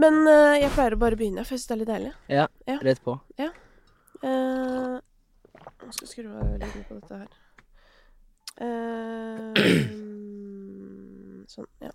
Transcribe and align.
Men 0.00 0.20
uh, 0.24 0.56
jeg 0.56 0.70
pleier 0.74 0.96
å 0.96 1.00
bare 1.02 1.18
begynne, 1.20 1.44
for 1.44 1.54
jeg 1.56 1.60
syns 1.62 1.68
det 1.70 1.74
er 1.76 1.80
litt 1.82 1.92
deilig. 1.92 2.12
Ja, 2.32 2.46
Ja. 2.70 2.76
rett 2.86 3.02
på. 3.04 3.18
Eh, 3.40 4.98
Nå 5.80 5.92
skal 5.92 6.04
jeg 6.06 6.10
skru 6.12 6.28
av 6.28 6.44
lyden 6.60 6.84
på 6.88 6.98
dette 7.00 7.14
her. 7.22 7.30
Uh, 8.60 9.52
sånn, 11.54 11.68
ja. 11.80 11.90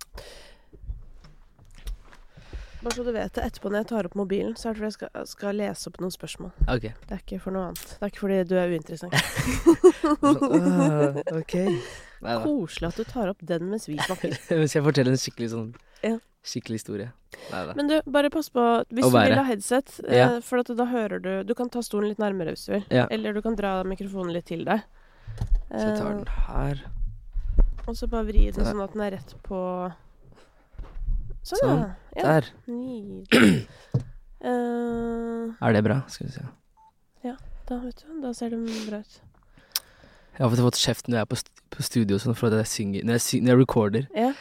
Bare 2.85 2.93
så 2.99 3.03
du 3.05 3.11
vet 3.15 3.33
det, 3.33 3.41
etterpå 3.47 3.69
når 3.71 3.79
jeg 3.81 3.87
tar 3.89 4.05
opp 4.09 4.15
mobilen, 4.19 4.53
så 4.59 4.69
er 4.69 4.75
det 4.75 4.77
fordi 4.81 4.89
jeg 4.91 4.97
skal, 4.99 5.09
skal 5.31 5.57
lese 5.57 5.89
opp 5.89 5.95
noen 6.03 6.13
spørsmål. 6.13 6.51
OK. 6.69 6.83
Det 7.07 7.15
er 7.15 7.21
ikke 7.23 7.39
for 7.41 7.55
noe 7.55 7.71
annet. 7.71 7.87
Det 7.95 8.03
er 8.05 8.11
ikke 8.13 8.21
fordi 8.25 8.37
du 8.45 8.55
er 8.61 8.73
uinteressant. 8.75 9.13
Uh, 10.21 11.17
OK. 11.39 11.55
Koselig 12.45 12.91
at 12.91 12.99
du 13.01 13.03
tar 13.09 13.31
opp 13.33 13.41
den 13.53 13.69
mens 13.71 13.87
vi 13.89 13.97
snakker. 13.97 14.37
Hvis 14.61 14.77
jeg 14.77 14.85
forteller 14.85 15.13
en 15.15 15.21
skikkelig 15.21 15.49
sånn 15.55 15.71
Ja. 16.05 16.17
Skikkelig 16.45 16.77
historie. 16.79 17.07
Neida. 17.51 17.73
Men 17.75 17.87
du, 17.89 17.95
bare 18.05 18.29
pass 18.31 18.47
på 18.53 18.61
Hvis 18.93 19.03
du 19.09 19.11
vil 19.17 19.33
ha 19.35 19.43
headset, 19.47 19.99
eh, 20.07 20.17
Ja. 20.17 20.27
for 20.45 20.61
da 20.63 20.85
hører 20.85 21.19
du 21.21 21.43
Du 21.43 21.53
kan 21.57 21.69
ta 21.69 21.81
stolen 21.81 22.09
litt 22.09 22.19
nærmere 22.21 22.53
hvis 22.53 22.65
du 22.67 22.71
vil. 22.73 22.85
Ja. 22.91 23.07
Eller 23.11 23.33
du 23.33 23.41
kan 23.41 23.55
dra 23.55 23.83
mikrofonen 23.83 24.31
litt 24.33 24.45
til 24.45 24.63
deg. 24.65 24.81
Så 25.71 25.81
jeg 25.81 25.97
tar 25.99 26.11
Eh, 26.11 26.17
den 26.17 26.25
her. 26.27 26.81
og 27.87 27.95
så 27.95 28.07
bare 28.09 28.25
vri 28.25 28.51
den 28.51 28.65
sånn 28.65 28.83
at 28.83 28.93
den 28.93 29.01
er 29.01 29.11
rett 29.17 29.33
på 29.43 29.91
Sånn, 31.45 31.59
Sånn. 31.59 31.79
ja. 31.79 31.95
ja. 32.17 32.23
Der. 32.23 32.45
Nydelig. 32.67 33.67
Eh, 34.45 35.53
Er 35.67 35.73
det 35.73 35.83
bra? 35.83 36.03
Skal 36.07 36.27
vi 36.27 36.33
se. 36.33 36.41
da, 37.65 37.79
vet 37.81 38.03
du, 38.05 38.21
da 38.21 38.31
ser 38.33 38.49
det 38.53 38.59
bra 38.85 38.99
ut. 39.01 39.15
Jeg 40.37 40.43
har 40.43 40.51
fått 40.55 40.77
kjeft 40.77 41.07
når 41.09 41.15
jeg 41.17 41.21
er 41.23 41.29
på, 41.31 41.37
st 41.39 41.49
på 41.73 41.81
studio 41.87 42.17
sånn, 42.21 42.35
for 42.37 42.47
at 42.51 42.59
jeg 42.59 42.67
synger 42.69 43.03
Når 43.07 43.13
jeg, 43.17 43.21
synger, 43.25 43.43
når 43.47 43.51
jeg 43.55 43.59
recorder, 43.63 44.07
Ja. 44.13 44.33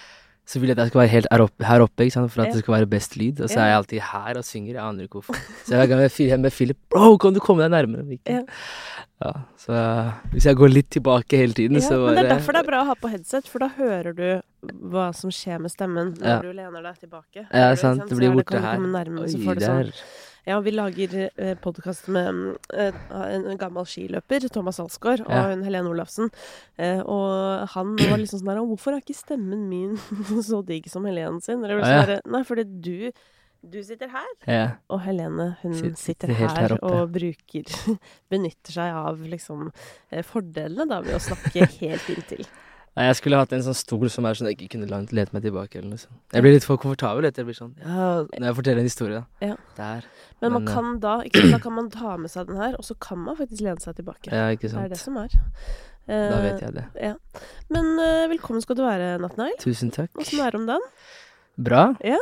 Så 0.47 0.61
vil 0.61 0.69
jeg 0.69 0.77
at 0.77 0.83
jeg 0.85 0.93
skal 0.93 1.01
være 1.01 1.13
helt 1.15 1.27
her 1.65 1.81
oppe, 1.81 2.05
ikke 2.05 2.13
sant? 2.19 2.31
for 2.33 2.43
at 2.45 2.53
det 2.53 2.61
skal 2.61 2.75
være 2.75 2.87
best 2.91 3.17
lyd. 3.17 3.41
Og 3.41 3.49
så 3.49 3.61
er 3.63 3.71
jeg 3.71 3.77
alltid 3.81 4.01
her 4.13 4.37
og 4.41 4.45
synger. 4.45 4.75
Jeg 4.75 4.83
aner 4.85 5.07
ikke 5.07 5.21
hvorfor. 5.23 5.39
Så 5.65 5.73
hver 5.79 5.87
gang 5.89 6.03
jeg 6.05 6.13
fyrer 6.13 6.41
med 6.43 6.53
Philip 6.53 6.79
Bro, 6.93 7.17
kan 7.23 7.33
du 7.33 7.41
komme 7.41 7.65
deg 7.65 7.73
nærmere 7.73 8.05
mikken? 8.05 8.43
Ja. 8.43 9.05
Ja, 9.25 9.31
så 9.57 9.73
hvis 10.35 10.45
jeg 10.45 10.57
går 10.59 10.69
litt 10.69 10.91
tilbake 10.93 11.39
hele 11.41 11.55
tiden, 11.57 11.79
Ja, 11.81 11.87
så 11.87 11.97
men 12.05 12.19
det 12.19 12.25
er 12.27 12.35
derfor 12.35 12.53
det 12.53 12.61
er 12.61 12.67
bra 12.69 12.83
å 12.83 12.89
ha 12.91 12.95
på 12.99 13.09
headset, 13.09 13.49
for 13.49 13.63
da 13.65 13.71
hører 13.79 14.13
du 14.13 14.27
hva 14.93 15.07
som 15.17 15.33
skjer 15.33 15.63
med 15.65 15.73
stemmen 15.73 16.13
når 16.19 16.29
Ja. 16.29 16.39
du 16.43 16.53
lener 16.53 16.83
deg 16.83 16.99
tilbake. 17.07 17.47
Ja, 17.49 17.73
sant. 17.79 18.05
Det 18.11 18.19
blir 18.19 18.35
borte 18.37 18.61
her. 18.61 18.77
Og 18.77 19.29
så 19.33 19.41
får 19.41 19.55
du 19.55 19.65
sånn. 19.65 19.93
Ja, 20.47 20.59
vi 20.61 20.71
lager 20.75 21.31
eh, 21.41 21.55
podkast 21.57 22.09
med 22.13 22.27
mm, 22.35 22.57
eh, 22.77 22.97
en 23.33 23.57
gammel 23.61 23.87
skiløper, 23.89 24.45
Thomas 24.53 24.77
Alsgaard, 24.83 25.23
og 25.25 25.33
Ja. 25.33 25.45
hun 25.55 25.63
Helene 25.65 25.89
Olafsen. 25.89 26.29
Eh, 26.77 27.01
og 27.01 27.65
han 27.73 27.95
var 27.97 28.19
liksom 28.21 28.43
sånn 28.43 28.51
her 28.53 28.61
Hvorfor 28.61 28.93
er 28.93 29.01
ikke 29.01 29.17
stemmen 29.17 29.63
min 29.71 29.97
så 30.45 30.61
digg 30.69 30.91
som 30.93 31.07
Helene 31.09 31.41
sin? 31.41 31.65
Eller 31.65 31.81
Ah, 31.81 31.87
sånn 31.89 31.97
ja. 31.97 32.05
der, 32.13 32.21
Nei, 32.29 32.43
fordi 32.45 32.65
du 32.69 33.11
du 33.65 33.79
sitter 33.83 34.11
her, 34.13 34.29
Ja. 34.47 34.65
og 34.93 35.01
Helene 35.07 35.57
hun 35.63 35.73
Sitter 35.73 35.97
sitter, 35.97 36.35
her, 36.37 36.49
her 36.53 36.73
og 36.85 37.15
bruker 37.15 37.65
Benytter 38.31 38.73
seg 38.77 38.93
av 38.93 39.23
liksom 39.25 39.71
eh, 40.13 40.21
fordelene 40.21 40.85
da 40.91 40.99
ved 41.01 41.17
å 41.17 41.23
snakke 41.25 41.65
helt 41.81 42.11
inntil. 42.13 42.45
Nei, 42.95 43.09
jeg 43.09 43.17
skulle 43.19 43.39
hatt 43.41 43.53
en 43.57 43.63
sånn 43.67 43.75
stol 43.75 44.07
som 44.13 44.27
er 44.29 44.37
sånn 44.39 44.47
at 44.47 44.53
jeg 44.55 44.69
ikke 44.69 44.77
kunne 44.77 44.87
langt 44.87 45.11
lete 45.11 45.35
meg 45.35 45.43
tilbake. 45.43 45.79
eller 45.81 45.91
noe 45.97 45.99
sånt. 45.99 46.15
Jeg 46.33 46.45
blir 46.45 46.53
litt 46.55 46.65
for 46.67 46.79
komfortabel. 46.79 47.25
etter. 47.27 47.43
Jeg 47.43 47.49
blir 47.49 47.59
sånn, 47.59 47.73
ja, 47.83 48.23
Når 48.39 48.47
jeg 48.47 48.55
forteller 48.61 48.79
en 48.85 48.87
historie, 48.87 49.19
da. 49.19 49.49
Ja. 49.49 49.57
Der. 49.77 50.05
Men, 50.41 50.53
man 50.53 50.63
Men, 50.65 50.69
eh, 50.69 50.75
kan 50.75 51.01
da 51.01 51.15
ikke 51.27 51.41
sant, 51.43 51.53
Da 51.53 51.59
kan 51.59 51.73
man 51.75 51.91
ta 51.91 52.17
med 52.17 52.31
seg 52.31 52.47
den 52.47 52.57
her, 52.57 52.77
og 52.79 52.85
så 52.87 52.95
kan 53.01 53.19
man 53.19 53.37
faktisk 53.37 53.61
lene 53.67 53.81
seg 53.83 53.97
tilbake. 53.97 54.31
Ja, 54.31 54.47
ikke 54.55 54.69
Det 54.69 54.71
er 54.71 54.79
sant. 54.79 54.89
det 54.95 54.99
som 54.99 55.17
er. 55.17 55.29
Da 56.07 56.15
Eh, 56.15 56.43
vet 56.53 56.61
jeg 56.61 56.75
det. 56.75 56.85
Ja. 57.01 57.15
Men 57.71 57.99
eh, 57.99 58.29
velkommen 58.29 58.61
skal 58.63 58.77
du 58.77 58.83
være, 58.83 59.19
Natnail. 59.19 59.57
Tusen 59.59 59.91
takk. 59.91 60.11
Åssen 60.21 60.39
er 60.45 60.51
det 60.53 60.61
om 60.61 60.67
dagen? 60.67 60.83
Bra. 61.59 61.97
Ja. 62.05 62.19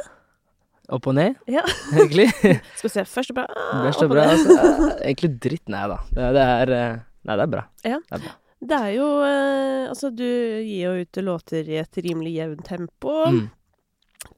Opp 0.88 1.06
og 1.06 1.14
ned, 1.14 1.36
Ja. 1.48 1.62
egentlig. 1.92 2.28
Skal 2.76 2.88
vi 2.88 2.88
se. 2.88 3.04
Først 3.04 3.34
bra. 3.34 3.44
ah, 3.50 3.88
opp 3.88 3.96
og 3.96 4.02
og 4.04 4.10
bra. 4.10 4.24
ned. 4.26 4.46
Altså, 4.46 4.98
egentlig 5.04 5.40
dritt, 5.40 5.68
nei 5.68 5.86
da. 5.88 5.98
Det, 6.12 6.32
det 6.36 6.42
er 6.48 6.72
eh, 6.78 6.98
Nei, 7.24 7.36
det 7.36 7.42
er 7.44 7.50
bra. 7.52 7.62
Ja. 7.84 7.98
Det 8.08 8.16
er 8.18 8.22
bra. 8.24 8.32
Det 8.62 8.76
er 8.78 8.92
jo 8.94 9.06
eh, 9.26 9.88
Altså, 9.90 10.10
du 10.14 10.22
gir 10.24 10.84
jo 10.86 10.92
ut 11.02 11.18
låter 11.26 11.66
i 11.68 11.80
et 11.82 11.98
rimelig 12.04 12.36
jevnt 12.36 12.64
tempo. 12.68 13.14
Mm. 13.32 13.46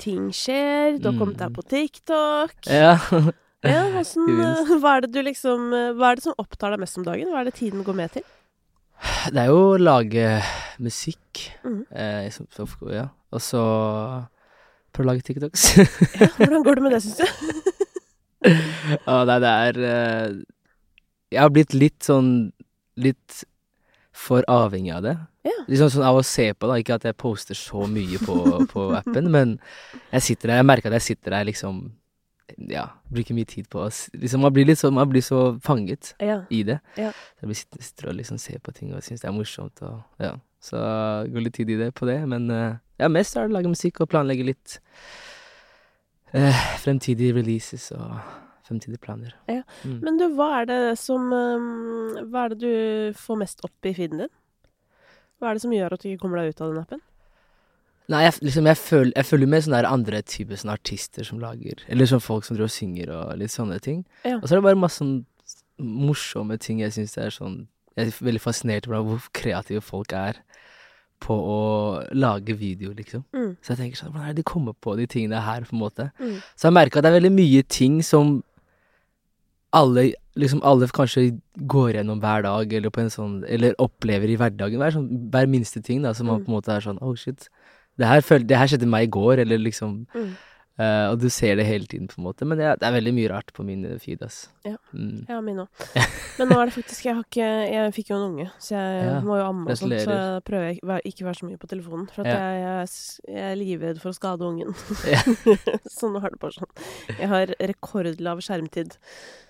Ting 0.01 0.29
skjer. 0.35 0.97
Du 0.99 1.11
har 1.11 1.19
kommet 1.21 1.37
deg 1.43 1.51
Mm. 1.53 1.57
på 1.59 1.67
TikTok. 1.69 2.55
Ja. 2.73 2.95
Ja, 3.65 3.83
hvordan, 3.89 4.41
eh, 4.45 4.73
Hva 4.81 4.91
er 4.99 5.05
det 5.07 5.13
du 5.15 5.21
liksom 5.25 5.71
eh, 5.73 5.93
Hva 5.97 6.11
er 6.11 6.19
det 6.19 6.25
som 6.27 6.35
opptar 6.41 6.75
deg 6.75 6.81
mest 6.83 6.99
om 7.01 7.05
dagen? 7.07 7.31
Hva 7.33 7.41
er 7.41 7.49
det 7.49 7.55
tiden 7.61 7.85
går 7.85 7.97
med 7.97 8.13
til? 8.13 8.25
Det 9.33 9.41
er 9.41 9.49
jo 9.53 9.61
å 9.75 9.79
lage 9.81 10.27
musikk. 10.85 11.47
Mm. 11.65 11.79
Eh, 11.93 12.27
som, 12.33 12.47
som, 12.53 12.69
ja. 12.93 13.07
Og 13.33 13.41
så 13.45 13.63
prøve 14.95 15.07
å 15.07 15.11
lage 15.13 15.25
TikToks. 15.27 15.65
Ja, 16.21 16.29
hvordan 16.39 16.65
går 16.67 16.77
det 16.81 16.85
med 16.85 16.93
det, 16.97 17.01
syns 17.05 17.21
du? 17.21 17.27
Ja, 19.07 19.25
nei, 19.25 19.39
det 19.41 19.51
er 19.51 19.79
eh, 19.89 20.33
Jeg 21.33 21.41
har 21.41 21.53
blitt 21.55 21.73
litt 21.77 22.05
sånn 22.05 22.29
Litt 23.01 23.41
for 24.15 24.45
avhengig 24.49 24.93
av 24.95 25.03
det. 25.03 25.13
Ja. 25.45 25.57
Liksom 25.67 25.91
sånn 25.91 26.05
av 26.07 26.21
å 26.21 26.23
se 26.25 26.47
på, 26.55 26.69
da. 26.71 26.77
Ikke 26.79 26.95
at 26.97 27.05
jeg 27.09 27.17
poster 27.19 27.59
så 27.59 27.85
mye 27.91 28.21
på, 28.23 28.37
på 28.73 28.85
appen, 28.97 29.27
men 29.35 29.57
jeg 30.13 30.23
sitter 30.29 30.53
der 30.53 30.61
Jeg 30.63 30.69
merker 30.71 30.89
at 30.93 31.01
jeg 31.01 31.09
sitter 31.17 31.35
der 31.35 31.49
liksom 31.51 31.83
Ja, 32.71 32.85
bruker 33.11 33.35
mye 33.35 33.49
tid 33.49 33.67
på 33.73 33.81
å 33.83 33.89
liksom, 33.91 34.45
Man 34.45 34.53
blir 34.55 34.69
litt 34.69 34.79
så 34.79 34.91
Man 34.95 35.09
blir 35.11 35.25
så 35.25 35.43
fanget 35.65 36.13
Ja. 36.23 36.43
i 36.53 36.63
det. 36.69 36.79
Ja. 37.01 37.11
Så 37.41 37.49
jeg 37.49 37.57
sitter, 37.65 37.83
sitter 37.91 38.09
og 38.13 38.19
liksom 38.21 38.39
ser 38.39 38.63
på 38.63 38.73
ting 38.77 38.95
og 38.95 39.03
syns 39.03 39.25
det 39.25 39.29
er 39.33 39.37
morsomt 39.37 39.83
og 39.83 40.01
ja. 40.23 40.37
Så 40.65 40.79
går 41.29 41.45
litt 41.45 41.59
tid 41.59 41.75
i 41.75 41.77
det 41.77 41.91
på 41.99 42.07
det. 42.09 42.21
Men 42.31 42.47
eh, 42.55 42.77
ja, 43.03 43.09
mest 43.13 43.35
er 43.37 43.45
det 43.49 43.53
å 43.53 43.57
lage 43.59 43.69
musikk 43.75 43.99
og 44.01 44.09
planlegge 44.15 44.47
litt 44.49 44.79
eh, 46.33 46.63
fremtidige 46.81 47.35
releases 47.37 47.91
og 47.93 48.15
fremtidige 48.65 49.03
planer. 49.05 49.35
Ja. 49.51 49.63
Mm. 49.85 49.99
Men 50.05 50.21
du, 50.21 50.29
hva 50.37 50.51
er 50.61 50.71
det 50.71 50.81
som 51.01 51.33
eh, 51.33 52.23
Hva 52.31 52.47
er 52.47 52.55
det 52.55 52.61
du 52.63 53.19
får 53.19 53.41
mest 53.43 53.65
opp 53.67 53.89
i 53.89 53.95
feeden 53.97 54.25
din? 54.25 54.33
Hva 55.39 55.51
er 55.51 55.59
det 55.59 55.65
som 55.65 55.75
gjør 55.75 55.97
at 55.97 56.05
du 56.05 56.09
ikke 56.11 56.25
kommer 56.25 56.41
deg 56.41 56.55
ut 56.55 56.63
av 56.65 56.73
den 56.73 56.85
appen? 56.85 57.05
Nei, 58.13 58.21
jeg, 58.27 58.37
liksom, 58.45 58.67
jeg, 58.69 58.77
føl, 58.77 59.13
jeg 59.17 59.25
følger 59.25 59.49
med 59.49 59.63
sånne 59.65 59.85
andre 59.89 60.19
typer 60.29 60.61
sånne 60.61 60.75
artister 60.77 61.25
som 61.25 61.39
lager 61.41 61.81
Eller 61.89 62.09
sånn 62.09 62.21
folk 62.21 62.45
som 62.45 62.57
driver 62.57 62.69
og 62.69 62.75
synger 62.75 63.13
og 63.17 63.31
litt 63.41 63.53
sånne 63.55 63.79
ting. 63.85 64.03
Ja. 64.27 64.37
Og 64.41 64.45
så 64.45 64.55
er 64.55 64.61
det 64.61 64.67
bare 64.67 64.81
masse 64.81 65.01
sånn 65.01 65.23
morsomme 65.81 66.59
ting 66.63 66.83
jeg 66.85 66.95
syns 66.95 67.17
er 67.19 67.33
sånn 67.35 67.65
Jeg 67.97 68.11
er 68.11 68.27
veldig 68.29 68.43
fascinert 68.43 68.87
over 68.91 69.07
hvor 69.09 69.27
kreative 69.35 69.83
folk 69.85 70.13
er 70.17 70.39
på 71.25 71.35
å 71.35 71.61
lage 72.13 72.57
video, 72.59 72.91
liksom. 72.93 73.23
Mm. 73.33 73.53
Så 73.63 73.73
jeg 73.73 73.81
tenker 73.81 74.01
sånn, 74.01 74.11
hvordan 74.13 74.27
er 74.27 74.35
det 74.35 74.43
de 74.43 74.49
kommer 74.51 74.75
på 74.77 74.97
de 74.99 75.07
tingene 75.09 75.41
her, 75.41 75.65
på 75.65 75.77
en 75.77 75.81
måte? 75.81 76.09
Mm. 76.19 76.41
Så 76.53 76.69
jeg 76.69 76.77
merker 76.77 77.01
at 77.01 77.07
det 77.07 77.13
er 77.13 77.17
veldig 77.21 77.33
mye 77.33 77.63
ting 77.71 78.01
som 78.05 78.35
alle, 79.75 80.13
liksom 80.39 80.61
alle 80.63 80.87
kanskje 80.95 81.27
går 81.75 81.97
gjennom 81.99 82.21
hver 82.23 82.43
dag, 82.47 82.73
eller 82.79 82.91
på 82.95 83.03
en 83.03 83.11
sånn, 83.13 83.37
eller 83.51 83.75
opplever 83.83 84.31
i 84.31 84.37
hverdagen. 84.39 84.79
Hver, 84.81 84.95
sånn, 84.97 85.09
hver 85.35 85.47
minste 85.51 85.83
ting, 85.83 86.03
da, 86.07 86.13
som 86.15 86.27
man 86.31 86.41
Mm. 86.41 86.45
på 86.47 86.49
en 86.53 86.57
måte 86.57 86.73
er 86.77 86.81
sånn, 86.87 87.03
oh 87.03 87.15
shit. 87.19 87.49
Det 87.99 88.07
her, 88.07 88.21
føl- 88.21 88.47
det 88.47 88.57
her 88.59 88.67
skjedde 88.67 88.87
meg 88.91 89.09
i 89.09 89.11
går, 89.19 89.39
eller 89.45 89.59
liksom, 89.59 90.07
Mm. 90.15 90.33
Eh, 90.79 91.07
og 91.11 91.19
du 91.23 91.29
ser 91.31 91.57
det 91.61 91.67
hele 91.69 91.87
tiden, 91.91 92.09
på 92.11 92.19
en 92.19 92.25
måte. 92.27 92.47
Men 92.49 92.59
det 92.59 92.67
er, 92.67 92.79
det 92.81 92.87
er 92.89 92.95
veldig 92.97 93.13
mye 93.17 93.31
rart 93.31 93.53
på 93.57 93.65
min 93.67 93.85
eh, 93.89 93.99
feed, 94.03 94.23
ass. 94.27 94.49
Ja. 94.67 94.75
Mm. 94.93 95.25
Ja, 95.29 95.41
min 95.45 95.61
òg. 95.65 95.85
Men 96.39 96.49
nå 96.51 96.57
er 96.59 96.67
det 96.71 96.75
faktisk 96.75 97.05
Jeg, 97.07 97.15
har 97.15 97.27
ikke, 97.29 97.49
jeg 97.71 97.93
fikk 97.95 98.09
jo 98.11 98.17
en 98.19 98.25
unge, 98.33 98.47
så 98.59 98.75
jeg 98.75 99.05
Ja, 99.07 99.19
må 99.23 99.37
jo 99.39 99.45
amme 99.47 99.69
og 99.71 99.79
sånt. 99.79 99.95
Så 100.03 100.17
jeg 100.17 100.43
prøver 100.49 100.73
ikke, 100.75 100.89
vær- 100.91 101.05
ikke 101.13 101.27
være 101.29 101.39
så 101.41 101.47
mye 101.51 101.61
på 101.63 101.71
telefonen. 101.71 102.09
For 102.15 102.25
at 102.25 102.33
Ja. 102.33 102.41
jeg, 102.41 102.65
jeg, 102.65 103.37
jeg 103.37 103.45
er 103.53 103.61
livredd 103.61 104.01
for 104.03 104.11
å 104.11 104.17
skade 104.19 104.49
ungen. 104.49 104.75
Så 105.95 106.11
nå 106.11 106.23
er 106.25 106.35
det 106.35 106.41
bare 106.43 106.57
sånn. 106.59 106.73
Jeg 107.21 107.31
har 107.31 107.55
rekordlav 107.61 108.43
skjermtid. 108.43 108.97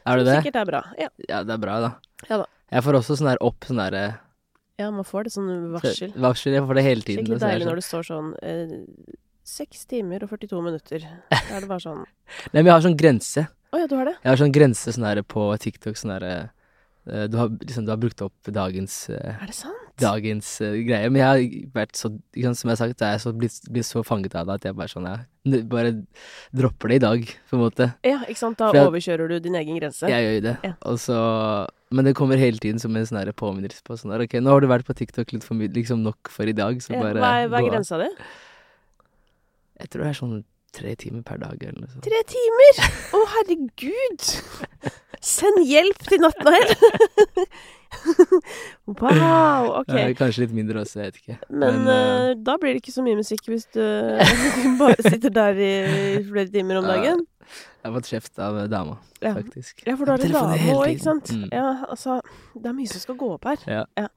Er 0.04 0.20
du 0.20 0.24
det 0.26 0.28
det? 0.32 0.36
Sikkert 0.42 0.60
er 0.60 0.68
bra. 0.68 0.82
Ja. 1.00 1.08
Ja, 1.30 1.40
det 1.46 1.56
er 1.56 1.62
bra, 1.64 1.78
da. 1.88 1.92
Ja 2.28 2.42
da. 2.44 2.46
Jeg 2.74 2.84
får 2.84 3.00
også 3.00 3.16
sånn 3.20 3.28
der 3.32 3.40
opp 3.44 3.64
sånn 3.68 3.80
derre 3.80 4.04
ja, 4.74 4.88
man 4.90 5.04
får 5.06 5.28
det 5.28 5.30
sånn 5.30 5.50
varsel. 5.70 6.10
Varsel. 6.18 6.56
Jeg 6.56 6.64
får 6.66 6.74
det 6.74 6.82
hele 6.82 7.04
tiden. 7.06 7.20
Skikkelig 7.22 7.36
er 7.38 7.44
er 7.46 7.52
deilig 7.52 7.62
det 7.62 7.68
når 7.70 7.78
det 7.78 7.84
står 7.86 8.06
sånn 8.08 8.30
eh, 8.42 8.72
Seks 9.44 9.84
timer 9.84 10.24
og 10.24 10.30
42 10.32 10.60
minutter. 10.64 11.04
Da 11.28 11.38
er 11.52 11.64
det 11.64 11.68
bare 11.68 11.82
sånn. 11.84 12.04
Nei, 12.54 12.62
men 12.62 12.70
jeg 12.70 12.74
har 12.74 12.84
sånn 12.86 12.96
grense. 12.96 13.44
Å 13.74 13.80
ja, 13.82 13.88
du 13.90 13.96
har 13.98 14.08
det? 14.08 14.14
Jeg 14.22 14.30
har 14.30 14.40
sånn 14.40 14.54
grense 14.54 14.94
sånn 14.94 15.04
her 15.04 15.20
på 15.28 15.48
TikTok 15.60 15.98
sånn 16.00 16.14
her, 16.14 16.24
eh, 16.30 17.26
du, 17.28 17.36
har, 17.36 17.50
liksom, 17.52 17.84
du 17.84 17.92
har 17.92 17.98
brukt 18.00 18.22
opp 18.24 18.48
dagens 18.48 19.10
eh, 19.12 19.34
Er 19.34 19.50
det 19.50 19.56
sant? 19.58 19.80
Dagens 20.00 20.48
uh, 20.64 20.72
greie. 20.86 21.10
Men 21.12 21.20
jeg 21.20 21.28
har 21.28 21.42
vært 21.76 21.98
så 21.98 22.08
liksom, 22.34 22.54
Som 22.58 22.70
jeg 22.70 22.72
har 22.72 22.80
sagt, 22.80 23.02
jeg 23.04 23.18
er 23.18 23.20
så 23.22 23.32
blitt, 23.36 23.58
blitt 23.70 23.86
så 23.86 24.00
fanget 24.06 24.34
av 24.40 24.48
det 24.48 24.56
at 24.56 24.64
jeg 24.70 24.78
bare 24.78 24.90
sånn 24.90 25.10
jeg 25.10 25.68
bare 25.68 25.92
dropper 26.56 26.94
det 26.94 26.96
i 26.96 27.02
dag, 27.04 27.26
på 27.50 27.58
en 27.58 27.62
måte. 27.66 27.90
Ja, 28.06 28.22
ikke 28.24 28.40
sant. 28.40 28.56
Da 28.62 28.72
jeg- 28.72 28.88
overkjører 28.88 29.28
du 29.28 29.36
din 29.44 29.58
egen 29.60 29.76
grense. 29.76 30.08
Jeg 30.08 30.24
gjør 30.24 30.34
jo 30.38 30.44
det. 30.48 30.56
Ja. 30.64 30.72
Og 30.88 30.96
så 31.02 31.18
Men 31.94 32.08
det 32.08 32.16
kommer 32.16 32.40
hele 32.40 32.58
tiden 32.58 32.80
som 32.80 32.96
en 32.96 33.04
sånn 33.06 33.28
påminnelse 33.36 33.84
på 33.84 33.98
sånn 34.00 34.16
her, 34.16 34.24
OK, 34.24 34.40
nå 34.40 34.50
har 34.50 34.64
du 34.64 34.66
vært 34.66 34.88
på 34.88 34.96
TikTok 34.96 35.36
litt 35.36 35.44
for 35.44 35.54
mye, 35.54 35.68
liksom 35.68 36.02
nok 36.02 36.32
for 36.32 36.48
i 36.48 36.56
dag, 36.56 36.80
så 36.82 36.96
Ja, 36.96 37.02
bare 37.04 37.20
hva, 37.20 37.34
er, 37.44 37.52
hva 37.52 37.60
er 37.60 37.70
grensa 37.70 38.00
di? 38.00 38.08
Jeg 39.80 39.90
tror 39.90 40.04
det 40.04 40.10
er 40.10 40.18
sånn 40.18 40.36
tre 40.74 40.94
timer 40.98 41.22
per 41.26 41.38
dag 41.42 41.62
eller 41.62 41.84
noe 41.84 41.90
sånt. 41.90 42.06
Tre 42.06 42.20
timer! 42.30 42.80
Å, 43.14 43.22
herregud! 43.36 44.28
Send 45.24 45.62
hjelp 45.64 46.02
til 46.08 46.24
Nattnær! 46.24 46.74
wow, 48.90 49.70
ok. 49.80 49.92
Ja, 49.94 50.08
Kanskje 50.18 50.44
litt 50.44 50.54
mindre 50.56 50.82
også, 50.82 51.00
jeg 51.00 51.12
vet 51.12 51.20
ikke. 51.22 51.36
Men 51.48 51.84
men, 51.84 51.92
eh, 51.94 52.32
da 52.46 52.56
blir 52.60 52.74
det 52.74 52.82
ikke 52.82 52.94
så 52.94 53.04
mye 53.06 53.18
musikk 53.20 53.46
hvis 53.52 53.66
du 53.74 53.82
bare 54.82 55.06
sitter 55.06 55.34
der 55.34 55.62
i 55.62 55.72
flere 56.26 56.50
timer 56.52 56.82
om 56.82 56.90
dagen. 56.90 57.24
Jeg 57.44 57.84
har 57.90 57.94
fått 57.98 58.08
kjeft 58.10 58.38
av 58.40 58.58
dama, 58.72 58.96
Ja. 59.20 59.34
faktisk. 59.34 59.82
Ja, 59.86 59.96
for 59.96 60.04
du 60.06 60.12
har 60.12 60.24
en 60.24 60.32
dame 60.32 60.72
òg, 60.72 60.86
ikke 60.94 61.04
sant? 61.04 61.30
Mm. 61.30 61.48
Ja, 61.52 61.84
altså 61.88 62.20
Det 62.54 62.66
er 62.70 62.76
mye 62.76 62.88
som 62.88 63.00
skal 63.00 63.16
gå 63.20 63.28
opp 63.34 63.44
her. 63.44 63.58
Ja. 63.66 64.08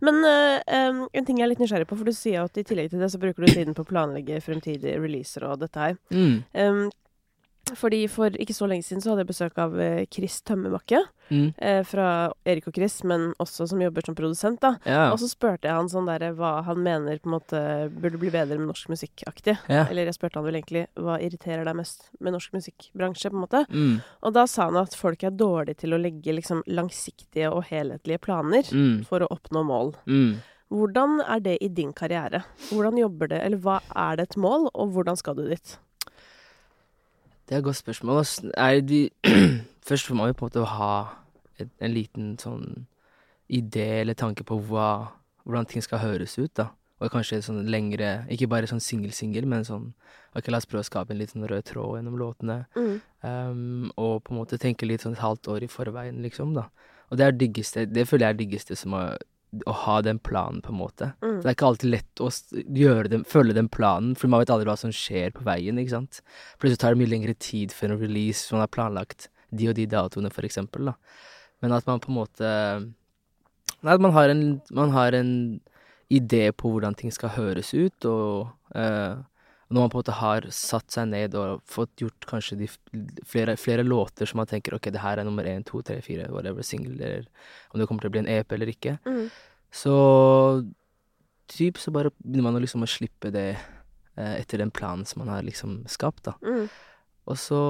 Men 0.00 0.22
uh, 0.24 0.60
um, 0.90 1.08
en 1.12 1.24
ting 1.26 1.38
jeg 1.38 1.46
er 1.48 1.52
litt 1.52 1.62
nysgjerrig 1.62 1.88
på, 1.90 1.98
for 1.98 2.04
du 2.04 2.12
sier 2.12 2.44
at 2.44 2.56
i 2.58 2.64
tillegg 2.64 2.90
til 2.90 3.02
det 3.02 3.10
så 3.10 3.18
bruker 3.22 3.44
du 3.44 3.52
tiden 3.52 3.74
på 3.74 3.82
å 3.82 3.88
planlegge 3.88 4.40
fremtidige 4.44 4.98
releaser 5.00 5.48
og 5.48 5.58
dette 5.60 5.78
her. 5.82 5.98
Mm. 6.10 6.44
Em, 6.54 6.82
fordi 7.76 8.06
for 8.08 8.30
ikke 8.30 8.54
så 8.56 8.66
lenge 8.70 8.84
siden 8.86 9.02
så 9.02 9.10
hadde 9.12 9.24
jeg 9.24 9.30
besøk 9.32 9.58
av 9.58 9.74
eh, 9.80 10.04
Chris 10.12 10.40
Tømmerbakke. 10.42 11.02
Mm. 11.28 11.52
eh, 11.60 11.82
fra 11.84 12.32
Erik 12.48 12.70
og 12.70 12.72
Chris, 12.78 13.02
men 13.04 13.34
også 13.38 13.66
som 13.68 13.82
jobber 13.84 14.00
som 14.06 14.14
produsent, 14.16 14.62
da. 14.62 14.70
Ja. 14.88 15.10
Og 15.12 15.18
så 15.20 15.26
spurte 15.28 15.68
jeg 15.68 15.76
han 15.76 15.90
sånn 15.92 16.06
der, 16.08 16.22
hva 16.32 16.62
han 16.64 16.80
mener 16.80 17.18
på 17.20 17.28
en 17.28 17.34
måte 17.34 17.60
burde 17.92 18.16
bli 18.22 18.30
bedre 18.32 18.56
med 18.56 18.70
norsk 18.70 18.88
musikkaktig. 18.88 19.58
ja. 19.68 19.82
Eller 19.90 20.08
jeg 20.08 20.16
spurte 20.16 20.40
han 20.40 20.46
vel 20.46 20.56
egentlig 20.56 20.86
hva 20.96 21.18
irriterer 21.20 21.64
deg 21.68 21.76
mest 21.76 22.08
med 22.24 22.32
norsk 22.32 22.54
musikkbransje, 22.56 23.28
på 23.28 23.36
en 23.36 23.44
måte. 23.44 23.64
Mm. 23.68 23.98
Og 24.24 24.32
da 24.38 24.46
sa 24.48 24.70
han 24.70 24.80
at 24.80 24.96
folk 24.96 25.22
er 25.28 25.36
dårlige 25.36 25.82
til 25.84 25.92
å 25.92 26.00
legge 26.00 26.32
liksom 26.32 26.62
langsiktige 26.66 27.50
og 27.52 27.66
helhetlige 27.68 28.18
planer 28.24 28.64
Mm. 28.72 29.04
for 29.04 29.20
å 29.20 29.28
oppnå 29.28 29.60
mål. 29.68 29.92
Mm. 30.08 30.38
Hvordan 30.72 31.20
er 31.28 31.40
det 31.40 31.58
i 31.64 31.68
din 31.68 31.92
karriere? 31.92 32.42
Hvordan 32.70 32.98
jobber 33.00 33.28
det, 33.28 33.42
eller 33.44 33.60
hva 33.64 33.78
er 33.96 34.16
det 34.16 34.30
et 34.30 34.36
mål, 34.40 34.70
og 34.74 34.92
hvordan 34.96 35.16
skal 35.16 35.34
du 35.36 35.44
dit? 35.48 35.76
Det 37.48 37.54
er 37.54 37.58
et 37.58 37.64
godt 37.64 37.76
spørsmål. 37.76 38.24
De 38.88 39.10
Først 39.88 40.10
må 40.10 40.26
jo 40.26 40.36
på 40.36 40.44
en 40.44 40.50
måte 40.50 40.64
ha 40.68 40.94
et, 41.58 41.70
en 41.80 41.94
liten 41.94 42.34
sånn 42.40 42.86
idé 43.48 44.02
eller 44.02 44.14
tanke 44.18 44.44
på 44.44 44.58
hva, 44.68 45.14
hvordan 45.46 45.68
ting 45.70 45.82
skal 45.82 46.02
høres 46.02 46.36
ut, 46.38 46.52
da. 46.60 46.68
Og 46.98 47.12
kanskje 47.14 47.38
sånn 47.46 47.62
lengre 47.70 48.24
Ikke 48.34 48.48
bare 48.50 48.66
sånn 48.66 48.82
singel-singel, 48.82 49.46
men 49.46 49.62
sånn 49.64 49.92
Ok, 50.36 50.50
la 50.50 50.58
oss 50.58 50.66
prøve 50.68 50.82
å 50.82 50.88
skape 50.88 51.14
en 51.14 51.20
liten 51.22 51.46
rød 51.48 51.64
tråd 51.70 51.96
gjennom 51.96 52.18
låtene. 52.20 52.58
Mm. 52.76 52.96
Um, 53.22 53.86
og 53.96 54.26
på 54.26 54.34
en 54.34 54.40
måte 54.42 54.58
tenke 54.60 54.86
litt 54.86 55.02
sånn 55.02 55.16
et 55.16 55.22
halvt 55.22 55.48
år 55.54 55.64
i 55.64 55.70
forveien, 55.72 56.18
liksom, 56.22 56.52
da. 56.58 56.66
Og 57.08 57.18
det 57.18 57.24
er 57.24 57.38
diggeste 57.40 57.86
Det 57.88 58.04
føler 58.06 58.26
jeg 58.26 58.34
er 58.34 58.40
diggeste 58.42 58.76
som 58.76 58.94
å, 58.98 59.02
å 59.66 59.74
ha 59.84 59.96
den 60.04 60.18
planen, 60.20 60.60
på 60.64 60.72
en 60.72 60.80
måte. 60.80 61.10
Mm. 61.24 61.38
Det 61.40 61.48
er 61.48 61.56
ikke 61.56 61.70
alltid 61.70 61.92
lett 61.94 62.22
å 62.22 62.28
den, 63.08 63.24
følge 63.28 63.56
den 63.56 63.70
planen, 63.72 64.14
for 64.18 64.30
man 64.30 64.42
vet 64.42 64.52
aldri 64.52 64.68
hva 64.68 64.76
som 64.80 64.92
skjer 64.94 65.32
på 65.36 65.46
veien, 65.46 65.80
ikke 65.80 65.94
sant. 65.94 66.20
Plutselig 66.60 66.82
tar 66.82 66.94
det 66.94 67.00
mye 67.02 67.12
lengre 67.14 67.34
tid 67.40 67.72
før 67.74 67.94
en 67.94 68.02
release, 68.02 68.42
så 68.42 68.56
man 68.56 68.66
har 68.66 68.74
planlagt 68.74 69.30
de 69.48 69.70
og 69.70 69.78
de 69.78 69.88
datoene, 69.88 70.32
for 70.34 70.48
eksempel, 70.48 70.90
da. 70.90 70.96
Men 71.64 71.74
at 71.74 71.88
man 71.88 72.02
på 72.02 72.12
en 72.12 72.20
måte 72.20 72.52
Nei, 73.78 73.92
at 73.94 74.02
man 74.02 74.10
har 74.10 74.30
en, 74.32 74.40
man 74.74 74.90
har 74.90 75.14
en 75.14 75.32
idé 76.10 76.48
på 76.50 76.72
hvordan 76.72 76.96
ting 76.98 77.12
skal 77.14 77.30
høres 77.36 77.70
ut, 77.76 78.06
og 78.10 78.48
eh, 78.74 79.20
når 79.68 79.82
man 79.84 79.90
på 79.92 79.98
en 79.98 80.00
måte 80.00 80.16
har 80.16 80.46
satt 80.54 80.90
seg 80.94 81.10
ned 81.10 81.34
og 81.36 81.60
fått 81.68 82.00
gjort 82.00 82.24
kanskje 82.30 82.56
de 82.62 82.68
flere, 83.28 83.56
flere 83.60 83.84
låter 83.84 84.26
som 84.28 84.40
man 84.40 84.48
tenker 84.48 84.74
ok, 84.78 84.88
det 84.94 85.02
her 85.02 85.20
er 85.20 85.28
nummer 85.28 85.44
én, 85.44 85.64
to, 85.68 85.82
tre, 85.84 85.98
fire, 86.04 86.30
whatever, 86.32 86.64
single, 86.64 86.96
eller 86.96 87.26
om 87.74 87.80
det 87.80 87.88
kommer 87.90 88.00
til 88.06 88.08
å 88.08 88.14
bli 88.16 88.22
en 88.24 88.32
EP 88.38 88.52
eller 88.56 88.72
ikke, 88.72 88.98
Mm. 89.04 89.26
så 89.70 89.94
typ 91.48 91.78
så 91.80 91.92
bare 91.92 92.12
begynner 92.22 92.48
man 92.48 92.56
å 92.58 92.62
liksom 92.64 92.84
å 92.84 92.88
slippe 92.90 93.30
det 93.32 93.48
eh, 94.16 94.34
etter 94.40 94.60
den 94.60 94.70
planen 94.74 95.04
som 95.08 95.22
man 95.24 95.32
har 95.32 95.44
liksom 95.46 95.82
skapt, 95.88 96.24
da. 96.28 96.34
Mm. 96.44 96.68
Og 97.28 97.36
så 97.40 97.60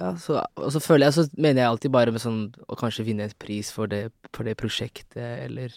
ja, 0.00 0.14
så, 0.18 0.40
og 0.58 0.72
så 0.74 0.80
føler 0.82 1.06
jeg, 1.06 1.14
så 1.14 1.24
mener 1.36 1.62
jeg 1.62 1.70
alltid 1.70 1.92
bare 1.94 2.10
med 2.14 2.22
sånn 2.22 2.40
å 2.66 2.76
kanskje 2.80 3.04
vinne 3.06 3.28
en 3.28 3.36
pris 3.38 3.68
for 3.70 3.86
det, 3.90 4.08
for 4.34 4.42
det 4.48 4.56
prosjektet, 4.58 5.20
eller 5.44 5.76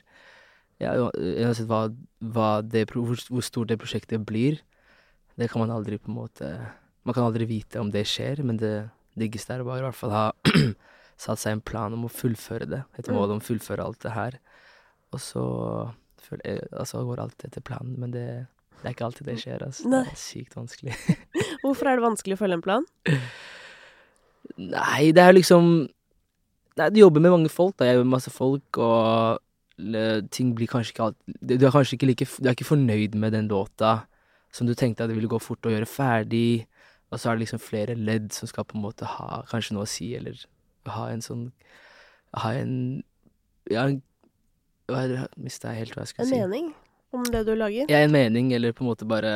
ja, 0.82 0.94
uansett 0.98 1.68
hva, 1.70 1.84
hva 2.22 2.50
det, 2.66 2.88
hvor, 2.94 3.14
hvor 3.30 3.46
stort 3.46 3.70
det 3.70 3.78
prosjektet 3.82 4.24
blir, 4.26 4.60
det 5.38 5.50
kan 5.52 5.62
man 5.62 5.72
aldri 5.76 5.98
på 6.02 6.10
en 6.12 6.18
måte 6.18 6.48
Man 7.06 7.14
kan 7.16 7.24
aldri 7.24 7.46
vite 7.48 7.80
om 7.80 7.90
det 7.94 8.04
skjer, 8.10 8.42
men 8.44 8.58
det 8.60 8.90
diggeste 9.18 9.54
er 9.56 9.64
bare 9.64 9.80
i 9.80 9.86
hvert 9.86 9.96
fall 9.96 10.12
ha 10.12 10.26
satt 11.18 11.40
seg 11.40 11.54
en 11.56 11.62
plan 11.64 11.94
om 11.96 12.04
å 12.06 12.12
fullføre 12.12 12.68
det, 12.70 12.82
et 13.00 13.08
Mm. 13.08 13.16
mål 13.16 13.32
om 13.38 13.40
å 13.40 13.46
fullføre 13.48 13.86
alt 13.86 14.02
det 14.04 14.12
her. 14.12 14.36
Og 15.16 15.22
så 15.24 15.44
altså 16.76 17.06
går 17.08 17.22
alt 17.24 17.46
etter 17.48 17.62
planen, 17.64 17.96
men 18.02 18.12
det, 18.12 18.26
det 18.82 18.90
er 18.90 18.94
ikke 18.98 19.06
alltid 19.08 19.30
det 19.32 19.38
skjer, 19.40 19.64
altså. 19.64 19.88
Det 19.90 20.02
er 20.12 20.20
sykt 20.20 20.58
vanskelig. 20.58 20.98
Hvorfor 21.64 21.88
er 21.88 21.96
det 21.98 22.04
vanskelig 22.10 22.36
å 22.36 22.42
følge 22.44 22.58
en 22.60 22.66
plan? 22.66 22.86
Nei, 24.58 25.12
det 25.16 25.24
er 25.24 25.36
liksom 25.38 25.88
Nei, 26.78 26.90
du 26.94 27.00
jobber 27.02 27.24
med 27.24 27.34
mange 27.34 27.50
folk, 27.50 27.74
da. 27.80 27.88
Jeg 27.88 27.98
jobber 27.98 28.06
med 28.10 28.16
masse 28.20 28.30
folk, 28.34 28.78
og 28.78 29.40
ting 30.34 30.52
blir 30.58 30.70
kanskje 30.70 30.94
ikke 30.94 31.08
alt 31.08 31.18
Du 31.42 31.56
du 31.58 31.66
er 31.68 31.74
kanskje 31.74 31.98
ikke 31.98 32.08
like 32.10 32.26
Du 32.42 32.48
er 32.50 32.56
ikke 32.56 32.66
fornøyd 32.70 33.16
med 33.22 33.34
den 33.38 33.48
låta 33.50 33.96
som 34.52 34.68
du 34.68 34.74
tenkte 34.76 35.04
at 35.04 35.10
det 35.12 35.16
ville 35.18 35.30
gå 35.32 35.40
fort 35.42 35.66
å 35.68 35.72
gjøre 35.74 35.86
ferdig, 35.90 36.66
og 37.12 37.20
så 37.20 37.30
er 37.32 37.38
det 37.38 37.46
liksom 37.46 37.60
flere 37.64 37.96
ledd 37.96 38.32
som 38.36 38.48
skal 38.50 38.66
på 38.68 38.76
en 38.78 38.84
måte 38.84 39.06
ha 39.08 39.44
kanskje 39.52 39.74
noe 39.78 39.86
å 39.86 39.92
si, 39.92 40.14
eller 40.18 40.40
ha 40.88 41.10
en 41.12 41.22
sånn 41.22 41.52
Ha 42.36 42.52
en 42.60 43.04
Ja, 43.72 43.86
en 43.88 44.02
Mista 45.38 45.72
jeg 45.74 45.86
helt 45.86 45.96
hva 45.96 46.04
jeg 46.06 46.14
skulle 46.14 46.28
En 46.28 46.32
si. 46.32 46.40
mening 46.40 46.74
om 47.16 47.24
det 47.24 47.46
du 47.48 47.54
lager? 47.56 47.86
Ja, 47.90 48.00
en 48.04 48.12
mening, 48.12 48.52
eller 48.54 48.72
på 48.76 48.84
en 48.84 48.90
måte 48.90 49.08
bare 49.08 49.32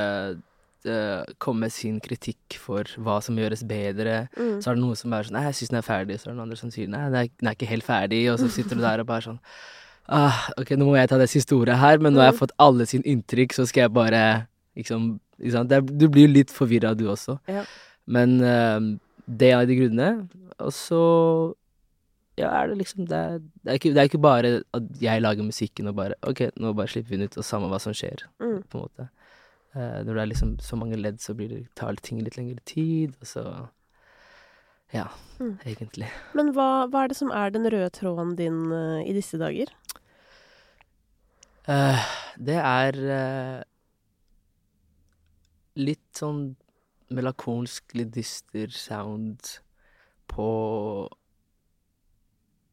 eh, 0.85 1.23
komme 1.39 1.65
med 1.67 1.71
sin 1.71 1.99
kritikk 2.03 2.57
for 2.59 2.83
hva 2.99 3.21
som 3.23 3.35
gjøres 3.39 3.63
bedre. 3.67 4.27
Mm. 4.35 4.59
Så 4.61 4.71
er 4.71 4.75
det 4.75 4.83
noen 4.83 4.95
som 4.99 5.13
er 5.15 5.23
sånn 5.27 5.37
Nei, 5.37 5.43
jeg 5.47 5.55
syns 5.61 5.71
den 5.71 5.79
er 5.79 5.87
ferdig. 5.87 6.19
Så 6.19 6.27
er 6.27 6.31
det 6.31 6.37
noen 6.37 6.47
andre 6.49 6.57
som 6.59 6.71
sier 6.73 6.87
nei, 6.91 7.05
den 7.09 7.15
er, 7.21 7.29
den 7.39 7.47
er 7.51 7.55
ikke 7.55 7.69
helt 7.71 7.87
ferdig. 7.87 8.21
Og 8.33 8.39
så 8.43 8.49
sitter 8.51 8.75
du 8.75 8.83
der 8.83 8.99
og 9.03 9.07
bare 9.07 9.23
sånn 9.29 9.39
ah, 10.11 10.41
Ok, 10.59 10.71
nå 10.75 10.85
må 10.89 10.97
jeg 10.99 11.09
ta 11.11 11.17
det 11.21 11.29
siste 11.31 11.55
ordet 11.55 11.79
her, 11.79 11.97
men 12.03 12.11
nå 12.13 12.19
har 12.19 12.31
jeg 12.31 12.37
Mm. 12.39 12.43
fått 12.43 12.55
alle 12.59 12.85
sin 12.91 13.03
inntrykk, 13.07 13.53
så 13.55 13.65
skal 13.67 13.87
jeg 13.87 13.93
bare 13.95 14.23
liksom? 14.77 15.19
Det 15.67 15.79
Du 15.97 16.07
blir 16.09 16.27
jo 16.27 16.33
litt 16.35 16.51
forvirra, 16.53 16.93
du 16.95 17.07
også. 17.09 17.39
Ja. 17.49 17.63
Men 18.07 18.37
uh, 18.41 18.79
det 19.27 19.49
er 19.49 19.55
en 19.55 19.63
av 19.63 19.67
de 19.71 19.77
grunnene. 19.79 20.29
Og 20.61 20.71
så 20.75 21.01
ja, 22.39 22.47
er 22.61 22.69
det 22.71 22.77
liksom 22.79 23.05
det 23.09 23.17
er, 23.17 23.39
det, 23.39 23.67
er 23.69 23.77
ikke, 23.79 23.91
det 23.93 24.01
er 24.01 24.07
ikke 24.09 24.21
bare 24.23 24.51
at 24.73 25.01
jeg 25.01 25.21
lager 25.21 25.43
musikken 25.45 25.89
og 25.91 25.95
bare 25.97 26.15
Ok, 26.25 26.45
nå 26.57 26.71
bare 26.77 26.87
slipper 26.89 27.09
vi 27.11 27.17
den 27.19 27.27
ut, 27.29 27.37
og 27.37 27.45
samme 27.45 27.67
hva 27.69 27.79
som 27.81 27.93
skjer, 27.93 28.23
Mm. 28.39 28.61
på 28.69 28.77
en 28.79 28.85
måte. 28.87 29.09
Uh, 29.75 29.99
når 30.03 30.13
det 30.13 30.21
er 30.23 30.29
liksom 30.31 30.55
så 30.63 30.75
mange 30.79 30.97
ledd, 30.99 31.19
så 31.21 31.35
blir 31.35 31.49
det, 31.49 31.59
tar 31.75 31.95
ting 32.01 32.19
litt 32.23 32.37
lengre 32.39 32.59
tid, 32.65 33.13
og 33.21 33.27
så 33.27 33.45
Ja, 34.93 35.05
Mm. 35.39 35.57
egentlig. 35.65 36.07
Men 36.35 36.51
hva, 36.53 36.85
hva 36.91 37.03
er 37.03 37.07
det 37.07 37.15
som 37.17 37.31
er 37.31 37.49
den 37.49 37.63
røde 37.71 37.89
tråden 37.95 38.35
din 38.35 38.71
uh, 38.71 38.99
i 39.01 39.13
disse 39.13 39.37
dager? 39.39 39.71
Uh, 41.69 42.01
det 42.41 42.57
er 42.57 42.97
litt 45.81 46.17
sånn 46.17 46.53
melankolsk, 47.11 47.95
litt 47.97 48.13
dyster 48.15 48.71
sound 48.75 49.57
på 50.31 50.47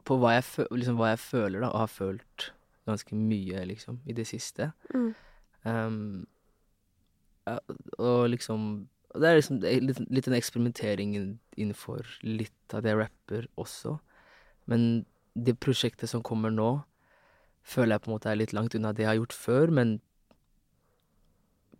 På 0.07 0.17
hva 0.17 0.37
jeg, 0.39 0.45
fø 0.47 0.65
liksom, 0.73 0.97
hva 0.97 1.11
jeg 1.13 1.21
føler, 1.21 1.61
da, 1.61 1.73
og 1.73 1.83
har 1.83 1.91
følt 1.93 2.51
ganske 2.89 3.17
mye, 3.17 3.65
liksom, 3.69 3.99
i 4.09 4.15
det 4.17 4.25
siste. 4.31 4.71
Mm. 4.95 5.11
Um, 5.69 6.27
ja, 7.45 7.59
og 7.99 8.31
liksom 8.33 8.89
Det 9.13 9.29
er 9.29 9.37
liksom 9.37 9.59
litt, 9.61 10.01
litt 10.13 10.29
en 10.29 10.37
eksperimentering 10.37 11.15
innenfor 11.57 12.07
litt 12.23 12.75
av 12.77 12.85
det 12.85 12.93
jeg 12.93 13.01
rapper 13.01 13.47
også. 13.57 13.97
Men 14.69 15.07
det 15.35 15.57
prosjektet 15.61 16.11
som 16.13 16.23
kommer 16.23 16.53
nå, 16.53 16.83
føler 17.65 17.97
jeg 17.97 18.05
på 18.05 18.11
en 18.11 18.15
måte 18.15 18.31
er 18.31 18.39
litt 18.41 18.53
langt 18.57 18.77
unna 18.77 18.93
det 18.93 19.05
jeg 19.05 19.11
har 19.11 19.19
gjort 19.19 19.37
før, 19.37 19.73
men 19.81 19.97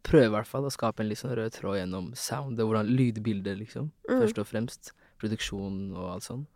prøver 0.07 0.27
i 0.31 0.35
hvert 0.37 0.47
fall 0.51 0.65
å 0.69 0.73
skape 0.73 1.01
en 1.03 1.09
litt 1.11 1.19
sånn 1.21 1.35
rød 1.37 1.53
tråd 1.57 1.79
gjennom 1.81 2.13
soundet, 2.17 2.65
hvordan 2.67 2.87
lydbildet, 2.87 3.59
liksom, 3.59 3.91
Mm. 4.09 4.21
først 4.23 4.39
og 4.39 4.47
fremst. 4.47 4.93
Produksjonen 5.19 5.97
og 5.97 6.13
alt 6.15 6.23
sånn. 6.25 6.47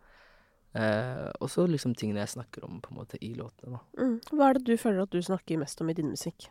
Eh, 0.75 1.29
og 1.39 1.49
så 1.49 1.67
liksom 1.69 1.93
tingene 1.95 2.23
jeg 2.23 2.29
snakker 2.37 2.63
om 2.65 2.79
på 2.81 2.91
en 2.91 2.97
måte 2.97 3.17
i 3.21 3.33
låtene, 3.35 3.77
da. 3.77 3.81
Mm. 3.99 4.19
Hva 4.31 4.49
er 4.49 4.53
det 4.53 4.63
du 4.65 4.77
føler 4.77 5.03
at 5.03 5.11
du 5.11 5.19
snakker 5.21 5.59
mest 5.59 5.81
om 5.81 5.89
i 5.89 5.93
din 5.93 6.09
musikk? 6.09 6.47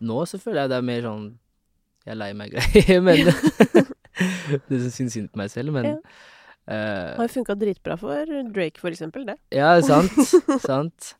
Nå 0.00 0.22
så 0.30 0.38
føler 0.40 0.62
jeg 0.62 0.70
det 0.70 0.78
er 0.78 0.82
mer 0.86 1.02
sånn 1.02 1.38
Jeg 2.06 2.12
er 2.12 2.16
lei 2.16 2.32
meg-greier, 2.32 3.02
men 3.06 3.26
Det 4.68 4.80
som 4.80 4.90
syns 4.94 5.12
synd 5.12 5.30
på 5.32 5.36
meg 5.42 5.50
selv, 5.50 5.72
men 5.72 5.84
Ja. 5.84 5.96
Uh, 6.68 7.16
Har 7.16 7.24
jo 7.28 7.32
funka 7.40 7.54
dritbra 7.56 7.96
for 7.98 8.26
Drake, 8.52 8.76
for 8.78 8.90
eksempel, 8.92 9.24
det. 9.24 9.38
Ja, 9.56 9.80
sant. 9.80 10.12
sant. 10.60 11.14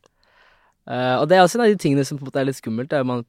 Uh, 0.85 1.17
og 1.21 1.27
det 1.29 1.37
er 1.37 1.41
også 1.41 1.57
en 1.57 1.63
av 1.65 1.71
de 1.71 1.77
tingene 1.81 2.05
som 2.05 2.19
på 2.19 2.21
en 2.21 2.29
måte 2.29 2.37
er 2.41 2.45
litt 2.45 2.59
skummelt. 2.59 2.89
Det 2.91 2.99
er 2.99 3.03
man, 3.09 3.23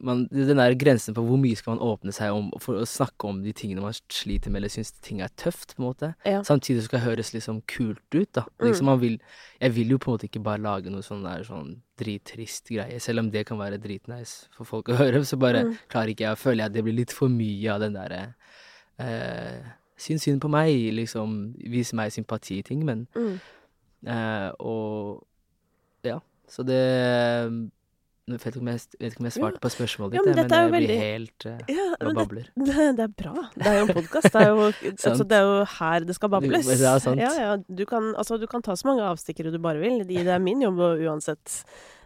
man, 0.00 0.26
den 0.30 0.56
der 0.60 0.74
grensen 0.78 1.14
på 1.16 1.22
hvor 1.26 1.38
mye 1.40 1.56
skal 1.58 1.74
man 1.76 1.82
åpne 1.82 2.12
seg 2.14 2.30
om 2.32 2.50
for 2.62 2.78
å 2.78 2.86
snakke 2.86 3.26
om 3.28 3.42
de 3.42 3.52
tingene 3.52 3.82
man 3.82 3.92
sliter 4.12 4.50
med 4.50 4.60
eller 4.60 4.68
syns 4.70 4.92
ting 5.02 5.20
er 5.24 5.28
tøft, 5.36 5.74
på 5.76 5.82
en 5.82 5.88
måte. 5.88 6.10
Ja. 6.24 6.42
Samtidig 6.46 6.84
skal 6.86 7.00
det 7.00 7.06
høres 7.08 7.32
liksom 7.34 7.62
kult 7.66 8.00
ut, 8.14 8.30
da. 8.32 8.44
Liksom 8.60 8.84
Mm. 8.86 8.90
man 8.92 9.00
vil, 9.00 9.18
jeg 9.60 9.72
vil 9.74 9.88
jo 9.90 9.98
på 9.98 10.10
en 10.10 10.14
måte 10.18 10.28
ikke 10.30 10.42
bare 10.42 10.62
lage 10.62 10.90
noe 10.90 11.02
sånn 11.02 11.22
der 11.24 11.42
sånn 11.44 11.80
drittrist 11.98 12.68
greie, 12.70 13.00
selv 13.00 13.18
om 13.20 13.30
det 13.30 13.46
kan 13.46 13.58
være 13.58 13.78
dritnice 13.82 14.46
for 14.54 14.64
folk 14.64 14.88
å 14.88 14.96
høre, 14.96 15.24
så 15.24 15.36
bare 15.38 15.64
Mm. 15.64 15.74
klarer 15.90 16.08
ikke 16.14 16.28
jeg, 16.28 16.36
føler 16.38 16.56
jeg 16.62 16.66
at 16.66 16.72
det 16.72 16.84
blir 16.84 16.94
litt 16.96 17.10
for 17.12 17.28
mye 17.28 17.68
av 17.74 17.80
den 17.80 17.94
derre 17.94 18.34
eh, 18.98 19.62
Syns 19.98 20.22
synd 20.22 20.40
på 20.40 20.48
meg, 20.48 20.70
liksom, 20.94 21.54
vis 21.58 21.92
meg 21.92 22.12
sympati-ting, 22.12 22.84
men 22.84 23.08
Mm. 23.16 23.40
Eh, 24.06 24.52
og 24.60 25.26
ja, 26.04 26.20
så 26.46 26.62
det 26.64 27.70
Nå 28.28 28.36
vet 28.36 28.48
ikke 28.50 28.60
om 28.60 28.68
jeg, 28.70 28.80
vet 29.00 29.12
ikke 29.12 29.22
om 29.22 29.28
jeg 29.28 29.34
Ja. 29.34 29.40
svarte 29.40 29.60
på 29.64 29.70
spørsmålet 29.72 30.18
Ja, 30.18 30.22
ditt, 30.22 30.28
men 30.28 30.38
jeg, 30.42 30.52
er 30.52 30.64
jo 30.66 30.72
men 30.72 30.82
jeg 30.82 30.88
blir 30.88 31.02
helt 31.02 31.46
uh, 31.48 31.58
Ja, 31.72 31.86
men 32.04 32.18
babler. 32.18 32.48
det, 32.54 32.88
det 32.98 33.04
er 33.06 33.12
bra. 33.24 33.34
Det 33.54 33.66
er 33.66 33.78
jo 33.78 33.84
en 33.86 33.94
podkast. 33.96 34.32
Det, 34.34 34.42
altså, 35.10 35.24
det 35.28 35.38
er 35.38 35.46
jo 35.48 35.60
her 35.78 36.08
det 36.08 36.16
skal 36.18 36.32
bables. 36.36 36.72
Sant. 37.08 37.22
Ja, 37.22 37.30
ja. 37.40 37.54
Du 37.68 37.84
kan, 37.88 38.10
altså, 38.20 38.36
du 38.36 38.46
kan 38.50 38.64
ta 38.64 38.76
så 38.76 38.90
mange 38.90 39.06
avstikkere 39.06 39.52
du 39.54 39.58
bare 39.62 39.80
vil. 39.80 40.02
Det 40.08 40.26
er 40.28 40.42
min 40.42 40.60
jobb 40.62 40.82
å 40.84 40.90
uansett 41.08 41.62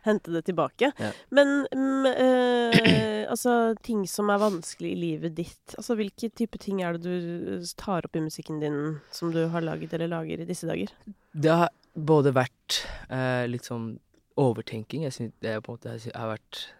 hente 0.06 0.32
det 0.34 0.44
tilbake. 0.48 0.92
Ja. 0.98 1.10
Men 1.30 1.66
um, 1.74 2.06
uh, 2.06 3.26
altså, 3.30 3.74
ting 3.86 4.04
som 4.10 4.30
er 4.34 4.40
vanskelig 4.42 4.94
i 4.94 4.98
livet 4.98 5.36
ditt 5.38 5.76
Altså, 5.78 5.94
hvilke 5.98 6.30
type 6.34 6.58
ting 6.62 6.82
er 6.82 6.98
det 6.98 7.06
du 7.06 7.66
tar 7.78 8.06
opp 8.08 8.18
i 8.18 8.24
musikken 8.24 8.58
din 8.62 8.80
som 9.14 9.30
du 9.34 9.44
har 9.52 9.62
laget 9.62 9.94
eller 9.94 10.10
lager 10.10 10.42
i 10.42 10.48
disse 10.48 10.66
dager? 10.66 10.90
Det 11.32 11.54
har 11.62 11.70
både 11.94 12.32
vært 12.34 12.82
uh, 13.12 13.44
litt 13.50 13.66
sånn 13.68 13.92
overtenking. 14.36 15.02
Jeg 15.04 15.12
synes 15.12 15.32
det 15.42 15.50
er 15.50 15.60
på 15.60 15.72
en 15.72 15.78
måte 15.78 16.12
har 16.14 16.28
vært 16.28 16.74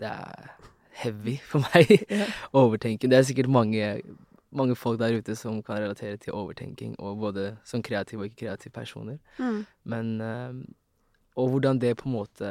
Det 0.00 0.08
er 0.08 0.56
heavy 1.02 1.36
for 1.44 1.64
meg. 1.72 1.92
Ja. 2.10 2.26
Overtenking. 2.52 3.10
Det 3.10 3.18
er 3.18 3.28
sikkert 3.28 3.50
mange, 3.52 4.00
mange 4.50 4.76
folk 4.76 5.00
der 5.00 5.18
ute 5.18 5.36
som 5.36 5.62
kan 5.62 5.82
relatere 5.82 6.16
til 6.16 6.32
overtenking, 6.32 6.96
og 7.00 7.18
både 7.18 7.56
som 7.64 7.82
kreative 7.82 8.24
og 8.24 8.30
ikke-kreative 8.30 8.72
personer. 8.72 9.18
Mm. 9.38 9.66
Men 9.84 10.20
eh, 10.20 10.52
Og 11.36 11.48
hvordan 11.50 11.78
det 11.78 11.96
på 11.96 12.08
en 12.08 12.12
måte 12.12 12.48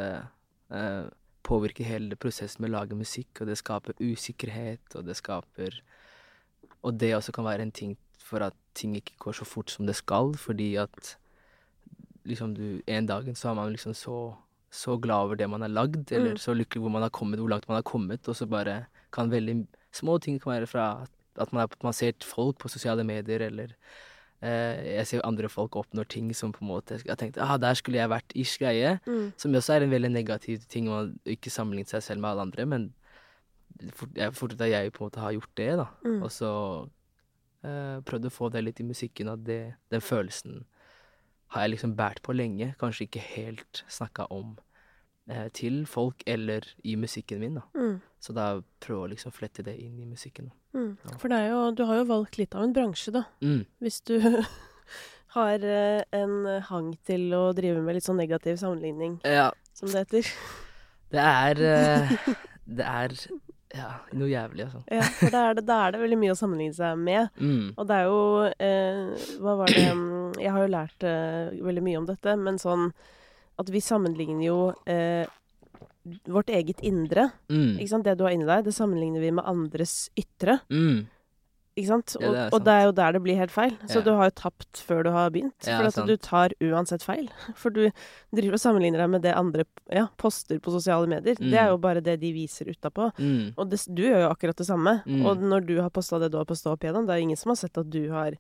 eh, 0.71 1.05
påvirker 1.43 1.85
hele 1.85 2.15
prosessen 2.15 2.61
med 2.61 2.69
å 2.69 2.77
lage 2.79 2.97
musikk, 2.97 3.41
og 3.41 3.47
det 3.47 3.57
skaper 3.57 3.97
usikkerhet, 3.99 4.95
og 4.95 5.05
det 5.05 5.15
skaper 5.17 5.81
Og 6.85 6.99
det 6.99 7.15
også 7.15 7.31
kan 7.31 7.45
være 7.45 7.61
en 7.61 7.71
ting 7.71 7.97
for 8.21 8.39
at 8.45 8.53
ting 8.75 8.95
ikke 8.95 9.17
går 9.19 9.31
så 9.31 9.45
fort 9.45 9.71
som 9.71 9.87
det 9.87 9.95
skal, 9.95 10.35
fordi 10.37 10.75
at 10.75 11.17
liksom 12.25 12.53
du 12.57 12.81
En 12.87 13.05
dagen 13.05 13.35
så 13.35 13.49
er 13.51 13.55
man 13.55 13.71
liksom 13.73 13.93
så 13.93 14.35
så 14.75 14.97
glad 14.99 15.23
over 15.29 15.35
det 15.39 15.47
man 15.49 15.61
har 15.61 15.69
lagd, 15.71 16.11
eller 16.11 16.31
Mm. 16.33 16.37
så 16.41 16.51
lykkelig 16.53 16.81
hvor 16.83 16.91
man 16.91 17.01
har 17.01 17.09
kommet, 17.09 17.39
hvor 17.39 17.47
langt 17.49 17.67
man 17.69 17.75
har 17.77 17.83
kommet, 17.83 18.27
og 18.27 18.35
så 18.35 18.45
bare 18.49 18.87
kan 19.13 19.29
veldig 19.31 19.67
små 19.93 20.19
ting 20.19 20.39
kan 20.41 20.51
være 20.51 20.67
fra 20.67 21.03
at- 21.39 21.53
man, 21.53 21.61
er, 21.63 21.67
man 21.83 21.93
ser 21.93 22.11
folk 22.21 22.57
på 22.59 22.67
sosiale 22.69 23.03
medier, 23.05 23.39
eller 23.41 23.67
eh, 24.41 24.97
jeg 24.97 25.07
ser 25.07 25.21
andre 25.23 25.47
folk 25.49 25.71
oppnår 25.75 26.07
ting 26.09 26.33
som 26.35 26.51
på 26.51 26.61
en 26.61 26.67
måte 26.67 26.99
Jeg 27.05 27.17
tenkte 27.17 27.41
ah, 27.41 27.55
der 27.57 27.73
skulle 27.73 27.97
jeg 27.97 28.09
vært 28.09 28.35
ish 28.35 28.57
greie. 28.59 28.99
Mm. 29.07 29.31
Som 29.37 29.53
også 29.53 29.73
er 29.75 29.83
en 29.83 29.91
veldig 29.91 30.11
negativ 30.11 30.59
ting, 30.67 30.87
å 30.89 31.13
ikke 31.25 31.49
sammenligne 31.49 31.87
seg 31.87 32.03
selv 32.03 32.19
med 32.21 32.29
alle 32.31 32.41
andre, 32.41 32.65
men 32.65 32.93
jeg 34.15 34.33
fortsatt 34.33 34.61
at 34.61 34.69
jeg 34.71 34.91
på 34.93 35.03
en 35.03 35.07
måte 35.09 35.19
har 35.23 35.31
gjort 35.31 35.55
det, 35.55 35.71
da. 35.77 35.87
Mm. 36.03 36.21
Og 36.23 36.29
så 36.31 36.51
eh, 37.63 37.99
prøvd 38.05 38.25
å 38.29 38.31
få 38.33 38.49
det 38.51 38.63
litt 38.63 38.79
i 38.79 38.83
musikken, 38.87 39.29
at 39.31 39.43
det, 39.47 39.75
den 39.91 40.01
følelsen 40.01 40.65
har 41.53 41.61
jeg 41.65 41.75
liksom 41.75 41.95
båret 41.95 42.21
på 42.25 42.33
lenge. 42.35 42.73
Kanskje 42.81 43.05
ikke 43.07 43.21
helt 43.35 43.83
snakka 43.91 44.25
om 44.33 44.57
eh, 45.29 45.47
til 45.55 45.83
folk 45.89 46.23
eller 46.27 46.65
i 46.83 46.95
musikken 46.99 47.39
min, 47.39 47.59
da. 47.61 47.65
Mm. 47.77 47.99
Så 48.19 48.33
da 48.33 48.47
prøver 48.81 49.05
å 49.05 49.11
liksom 49.13 49.31
flette 49.35 49.63
det 49.63 49.75
inn 49.79 49.99
i 50.01 50.05
musikken. 50.09 50.49
Mm. 50.73 50.97
Ja. 51.05 51.17
For 51.21 51.31
det 51.31 51.37
er 51.43 51.51
jo, 51.53 51.59
du 51.77 51.83
har 51.85 52.01
jo 52.01 52.07
valgt 52.09 52.39
litt 52.41 52.55
av 52.57 52.65
en 52.65 52.73
bransje, 52.75 53.13
da. 53.15 53.23
Mm. 53.45 53.61
Hvis 53.85 54.01
du 54.09 54.17
har 55.37 55.63
eh, 55.63 56.01
en 56.15 56.35
hang 56.69 56.93
til 57.07 57.29
å 57.37 57.45
drive 57.55 57.81
med 57.85 57.97
litt 57.99 58.07
sånn 58.07 58.19
negativ 58.19 58.57
sammenligning, 58.61 59.19
Ja, 59.27 59.51
som 59.75 59.91
det 59.91 60.05
heter. 60.05 60.33
det 61.13 61.23
er 61.29 61.63
eh, 61.69 62.15
Det 62.65 62.81
er 62.89 63.11
ja, 63.75 63.91
noe 64.15 64.29
jævlig, 64.31 64.65
altså. 64.67 64.81
Ja, 64.91 65.05
for 65.19 65.33
da 65.33 65.43
er, 65.49 65.57
det, 65.57 65.65
da 65.67 65.79
er 65.85 65.95
det 65.95 66.01
veldig 66.03 66.19
mye 66.21 66.33
å 66.33 66.39
sammenligne 66.39 66.77
seg 66.77 66.99
med. 67.01 67.31
Mm. 67.39 67.73
Og 67.75 67.87
det 67.89 67.97
er 67.97 68.09
jo 68.09 68.19
eh, 68.67 69.31
Hva 69.43 69.55
var 69.61 69.73
det 69.73 69.85
mm, 69.97 70.37
Jeg 70.41 70.53
har 70.55 70.63
jo 70.63 70.73
lært 70.75 71.07
eh, 71.07 71.55
veldig 71.65 71.83
mye 71.85 72.01
om 72.01 72.07
dette, 72.09 72.35
men 72.39 72.61
sånn 72.61 72.89
at 73.55 73.71
vi 73.71 73.79
sammenligner 73.83 74.47
jo 74.49 74.59
eh, 74.91 75.23
vårt 76.27 76.51
eget 76.53 76.81
indre. 76.85 77.29
Mm. 77.49 77.77
Ikke 77.79 77.91
sant? 77.91 78.07
Det 78.07 78.17
du 78.19 78.25
har 78.27 78.35
inni 78.35 78.47
deg, 78.47 78.65
det 78.67 78.75
sammenligner 78.75 79.23
vi 79.23 79.31
med 79.35 79.47
andres 79.47 80.09
ytre. 80.19 80.59
Mm. 80.69 81.05
Ikke 81.75 81.87
sant? 81.89 82.15
Ja, 82.21 82.27
Og, 82.27 82.33
det 82.33 82.39
er 82.39 82.53
og 82.55 82.63
det 82.63 82.71
er 82.73 82.83
jo 82.85 82.91
der 82.95 83.11
det 83.11 83.21
blir 83.25 83.35
helt 83.35 83.51
feil. 83.51 83.73
Så 83.91 83.95
Ja. 83.99 84.01
du 84.05 84.11
har 84.15 84.29
jo 84.29 84.35
tapt 84.39 84.79
før 84.87 85.03
du 85.03 85.09
har 85.11 85.29
begynt. 85.29 85.67
Ja, 85.67 85.77
for 85.81 85.87
at 86.01 86.07
du 86.07 86.15
tar 86.17 86.49
uansett 86.63 87.03
feil. 87.03 87.27
For 87.55 87.69
du 87.69 87.91
driver 88.33 88.53
og 88.53 88.59
sammenligner 88.63 88.97
deg 89.03 89.09
med 89.09 89.21
det 89.23 89.33
andre 89.35 89.65
ja, 89.91 90.07
poster 90.17 90.59
på 90.59 90.71
sosiale 90.71 91.05
medier. 91.07 91.35
Det 91.35 91.51
er 91.53 91.67
Mm. 91.67 91.71
jo 91.75 91.77
bare 91.77 92.01
det 92.01 92.19
de 92.21 92.31
viser 92.31 92.65
utapå. 92.71 93.11
Mm. 93.19 93.53
Og 93.57 93.69
det, 93.69 93.81
du 93.93 94.03
gjør 94.03 94.21
jo 94.23 94.29
akkurat 94.31 94.55
det 94.55 94.67
samme. 94.67 95.03
Mm. 95.05 95.25
Og 95.25 95.37
når 95.43 95.65
du 95.67 95.81
har 95.81 95.89
posta 95.89 96.17
det 96.19 96.31
du 96.31 96.37
har 96.37 96.45
posta 96.45 96.71
opp 96.71 96.79
igjennom, 96.79 97.05
det 97.05 97.11
er 97.11 97.17
jo 97.19 97.27
ingen 97.27 97.37
som 97.43 97.49
har 97.51 97.55
sett 97.59 97.77
at 97.77 97.89
du 97.89 98.09
har 98.11 98.31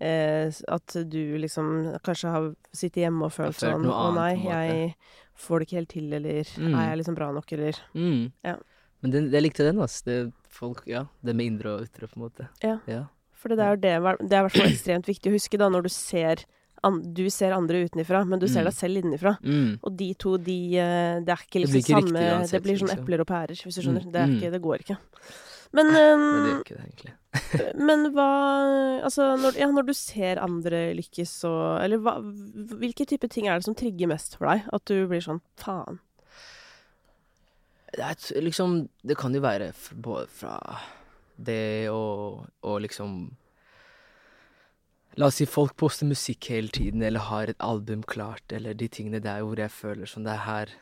eh, 0.00 0.50
At 0.68 0.96
du 1.08 1.38
liksom 1.38 1.98
kanskje 2.02 2.30
har 2.32 2.54
sittet 2.72 3.04
hjemme 3.04 3.24
og 3.28 3.32
følt 3.32 3.54
sånn 3.60 3.84
Å 3.86 4.14
nei, 4.14 4.34
på 4.34 4.40
en 4.40 4.44
måte." 4.44 4.66
jeg 4.66 4.94
får 5.36 5.58
det 5.60 5.66
ikke 5.68 5.76
helt 5.78 5.88
til, 5.92 6.12
eller 6.14 6.44
Mm. 6.58 6.74
er 6.74 6.88
jeg 6.88 6.98
liksom 7.04 7.14
bra 7.14 7.32
nok, 7.32 7.52
eller 7.52 7.72
Mm. 7.94 8.32
Ja. 8.44 8.56
Men 9.02 9.10
det, 9.10 9.30
jeg 9.32 9.42
likte 9.42 9.58
den, 9.68 9.76
altså. 9.78 10.04
Det, 10.04 10.32
folk, 10.52 10.84
ja, 10.86 11.06
det 11.24 11.34
med 11.36 11.46
indre 11.48 11.76
og 11.78 11.86
ytre, 11.88 12.08
på 12.08 12.18
en 12.20 12.24
måte. 12.28 12.48
Ja. 12.62 12.78
Ja. 12.90 13.04
For 13.42 13.50
det 13.50 13.58
er 13.58 13.72
jo 13.74 13.80
det 13.82 13.94
Det 14.30 14.36
er 14.36 14.44
i 14.44 14.46
hvert 14.46 14.54
fall 14.58 14.70
ekstremt 14.70 15.08
viktig 15.10 15.30
å 15.32 15.34
huske, 15.34 15.58
da, 15.58 15.68
når 15.72 15.82
du 15.88 15.88
ser 15.92 16.44
Du 17.14 17.28
ser 17.30 17.52
andre 17.54 17.84
utenifra, 17.86 18.24
men 18.26 18.38
du 18.42 18.48
ser 18.48 18.62
Mm. 18.62 18.66
deg 18.70 18.74
selv 18.74 18.96
innenfra. 19.02 19.32
Mm. 19.42 19.78
Og 19.84 19.96
de 19.96 20.14
to, 20.14 20.36
de 20.36 20.76
eh, 20.78 21.20
Det 21.22 21.28
er 21.30 21.42
ikke 21.46 21.60
Det 21.60 21.62
liksom 21.62 21.72
blir 21.72 21.82
ikke 21.82 22.02
samme 22.02 22.22
uansett, 22.32 22.50
Det 22.52 22.62
blir 22.62 22.78
sånn 22.80 22.94
epler 22.98 23.20
og 23.20 23.26
pærer, 23.26 23.54
hvis 23.62 23.74
du 23.76 23.82
skjønner. 23.82 24.02
Mm. 24.06 24.12
Det, 24.12 24.22
Mm. 24.28 24.36
ikke, 24.38 24.50
det 24.50 24.62
går 24.62 24.78
ikke. 24.82 24.96
Men, 25.74 25.86
um, 25.86 26.44
det 26.44 26.50
gjør 26.52 26.62
ikke 26.62 26.76
det, 26.76 26.84
egentlig. 26.90 27.12
Men 27.88 28.12
hva 28.12 29.02
Altså, 29.04 29.36
når, 29.40 29.56
ja, 29.58 29.66
når 29.72 29.86
du 29.86 29.92
ser 29.94 30.36
andre 30.42 30.94
lykkes 30.94 31.44
og 31.48 31.80
Eller 31.82 31.98
hva, 31.98 32.18
hvilke 32.20 33.06
type 33.08 33.28
ting 33.30 33.46
er 33.48 33.54
det 33.58 33.64
som 33.64 33.74
trigger 33.74 34.06
mest 34.08 34.36
for 34.36 34.46
deg? 34.50 34.62
At 34.72 34.84
du 34.84 35.06
blir 35.08 35.22
sånn 35.24 35.40
faen. 35.56 35.98
Det, 37.92 38.02
er, 38.08 38.40
liksom, 38.40 38.88
det 39.04 39.18
kan 39.20 39.34
jo 39.34 39.42
være 39.44 39.72
både 40.00 40.26
fra 40.32 40.56
det 41.36 41.90
og, 41.92 42.46
og 42.62 42.82
liksom 42.84 43.32
La 45.20 45.26
oss 45.28 45.42
si 45.42 45.44
folk 45.44 45.74
poster 45.76 46.08
musikk 46.08 46.46
hele 46.48 46.72
tiden, 46.72 47.02
eller 47.04 47.20
har 47.28 47.50
et 47.52 47.58
album 47.60 48.00
klart, 48.08 48.46
eller 48.48 48.72
de 48.72 48.86
tingene 48.88 49.18
der 49.20 49.42
hvor 49.44 49.60
jeg 49.60 49.68
føler 49.68 50.08
som 50.08 50.24
Det 50.24 50.32
er 50.32 50.46
her 50.46 50.72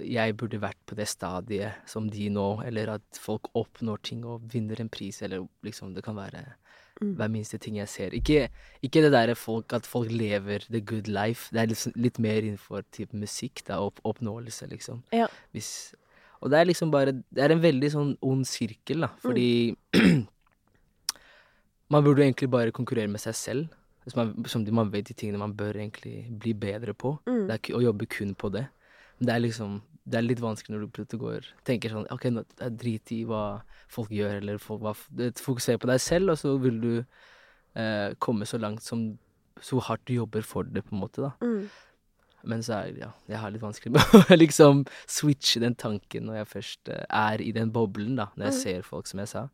jeg 0.00 0.36
burde 0.40 0.62
vært 0.62 0.78
på 0.88 0.96
det 0.96 1.04
stadiet 1.10 1.82
som 1.90 2.06
de 2.08 2.28
nå, 2.32 2.62
eller 2.64 2.94
at 2.94 3.18
folk 3.20 3.50
oppnår 3.58 3.98
ting 4.06 4.22
og 4.24 4.46
vinner 4.52 4.78
en 4.80 4.88
pris, 4.88 5.18
eller 5.26 5.42
liksom 5.66 5.92
Det 5.94 6.04
kan 6.06 6.16
være 6.16 6.44
Mm. 7.02 7.16
hver 7.18 7.30
minste 7.30 7.58
ting 7.58 7.76
jeg 7.76 7.88
ser. 7.88 8.14
Ikke, 8.14 8.48
ikke 8.82 9.02
det 9.02 9.10
derre 9.12 9.34
at 9.34 9.86
folk 9.86 10.10
lever 10.12 10.64
the 10.70 10.80
good 10.80 11.08
life. 11.08 11.50
Det 11.52 11.60
er 11.60 11.66
liksom 11.66 11.92
litt 11.96 12.18
mer 12.18 12.42
innenfor 12.42 12.84
type 12.92 13.16
musikk, 13.16 13.64
da, 13.66 13.80
opp, 13.82 13.98
oppnåelse, 14.04 14.68
liksom. 14.70 15.02
Ja. 15.12 15.26
Hvis, 15.52 15.94
og 16.40 16.50
det 16.52 16.58
er 16.58 16.68
liksom 16.68 16.90
bare 16.92 17.12
Det 17.14 17.42
er 17.44 17.54
en 17.54 17.62
veldig 17.62 17.90
sånn 17.92 18.12
ond 18.24 18.46
sirkel, 18.48 19.06
da, 19.06 19.10
fordi 19.22 19.74
Man 21.92 22.04
burde 22.04 22.22
jo 22.22 22.26
egentlig 22.26 22.50
bare 22.50 22.74
konkurrere 22.74 23.10
med 23.10 23.22
seg 23.22 23.34
selv. 23.38 23.74
Man, 24.16 24.32
som 24.50 24.64
man 24.76 24.90
vet 24.92 25.08
de 25.08 25.14
tingene 25.16 25.40
man 25.40 25.54
bør 25.56 25.78
egentlig 25.78 26.26
bli 26.40 26.52
bedre 26.52 26.94
på. 26.96 27.14
Mm. 27.28 27.44
Det 27.48 27.56
er 27.56 27.76
å 27.76 27.82
jobbe 27.84 28.08
kun 28.10 28.34
på 28.36 28.50
det. 28.52 28.66
Men 29.18 29.28
det 29.28 29.34
er 29.34 29.44
liksom 29.44 29.82
Det 30.04 30.18
er 30.18 30.26
litt 30.26 30.40
vanskelig 30.42 30.74
når 30.74 30.82
du 30.84 30.92
plutselig 30.92 31.20
går 31.22 31.46
tenker 31.64 31.88
sånn 31.88 32.08
OK, 32.12 32.26
nå 32.28 32.42
det 32.44 32.66
er 32.66 32.74
drit 32.76 33.12
i 33.14 33.22
hva 33.24 33.62
folk 33.88 34.10
gjør, 34.12 34.34
eller 34.42 34.58
folk, 34.60 34.82
hva, 34.84 34.92
fokuser 35.40 35.78
på 35.80 35.88
deg 35.88 36.02
selv, 36.02 36.34
og 36.34 36.36
så 36.36 36.52
vil 36.60 36.76
du 36.82 36.90
eh, 37.00 38.12
komme 38.18 38.44
så 38.44 38.60
langt 38.60 38.84
som 38.84 39.14
Så 39.62 39.78
hardt 39.80 40.02
du 40.04 40.12
jobber 40.12 40.42
for 40.42 40.66
det, 40.66 40.82
på 40.84 40.92
en 40.92 41.00
måte, 41.00 41.22
da. 41.22 41.30
Mm. 41.40 41.70
Men 42.46 42.60
så 42.62 42.74
er 42.84 42.98
ja, 43.00 43.08
jeg 43.28 43.38
har 43.40 43.50
litt 43.54 43.62
vanskelig 43.62 43.92
med 43.92 44.02
å 44.32 44.36
liksom 44.36 44.84
switche 45.08 45.60
den 45.62 45.74
tanken 45.74 46.26
når 46.28 46.42
jeg 46.42 46.48
først 46.52 46.88
eh, 46.92 47.04
er 47.08 47.40
i 47.40 47.52
den 47.56 47.70
boblen, 47.72 48.16
da. 48.16 48.26
Når 48.36 48.50
jeg 48.50 48.54
Mm. 48.54 48.60
ser 48.62 48.82
folk, 48.82 49.06
som 49.06 49.18
jeg 49.22 49.28
sa. 49.28 49.48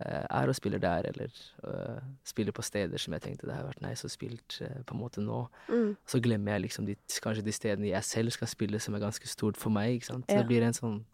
eh, 0.00 0.24
er 0.28 0.48
og 0.50 0.54
spiller 0.58 0.78
der, 0.82 1.06
eller 1.06 1.30
uh, 1.68 2.00
spiller 2.26 2.52
på 2.52 2.62
steder 2.66 2.98
som 2.98 3.12
jeg 3.14 3.22
tenkte 3.22 3.46
det 3.46 3.54
har 3.54 3.62
vært 3.68 3.80
nice 3.84 4.04
å 4.04 4.10
spilt 4.10 4.56
uh, 4.64 4.80
på 4.84 4.94
en 4.96 5.00
måte 5.00 5.22
nå. 5.22 5.44
Mm. 5.68 5.92
Så 6.10 6.18
glemmer 6.20 6.52
jeg 6.56 6.62
liksom 6.64 6.86
de, 6.88 6.96
kanskje 7.22 7.44
de 7.46 7.52
stedene 7.54 7.92
jeg 7.92 8.02
selv 8.04 8.30
skal 8.34 8.48
spille, 8.50 8.80
som 8.82 8.94
er 8.98 9.04
ganske 9.04 9.28
stort 9.30 9.56
for 9.56 9.70
meg. 9.70 9.94
ikke 10.00 10.06
sant? 10.10 10.26
Så 10.26 10.34
Ja. 10.34 10.42
det 10.42 10.48
blir 10.50 10.62
en 10.66 10.74
sånn 10.74 11.04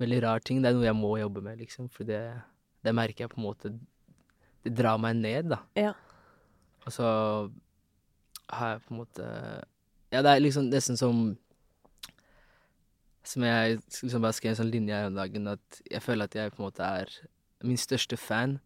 veldig 0.00 0.22
rar 0.22 0.38
ting. 0.40 0.62
Det 0.62 0.70
er 0.70 0.74
noe 0.78 0.86
jeg 0.86 0.94
må 1.00 1.16
jobbe 1.18 1.42
med, 1.42 1.58
liksom. 1.58 1.88
For 1.90 2.04
det, 2.04 2.20
det 2.84 2.94
merker 2.94 3.24
jeg 3.24 3.30
på 3.34 3.40
en 3.42 3.48
måte 3.48 3.74
Det 4.64 4.72
drar 4.78 4.96
meg 4.98 5.16
ned, 5.16 5.50
da. 5.50 5.58
Ja. 5.76 5.92
Og 6.86 6.92
så 6.94 7.04
har 8.54 8.74
jeg 8.74 8.82
på 8.86 8.94
en 8.94 8.98
måte 9.02 9.26
Ja, 10.14 10.22
det 10.22 10.30
er 10.30 10.44
liksom 10.44 10.70
nesten 10.70 10.98
som 11.00 11.24
Som 13.24 13.42
jeg 13.42 13.80
liksom 13.80 14.22
bare 14.22 14.36
skrev 14.36 14.52
en 14.52 14.60
sånn 14.60 14.70
linje 14.70 14.94
her 14.94 15.08
om 15.08 15.16
dagen, 15.16 15.48
at 15.48 15.78
jeg 15.88 16.02
føler 16.04 16.28
at 16.28 16.34
jeg 16.36 16.52
på 16.52 16.60
en 16.60 16.66
måte 16.66 16.84
er 16.84 17.12
min 17.64 17.78
største 17.80 18.18
fan, 18.20 18.58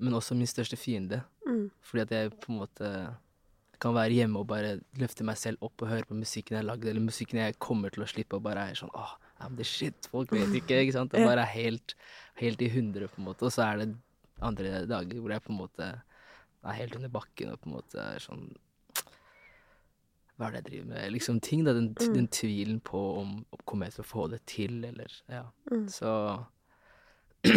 men 0.00 0.16
også 0.16 0.32
min 0.38 0.48
største 0.48 0.78
fiende. 0.80 1.18
Mm. 1.44 1.66
Fordi 1.84 2.04
at 2.06 2.14
jeg 2.16 2.30
på 2.40 2.54
en 2.54 2.62
måte 2.62 2.92
kan 3.78 3.92
være 3.92 4.16
hjemme 4.16 4.40
og 4.40 4.48
bare 4.48 4.78
løfte 4.98 5.26
meg 5.28 5.36
selv 5.36 5.60
opp 5.68 5.84
og 5.84 5.90
høre 5.92 6.08
på 6.08 6.16
musikken 6.16 6.56
jeg 6.56 6.62
har 6.62 6.70
lagd, 6.70 6.88
eller 6.88 7.04
musikken 7.04 7.42
jeg 7.42 7.58
kommer 7.60 7.92
til 7.92 8.06
å 8.06 8.08
slippe, 8.08 8.40
og 8.40 8.46
bare 8.48 8.70
er 8.70 8.78
sånn 8.80 8.94
åh, 8.96 9.12
I'm 9.44 9.58
the 9.60 9.66
shit. 9.68 10.08
Folk 10.10 10.32
vet 10.32 10.54
ikke, 10.62 10.80
ikke 10.80 10.96
sant. 10.96 11.12
Og 11.12 11.28
bare 11.28 11.44
er 11.44 11.52
helt, 11.52 11.94
helt 12.40 12.64
i 12.64 12.70
hundre, 12.72 13.10
på 13.12 13.20
en 13.20 13.28
måte. 13.28 13.46
Og 13.46 13.52
så 13.54 13.66
er 13.66 13.82
det 13.82 13.90
andre 14.40 14.80
dager 14.88 15.20
hvor 15.20 15.34
jeg 15.34 15.44
på 15.44 15.52
en 15.52 15.60
måte 15.60 15.90
er 15.92 16.80
helt 16.80 16.96
under 16.96 17.12
bakken 17.12 17.52
og 17.52 17.60
på 17.60 17.70
en 17.70 17.76
måte 17.76 18.00
er 18.02 18.24
sånn 18.24 18.48
hva 20.38 20.46
er 20.48 20.52
det 20.52 20.60
jeg 20.62 20.66
driver 20.70 20.86
med? 20.94 21.12
Liksom 21.12 21.40
ting, 21.42 21.64
da. 21.66 21.72
Den, 21.74 21.88
Mm. 21.98 22.14
den 22.14 22.28
tvilen 22.28 22.80
på 22.80 23.00
om, 23.20 23.44
om 23.52 23.58
kommer 23.66 23.86
jeg 23.86 23.94
til 23.98 24.04
å 24.04 24.08
få 24.12 24.28
det 24.30 24.40
til, 24.46 24.84
eller 24.84 25.10
Ja. 25.28 25.42
Mm. 25.70 25.88
Så 25.90 26.12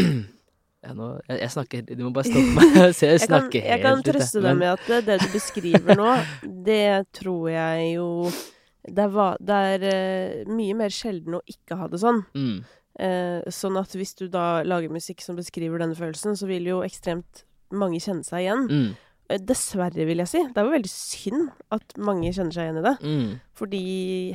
ja, 0.83 0.93
nå, 0.97 1.07
jeg, 1.27 1.39
jeg 1.43 1.51
snakker 1.55 1.83
Du 1.95 2.03
må 2.07 2.11
bare 2.15 2.29
stoppe 2.29 2.53
meg. 2.57 2.75
Så 2.97 3.05
jeg 3.07 3.19
Jeg 3.19 3.19
kan, 3.21 3.27
snakker 3.27 3.65
jeg 3.67 3.81
kan 3.83 3.95
helt 3.95 4.01
ut, 4.01 4.05
jeg. 4.11 4.15
trøste 4.15 4.41
deg 4.41 4.47
Men- 4.49 4.59
med 4.59 4.71
at 4.73 5.05
det, 5.07 5.19
du 5.21 5.27
beskriver 5.33 5.97
nå, 5.99 6.11
det 6.69 6.83
tror 7.17 7.49
jeg 7.53 7.93
jo 7.95 8.07
Det 8.81 9.05
er, 9.05 9.37
det 9.45 9.57
er 9.61 9.83
eh, 9.91 10.45
mye 10.49 10.73
mer 10.73 10.89
sjelden 10.89 11.37
å 11.37 11.41
ikke 11.45 11.77
ha 11.77 11.87
det 11.91 11.99
sånn. 12.01 12.23
mm, 12.35 12.61
Eh, 13.01 13.45
sånn 13.47 13.77
at 13.79 13.93
hvis 13.95 14.11
du 14.19 14.25
da 14.27 14.61
lager 14.67 14.91
musikk 14.91 15.21
som 15.23 15.37
beskriver 15.37 15.79
denne 15.79 15.95
følelsen, 15.95 16.35
så 16.35 16.45
vil 16.45 16.65
jo 16.67 16.81
ekstremt 16.83 17.45
mange 17.71 18.01
kjenne 18.03 18.25
seg 18.27 18.43
igjen. 18.43 18.65
mm, 18.67 18.89
Dessverre, 19.39 20.05
vil 20.05 20.17
jeg 20.23 20.27
si. 20.31 20.39
Det 20.51 20.57
er 20.61 20.65
jo 20.67 20.73
veldig 20.73 20.91
synd 20.91 21.49
at 21.71 21.95
mange 21.97 22.31
kjenner 22.33 22.51
seg 22.55 22.67
igjen 22.67 22.79
i 22.81 22.83
det. 22.87 22.93
mm, 23.05 23.29
Fordi 23.61 23.81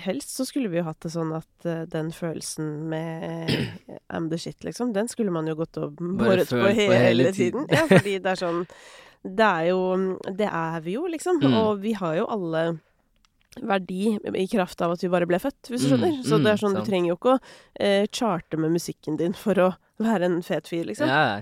helst 0.04 0.32
så 0.36 0.46
skulle 0.48 0.70
vi 0.72 0.78
jo 0.80 0.86
hatt 0.86 1.00
det 1.04 1.10
sånn 1.12 1.32
at 1.36 1.66
uh, 1.68 1.82
den 1.92 2.12
følelsen 2.14 2.70
med 2.92 3.50
uh, 3.50 3.96
am 4.16 4.30
the 4.30 4.38
shit, 4.38 4.62
liksom, 4.64 4.92
den 4.96 5.08
skulle 5.12 5.34
man 5.34 5.46
jo 5.50 5.56
gått 5.58 5.76
og 5.82 5.96
båret 6.00 6.48
på 6.48 6.56
følt 6.62 6.80
på 6.80 6.94
hele, 7.00 7.32
tiden. 7.32 7.66
tiden. 7.66 7.70
Ja, 7.76 7.84
fordi 7.90 8.18
det 8.24 8.32
er 8.32 8.40
sånn 8.40 8.64
Det 9.26 9.46
er 9.46 9.64
jo 9.72 9.80
Det 10.38 10.46
er 10.48 10.80
vi 10.84 10.92
jo, 10.96 11.06
liksom. 11.10 11.40
Mm. 11.42 11.56
Og 11.64 11.80
vi 11.82 11.92
har 11.98 12.14
jo 12.20 12.26
alle 12.30 12.66
verdi 13.56 14.18
i 14.36 14.46
kraft 14.52 14.82
av 14.84 14.92
at 14.92 15.02
vi 15.02 15.08
bare 15.08 15.26
ble 15.26 15.38
født, 15.40 15.70
hvis 15.72 15.86
du 15.88 15.94
Mm, 15.96 16.00
skjønner. 16.00 16.16
Så 16.28 16.36
det 16.38 16.50
er 16.50 16.58
mm, 16.58 16.60
sånn, 16.60 16.74
sant. 16.76 16.84
du 16.84 16.90
trenger 16.90 17.08
jo 17.08 17.16
ikke 17.16 17.32
å 17.34 17.38
eh, 17.80 18.06
charte 18.12 18.58
med 18.60 18.74
musikken 18.74 19.16
din 19.16 19.32
for 19.32 19.56
å 19.58 19.68
være 19.98 20.28
en 20.28 20.42
fet 20.44 20.68
fyr, 20.68 20.84
liksom. 20.84 21.08
ja. 21.08 21.40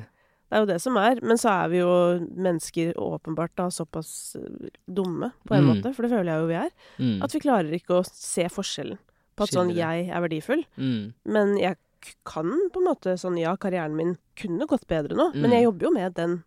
Det 0.51 0.59
er 0.59 0.61
jo 0.63 0.67
det 0.67 0.81
som 0.83 0.97
er. 1.01 1.19
Men 1.23 1.37
så 1.41 1.49
er 1.65 1.69
vi 1.73 1.79
jo 1.81 1.93
mennesker 2.37 2.93
åpenbart 3.01 3.55
da 3.57 3.69
såpass 3.73 4.37
eh, 4.37 4.69
dumme, 4.87 5.33
på 5.49 5.55
en 5.57 5.65
Mm. 5.65 5.71
måte, 5.83 5.95
for 5.95 6.03
det 6.03 6.11
føler 6.13 6.31
jeg 6.31 6.41
jo 6.43 6.47
vi 6.47 6.55
er. 6.61 6.71
Mm, 6.99 7.23
At 7.25 7.33
vi 7.33 7.41
klarer 7.41 7.73
ikke 7.75 8.01
å 8.01 8.07
se 8.07 8.45
forskjellen 8.49 8.99
på 9.37 9.43
at 9.45 9.51
sånn 9.51 9.75
jeg 9.75 10.09
er 10.11 10.21
verdifull. 10.21 10.65
mm, 10.79 11.13
Men 11.27 11.57
jeg 11.59 11.77
kan 12.25 12.45
på 12.71 12.77
en 12.83 12.87
måte 12.87 13.17
sånn 13.19 13.39
Ja, 13.41 13.57
karrieren 13.57 13.97
min 13.97 14.19
kunne 14.37 14.67
gått 14.69 14.87
bedre 14.87 15.17
nå, 15.17 15.33
men 15.35 15.51
Mm. 15.51 15.55
jeg 15.57 15.65
jobber 15.65 15.87
jo 15.87 15.91
med 15.91 16.15
den 16.15 16.45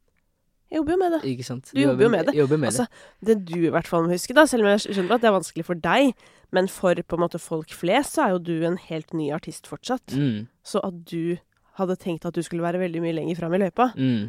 Jeg 0.69 0.77
jobber 0.79 0.91
jo 0.91 0.97
med 0.97 1.11
det. 1.13 1.21
ikke 1.23 1.43
sant. 1.45 1.71
Du 1.73 1.79
jobber 1.81 2.03
jo 2.03 2.09
med 2.09 2.25
det. 2.27 2.35
Jobber 2.35 2.57
med 2.57 2.67
Altså, 2.69 2.87
Det 3.23 3.45
du 3.45 3.65
i 3.65 3.69
hvert 3.71 3.87
fall 3.87 4.03
må 4.03 4.09
huske, 4.11 4.33
da, 4.35 4.43
selv 4.45 4.61
om 4.63 4.67
jeg 4.77 4.79
skjønner 4.95 5.11
at 5.15 5.21
det 5.21 5.27
er 5.29 5.39
vanskelig 5.39 5.65
for 5.65 5.75
deg, 5.75 6.13
men 6.51 6.67
for 6.67 6.93
på 6.93 7.13
en 7.17 7.19
måte 7.23 7.39
folk 7.39 7.69
flest, 7.69 8.15
så 8.15 8.25
er 8.27 8.29
jo 8.31 8.39
du 8.39 8.63
en 8.65 8.77
helt 8.77 9.13
ny 9.13 9.31
artist 9.31 9.65
fortsatt. 9.65 10.05
Mm, 10.13 10.47
Så 10.63 10.79
at 10.83 11.05
du 11.05 11.37
hadde 11.77 11.95
tenkt 12.01 12.25
at 12.25 12.35
du 12.35 12.41
skulle 12.45 12.65
være 12.65 12.81
veldig 12.81 13.01
mye 13.03 13.15
lenger 13.19 13.37
fram 13.39 13.53
i 13.53 13.61
løypa, 13.61 13.91
mm. 13.95 14.23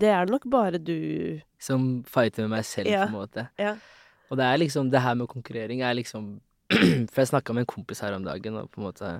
det 0.00 0.10
er 0.10 0.24
det 0.26 0.34
nok 0.34 0.48
bare 0.50 0.80
du 0.80 1.40
Som 1.60 2.04
fighter 2.08 2.46
med 2.46 2.56
meg 2.58 2.64
selv, 2.64 2.88
Ja. 2.90 3.04
på 3.06 3.12
en 3.14 3.20
måte. 3.20 3.46
Ja. 3.60 3.76
Og 4.30 4.38
det 4.40 4.44
er 4.48 4.58
liksom 4.58 4.90
Det 4.90 5.02
her 5.04 5.14
med 5.14 5.28
konkurrering 5.28 5.82
er 5.82 5.94
liksom 5.94 6.40
For 7.12 7.20
jeg 7.20 7.28
snakka 7.28 7.52
med 7.52 7.66
en 7.66 7.72
kompis 7.74 8.00
her 8.00 8.14
om 8.16 8.24
dagen, 8.24 8.56
og 8.56 8.70
på 8.72 8.80
en 8.80 8.86
måte 8.88 9.10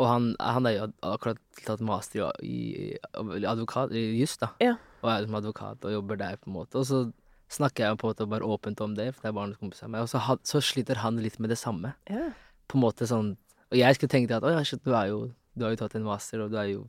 Og 0.00 0.06
han, 0.08 0.34
han 0.40 0.66
er 0.66 0.76
jo 0.78 0.92
akkurat 1.04 1.40
tatt 1.66 1.80
master 1.84 2.32
i, 2.42 2.96
i 2.96 3.44
advokat, 3.44 3.92
i 3.92 4.16
juss, 4.16 4.38
da. 4.40 4.48
Ja. 4.60 4.78
Og 5.02 5.10
er 5.10 5.20
liksom 5.20 5.36
advokat 5.36 5.84
og 5.84 5.92
jobber 5.92 6.16
der, 6.16 6.38
på 6.40 6.48
en 6.48 6.56
måte. 6.56 6.80
Og 6.80 6.86
så 6.88 7.12
snakker 7.52 7.84
jeg 7.84 7.98
på 8.00 8.06
en 8.06 8.14
måte 8.14 8.26
bare 8.30 8.48
åpent 8.48 8.80
om 8.80 8.94
det, 8.96 9.10
for 9.14 9.26
det 9.26 9.28
er 9.28 9.36
barndomskompis 9.36 9.82
av 9.84 9.92
meg. 9.92 10.06
Og 10.06 10.08
så, 10.08 10.22
så 10.46 10.62
sliter 10.64 11.02
han 11.02 11.20
litt 11.20 11.36
med 11.36 11.52
det 11.52 11.58
samme. 11.60 11.92
Ja. 12.08 12.30
På 12.70 12.78
en 12.78 12.84
måte 12.86 13.08
sånn 13.10 13.34
Og 13.70 13.76
jeg 13.78 13.94
skulle 13.94 14.10
tenkt 14.10 14.32
at 14.34 14.46
å 14.46 14.50
ja, 14.54 14.62
shit, 14.64 14.80
du 14.86 14.94
er 14.96 15.10
jo 15.12 15.18
Du 15.56 15.64
har 15.66 15.74
jo 15.74 15.80
tatt 15.82 15.94
en 15.98 16.06
master, 16.06 16.44
og 16.46 16.50
du 16.52 16.58
er 16.60 16.72
jo 16.76 16.88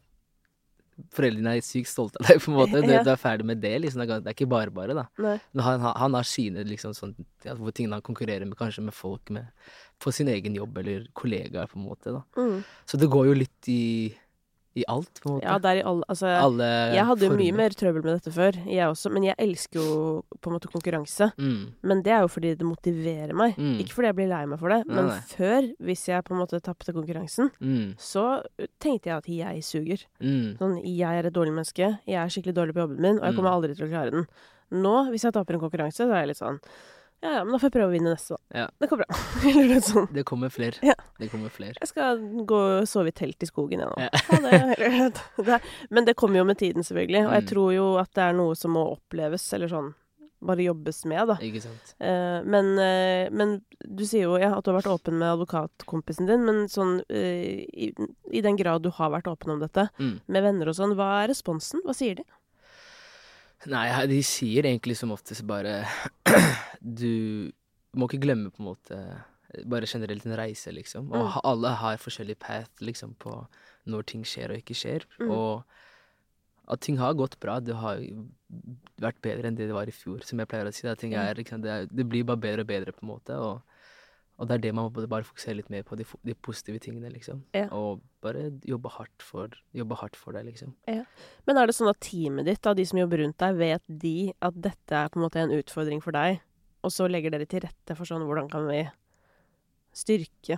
Foreldrene 1.16 1.56
er 1.58 1.64
sykt 1.66 1.90
stolte 1.90 2.20
av 2.22 2.28
deg, 2.30 2.42
på 2.44 2.52
en 2.52 2.58
måte. 2.60 2.82
Du, 2.86 2.92
Ja. 2.92 3.00
du 3.02 3.10
er 3.10 3.18
ferdig 3.18 3.46
med 3.48 3.62
det, 3.64 3.72
liksom. 3.82 4.04
Det 4.06 4.20
er, 4.22 4.36
ikke 4.36 4.46
bare 4.52 4.70
bare, 4.76 4.94
da. 4.94 5.06
Nei. 5.24 5.38
Men 5.56 5.64
han, 5.66 5.80
han, 5.82 5.96
han 5.98 6.18
har 6.20 6.28
sine 6.28 6.62
liksom 6.68 6.94
sånn 6.94 7.16
ja, 7.48 7.56
hvor 7.58 7.74
tingene 7.74 7.98
han 7.98 8.06
konkurrerer 8.06 8.46
med, 8.46 8.58
kanskje 8.60 8.84
med 8.86 8.94
folk 8.94 9.32
med, 9.34 9.48
på 10.04 10.14
sin 10.14 10.30
egen 10.30 10.54
jobb 10.60 10.78
eller 10.84 11.08
kollegaer, 11.18 11.72
på 11.72 11.80
en 11.80 11.88
måte. 11.88 12.14
da. 12.14 12.22
Mm. 12.38 12.60
Så 12.86 13.00
det 13.02 13.10
går 13.10 13.32
jo 13.32 13.38
litt 13.40 13.72
i, 13.72 13.82
i 14.76 14.84
alt, 14.88 15.20
på 15.20 15.28
en 15.28 15.34
måte. 15.36 15.44
Ja, 15.44 15.58
det 15.60 15.66
er 15.72 15.80
i 15.82 15.84
alle 15.84 16.06
Altså 16.08 16.28
Alle 16.32 16.68
Jeg 16.96 17.06
hadde 17.06 17.26
jo 17.28 17.36
mye 17.36 17.54
mer 17.54 17.70
trøbbel 17.76 18.04
med 18.06 18.14
dette 18.22 18.32
før, 18.32 18.56
jeg 18.66 18.88
også, 18.88 19.12
men 19.12 19.24
jeg 19.28 19.36
elsker 19.38 19.80
jo 19.82 20.24
på 20.40 20.48
en 20.48 20.56
måte 20.56 20.70
konkurranse. 20.72 21.28
Mm, 21.38 21.74
Men 21.84 22.02
det 22.04 22.14
er 22.16 22.22
jo 22.22 22.30
fordi 22.32 22.54
det 22.56 22.66
motiverer 22.68 23.34
meg, 23.36 23.56
Mm. 23.58 23.80
ikke 23.84 23.92
fordi 23.98 24.08
jeg 24.08 24.16
blir 24.16 24.30
lei 24.30 24.46
meg 24.46 24.60
for 24.60 24.70
det. 24.70 24.88
Men 24.88 25.08
nei. 25.08 25.20
før, 25.28 25.68
hvis 25.84 26.06
jeg 26.08 26.24
på 26.24 26.32
en 26.32 26.40
måte 26.40 26.62
tapte 26.64 26.94
konkurransen, 26.96 27.52
mm, 27.60 27.98
så 28.00 28.44
tenkte 28.80 29.10
jeg 29.12 29.18
at 29.18 29.28
jeg 29.28 29.64
suger. 29.64 30.06
mm, 30.22 30.58
Sånn, 30.58 30.80
jeg 30.86 31.20
er 31.20 31.26
et 31.28 31.34
dårlig 31.34 31.52
menneske, 31.54 32.00
jeg 32.08 32.16
er 32.16 32.28
skikkelig 32.32 32.56
dårlig 32.56 32.74
på 32.74 32.88
jobben 32.88 33.00
min, 33.02 33.20
og 33.20 33.26
jeg 33.28 33.36
kommer 33.36 33.52
Mm. 33.52 33.58
aldri 33.60 33.76
til 33.76 33.88
å 33.88 33.92
klare 33.92 34.12
den. 34.12 34.28
Nå, 34.72 35.10
hvis 35.12 35.24
jeg 35.24 35.34
taper 35.34 35.54
en 35.56 35.60
konkurranse, 35.60 35.98
så 36.08 36.14
er 36.16 36.20
jeg 36.24 36.28
litt 36.30 36.38
sånn 36.40 36.60
Ja, 37.22 37.32
ja, 37.38 37.44
men 37.46 37.54
da 37.54 37.60
får 37.62 37.70
jeg 37.70 37.74
prøve 37.76 37.90
å 37.92 37.94
vinne 37.94 38.12
neste, 38.16 38.34
da. 38.34 38.60
Ja. 38.64 38.68
Det 38.82 38.90
går 38.90 39.02
bra. 39.04 39.18
Eller 39.52 39.68
noe 39.76 39.82
sånt. 39.86 40.14
Det 40.18 40.24
kommer 40.26 40.50
flere. 40.50 40.80
Ja. 40.82 40.96
Det 41.22 41.30
kommer 41.30 41.54
flere. 41.54 41.78
Jeg 41.80 41.92
skal 41.92 42.20
gå 42.50 42.62
og 42.82 42.88
sove 42.90 43.12
i 43.14 43.16
telt 43.16 43.46
i 43.46 43.50
skogen, 43.50 43.84
jeg 43.84 43.90
nå. 43.92 43.98
Ja. 44.02 44.10
Det. 44.42 45.12
Det 45.52 45.60
Men 45.94 46.06
det 46.10 46.16
kommer 46.18 46.42
jo 46.42 46.46
med 46.50 46.58
tiden, 46.58 46.82
selvfølgelig. 46.88 47.28
Og 47.28 47.34
jeg 47.38 47.44
Mm. 47.46 47.50
tror 47.54 47.74
jo 47.76 47.86
at 48.02 48.10
det 48.18 48.24
er 48.26 48.34
noe 48.34 48.56
som 48.58 48.74
må 48.74 48.88
oppleves, 48.96 49.46
eller 49.54 49.70
sånn 49.70 49.94
bare 50.42 50.64
jobbes 50.66 51.04
med, 51.06 51.28
da. 51.30 51.36
Ikke 51.46 51.62
sant. 51.62 51.92
Eh, 52.02 52.42
men, 52.50 52.72
eh, 52.82 53.28
men 53.30 53.60
du 53.86 54.02
sier 54.10 54.24
jo 54.26 54.40
ja, 54.42 54.56
at 54.58 54.66
du 54.66 54.72
har 54.72 54.80
vært 54.82 54.90
åpen 54.90 55.20
med 55.22 55.30
advokatkompisen 55.36 56.26
din, 56.26 56.42
men 56.48 56.64
sånn 56.66 56.96
eh, 57.14 57.62
i, 57.70 57.92
i 58.34 58.42
den 58.42 58.58
grad 58.58 58.82
du 58.82 58.90
har 58.90 59.12
vært 59.14 59.30
åpen 59.30 59.54
om 59.54 59.60
dette, 59.62 59.86
Mm. 60.02 60.16
med 60.26 60.44
venner 60.44 60.72
og 60.74 60.74
sånn, 60.80 60.96
hva 60.98 61.12
er 61.24 61.30
responsen? 61.36 61.84
Hva 61.86 61.94
sier 61.94 62.16
de? 62.18 62.26
Nei, 63.70 63.88
de 64.10 64.22
sier 64.26 64.66
egentlig 64.66 64.96
som 64.98 65.12
oftest 65.14 65.44
bare 65.46 65.84
Du 66.82 67.52
må 67.94 68.08
ikke 68.08 68.22
glemme 68.24 68.50
på 68.54 68.64
en 68.64 68.70
måte 68.72 68.98
bare 69.68 69.86
generelt 69.86 70.26
en 70.26 70.38
reise, 70.40 70.72
liksom. 70.72 71.10
Og 71.12 71.26
Mm. 71.28 71.40
alle 71.44 71.68
har 71.76 71.98
forskjellig 72.00 72.38
path, 72.40 72.72
liksom, 72.80 73.14
på 73.20 73.34
når 73.92 74.06
ting 74.08 74.24
skjer 74.24 74.54
og 74.54 74.62
ikke 74.62 74.78
skjer. 74.80 75.04
Mm. 75.20 75.32
Og 75.36 75.64
at 76.72 76.80
ting 76.80 76.98
har 77.02 77.14
gått 77.20 77.36
bra. 77.44 77.60
Det 77.60 77.76
har 77.76 78.00
vært 79.02 79.20
bedre 79.22 79.50
enn 79.50 79.58
det 79.60 79.68
det 79.68 79.76
var 79.76 79.90
i 79.92 79.92
fjor, 79.92 80.24
som 80.24 80.40
jeg 80.40 80.48
pleier 80.48 80.70
å 80.70 80.72
si. 80.74 80.88
Ting 80.96 81.14
er, 81.20 81.36
liksom, 81.36 81.62
det, 81.62 81.70
er, 81.70 81.86
det 81.92 82.08
blir 82.08 82.24
bare 82.24 82.40
bedre 82.40 82.64
og 82.64 82.68
bedre, 82.72 82.94
på 82.96 83.04
en 83.04 83.12
måte. 83.12 83.36
Og, 83.36 83.62
og 84.42 84.48
det 84.50 84.56
er 84.56 84.62
det 84.64 84.72
man 84.74 84.88
må 84.90 85.04
bare 85.06 85.24
fokusere 85.28 85.60
litt 85.60 85.68
mer 85.70 85.84
på, 85.86 85.94
de, 86.00 86.06
de 86.26 86.34
positive 86.34 86.80
tingene, 86.82 87.12
liksom. 87.14 87.44
Ja. 87.54 87.68
Og 87.78 88.00
bare 88.26 88.48
jobbe 88.66 88.90
hardt 88.96 89.22
for, 89.22 89.54
jobbe 89.78 89.98
hardt 90.00 90.18
for 90.18 90.34
det, 90.34 90.42
liksom. 90.48 90.72
Men 91.46 91.60
er 91.62 91.70
det 91.70 91.76
sånn 91.78 91.92
at 91.92 92.00
teamet 92.02 92.48
ditt, 92.50 92.62
da, 92.66 92.74
de 92.74 92.86
som 92.90 92.98
jobber 92.98 93.22
rundt 93.22 93.38
deg, 93.38 93.60
vet 93.62 93.84
de 94.02 94.16
at 94.42 94.58
dette 94.66 94.98
er 94.98 95.12
på 95.14 95.22
en 95.22 95.26
måte 95.28 95.44
en 95.44 95.54
utfordring 95.60 96.02
for 96.02 96.18
deg, 96.18 96.42
og 96.82 96.90
så 96.96 97.06
legger 97.08 97.30
dere 97.36 97.46
til 97.46 97.62
rette 97.62 97.94
for 97.94 98.10
sånn 98.10 98.26
hvordan 98.26 98.50
kan 98.50 98.66
vi 98.66 98.82
styrke 99.94 100.58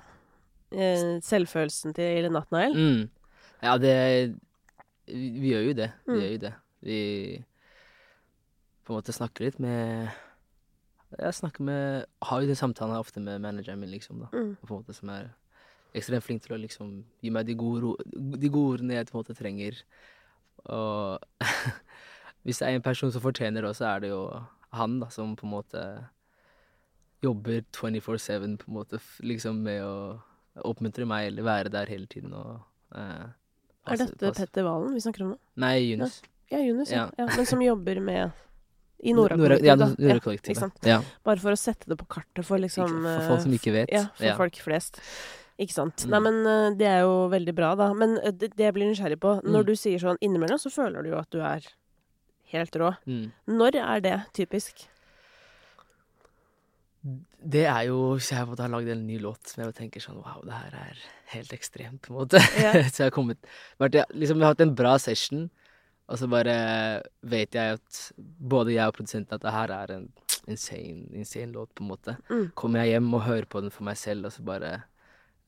eh, 0.71 1.19
selvfølelsen 1.25 1.93
til 1.97 2.29
Natnael? 2.31 2.75
Mm. 2.77 3.09
Ja, 3.63 3.77
det 3.81 3.95
vi, 5.07 5.29
vi 5.43 5.51
gjør 5.51 5.67
jo 5.69 5.73
det. 5.81 5.89
Vi 6.07 6.13
Mm. 6.13 6.21
gjør 6.21 6.31
jo 6.31 6.41
det. 6.47 6.53
Vi 6.83 6.99
på 8.83 8.91
en 8.93 8.97
måte 8.99 9.15
snakker 9.15 9.45
litt 9.47 9.59
med 9.63 10.09
Jeg 11.19 11.33
snakker 11.33 11.63
med 11.67 12.05
Har 12.23 12.41
jo 12.41 12.47
den 12.47 12.55
samtalen 12.59 12.95
ofte 12.97 13.19
med 13.21 13.41
manageren 13.41 13.79
min, 13.79 13.91
liksom, 13.91 14.19
da. 14.25 14.29
Mm. 14.33 14.55
På 14.61 14.73
en 14.73 14.81
måte 14.83 14.93
Som 14.97 15.09
er 15.13 15.29
ekstremt 15.93 16.23
flink 16.25 16.41
til 16.41 16.55
å 16.55 16.57
liksom 16.57 17.03
gi 17.21 17.29
meg 17.29 17.45
de 17.45 17.53
gode, 17.53 17.93
de 18.09 18.49
gode 18.49 18.79
ordene 18.79 18.95
jeg 18.95 19.05
på 19.11 19.13
en 19.13 19.19
måte 19.21 19.35
trenger. 19.37 19.77
Og 20.73 21.21
hvis 22.43 22.59
det 22.63 22.67
er 22.67 22.79
en 22.79 22.85
person 22.85 23.11
som 23.13 23.21
fortjener 23.21 23.61
det, 23.61 23.75
så 23.77 23.91
er 23.91 23.99
det 24.01 24.09
jo 24.09 24.23
han, 24.73 24.95
da, 25.03 25.11
som 25.13 25.35
på 25.37 25.45
en 25.45 25.53
måte 25.53 25.83
jobber 27.23 27.61
24-7 27.71 28.57
på 28.57 28.71
en 28.71 28.77
måte 28.79 28.99
liksom 29.23 29.61
med 29.63 29.83
å 29.85 29.93
oppmuntre 30.65 31.05
meg 31.09 31.29
eller 31.29 31.45
være 31.45 31.71
der 31.73 31.89
hele 31.93 32.09
tiden 32.09 32.33
og 32.37 32.57
eh, 32.97 33.29
Er 33.85 33.97
dette 34.01 34.17
passe- 34.17 34.43
Petter 34.47 34.65
Valen 34.67 34.93
vi 34.97 35.01
snakker 35.05 35.23
om 35.25 35.31
nå? 35.33 35.37
Nei, 35.61 35.77
Jonas. 35.93 36.21
Ja, 36.51 36.59
Jonas, 36.61 36.91
ja. 36.91 37.05
Ja. 37.05 37.23
ja. 37.23 37.29
Men 37.37 37.45
som 37.49 37.61
jobber 37.63 38.01
med 38.03 38.31
I 39.03 39.13
Nora- 39.13 39.35
Nora-kollektivet. 39.37 40.77
Ja. 40.87 40.97
Ja, 40.97 40.99
Bare 41.27 41.37
for 41.43 41.51
å 41.51 41.59
sette 41.59 41.89
det 41.91 41.97
på 41.99 42.07
kartet 42.07 42.45
for 42.47 42.57
liksom 42.61 42.87
for 43.03 43.27
folk 43.27 43.41
som 43.43 43.51
eh, 43.51 43.57
ikke 43.59 43.73
vet. 43.75 43.91
Ja, 43.91 44.05
for 44.15 44.25
Ja. 44.29 44.35
folk 44.39 44.55
flest. 44.63 45.01
Ikke 45.59 45.73
sant. 45.75 46.05
Mm. 46.07 46.09
Nei, 46.09 46.19
men 46.25 46.37
eh, 46.47 46.77
det 46.79 46.87
er 46.87 47.01
jo 47.03 47.27
veldig 47.29 47.53
bra, 47.55 47.75
da. 47.75 47.91
Men 47.93 48.17
eh, 48.23 48.31
det, 48.31 48.53
det 48.55 48.63
jeg 48.69 48.73
blir 48.73 48.87
nysgjerrig 48.89 49.19
på, 49.19 49.35
når 49.43 49.61
Mm. 49.63 49.67
du 49.67 49.73
sier 49.75 49.99
sånn 49.99 50.17
innimellom, 50.21 50.57
så 50.57 50.71
føler 50.71 51.03
du 51.03 51.09
jo 51.11 51.19
at 51.19 51.29
du 51.29 51.41
er 51.41 51.61
helt 52.53 52.75
rå. 52.79 52.93
Mm. 53.05 53.31
Når 53.47 53.75
er 53.83 53.99
det 54.01 54.15
typisk? 54.33 54.87
Det 57.43 57.65
er 57.67 57.89
jo 57.89 58.13
Hvis 58.15 58.29
jeg 58.31 58.39
har 58.39 58.69
lagd 58.71 58.87
en 58.93 59.01
ny 59.05 59.17
låt 59.19 59.49
som 59.51 59.63
jeg 59.65 59.73
tenker 59.75 59.99
sånn 59.99 60.21
Wow, 60.23 60.39
det 60.47 60.53
her 60.55 60.75
er 60.85 61.01
helt 61.33 61.51
ekstremt, 61.51 61.99
på 62.05 62.13
en 62.13 62.19
måte. 62.21 62.39
Yeah. 62.55 62.87
så 62.93 63.03
jeg 63.03 63.09
har 63.11 63.15
kommet 63.17 63.37
vært, 63.81 63.97
Liksom, 64.15 64.37
vi 64.39 64.45
har 64.45 64.53
hatt 64.55 64.61
en 64.63 64.75
bra 64.77 64.95
session, 65.01 65.49
og 66.07 66.19
så 66.19 66.27
bare 66.27 66.55
vet 67.21 67.55
jeg 67.55 67.77
at 67.77 67.99
både 68.19 68.75
jeg 68.75 68.91
og 68.91 68.97
produsenten 68.97 69.37
at 69.37 69.45
det 69.45 69.53
her 69.55 69.73
er 69.75 69.93
en 69.95 70.09
insane, 70.51 71.05
insane 71.15 71.53
låt, 71.55 71.71
på 71.75 71.83
en 71.83 71.91
måte. 71.93 72.17
Mm. 72.29 72.49
Kommer 72.59 72.83
jeg 72.83 72.97
hjem 72.97 73.13
og 73.13 73.23
hører 73.27 73.47
på 73.47 73.61
den 73.63 73.71
for 73.71 73.87
meg 73.87 73.97
selv, 73.97 74.27
og 74.27 74.35
så 74.35 74.43
bare 74.43 74.73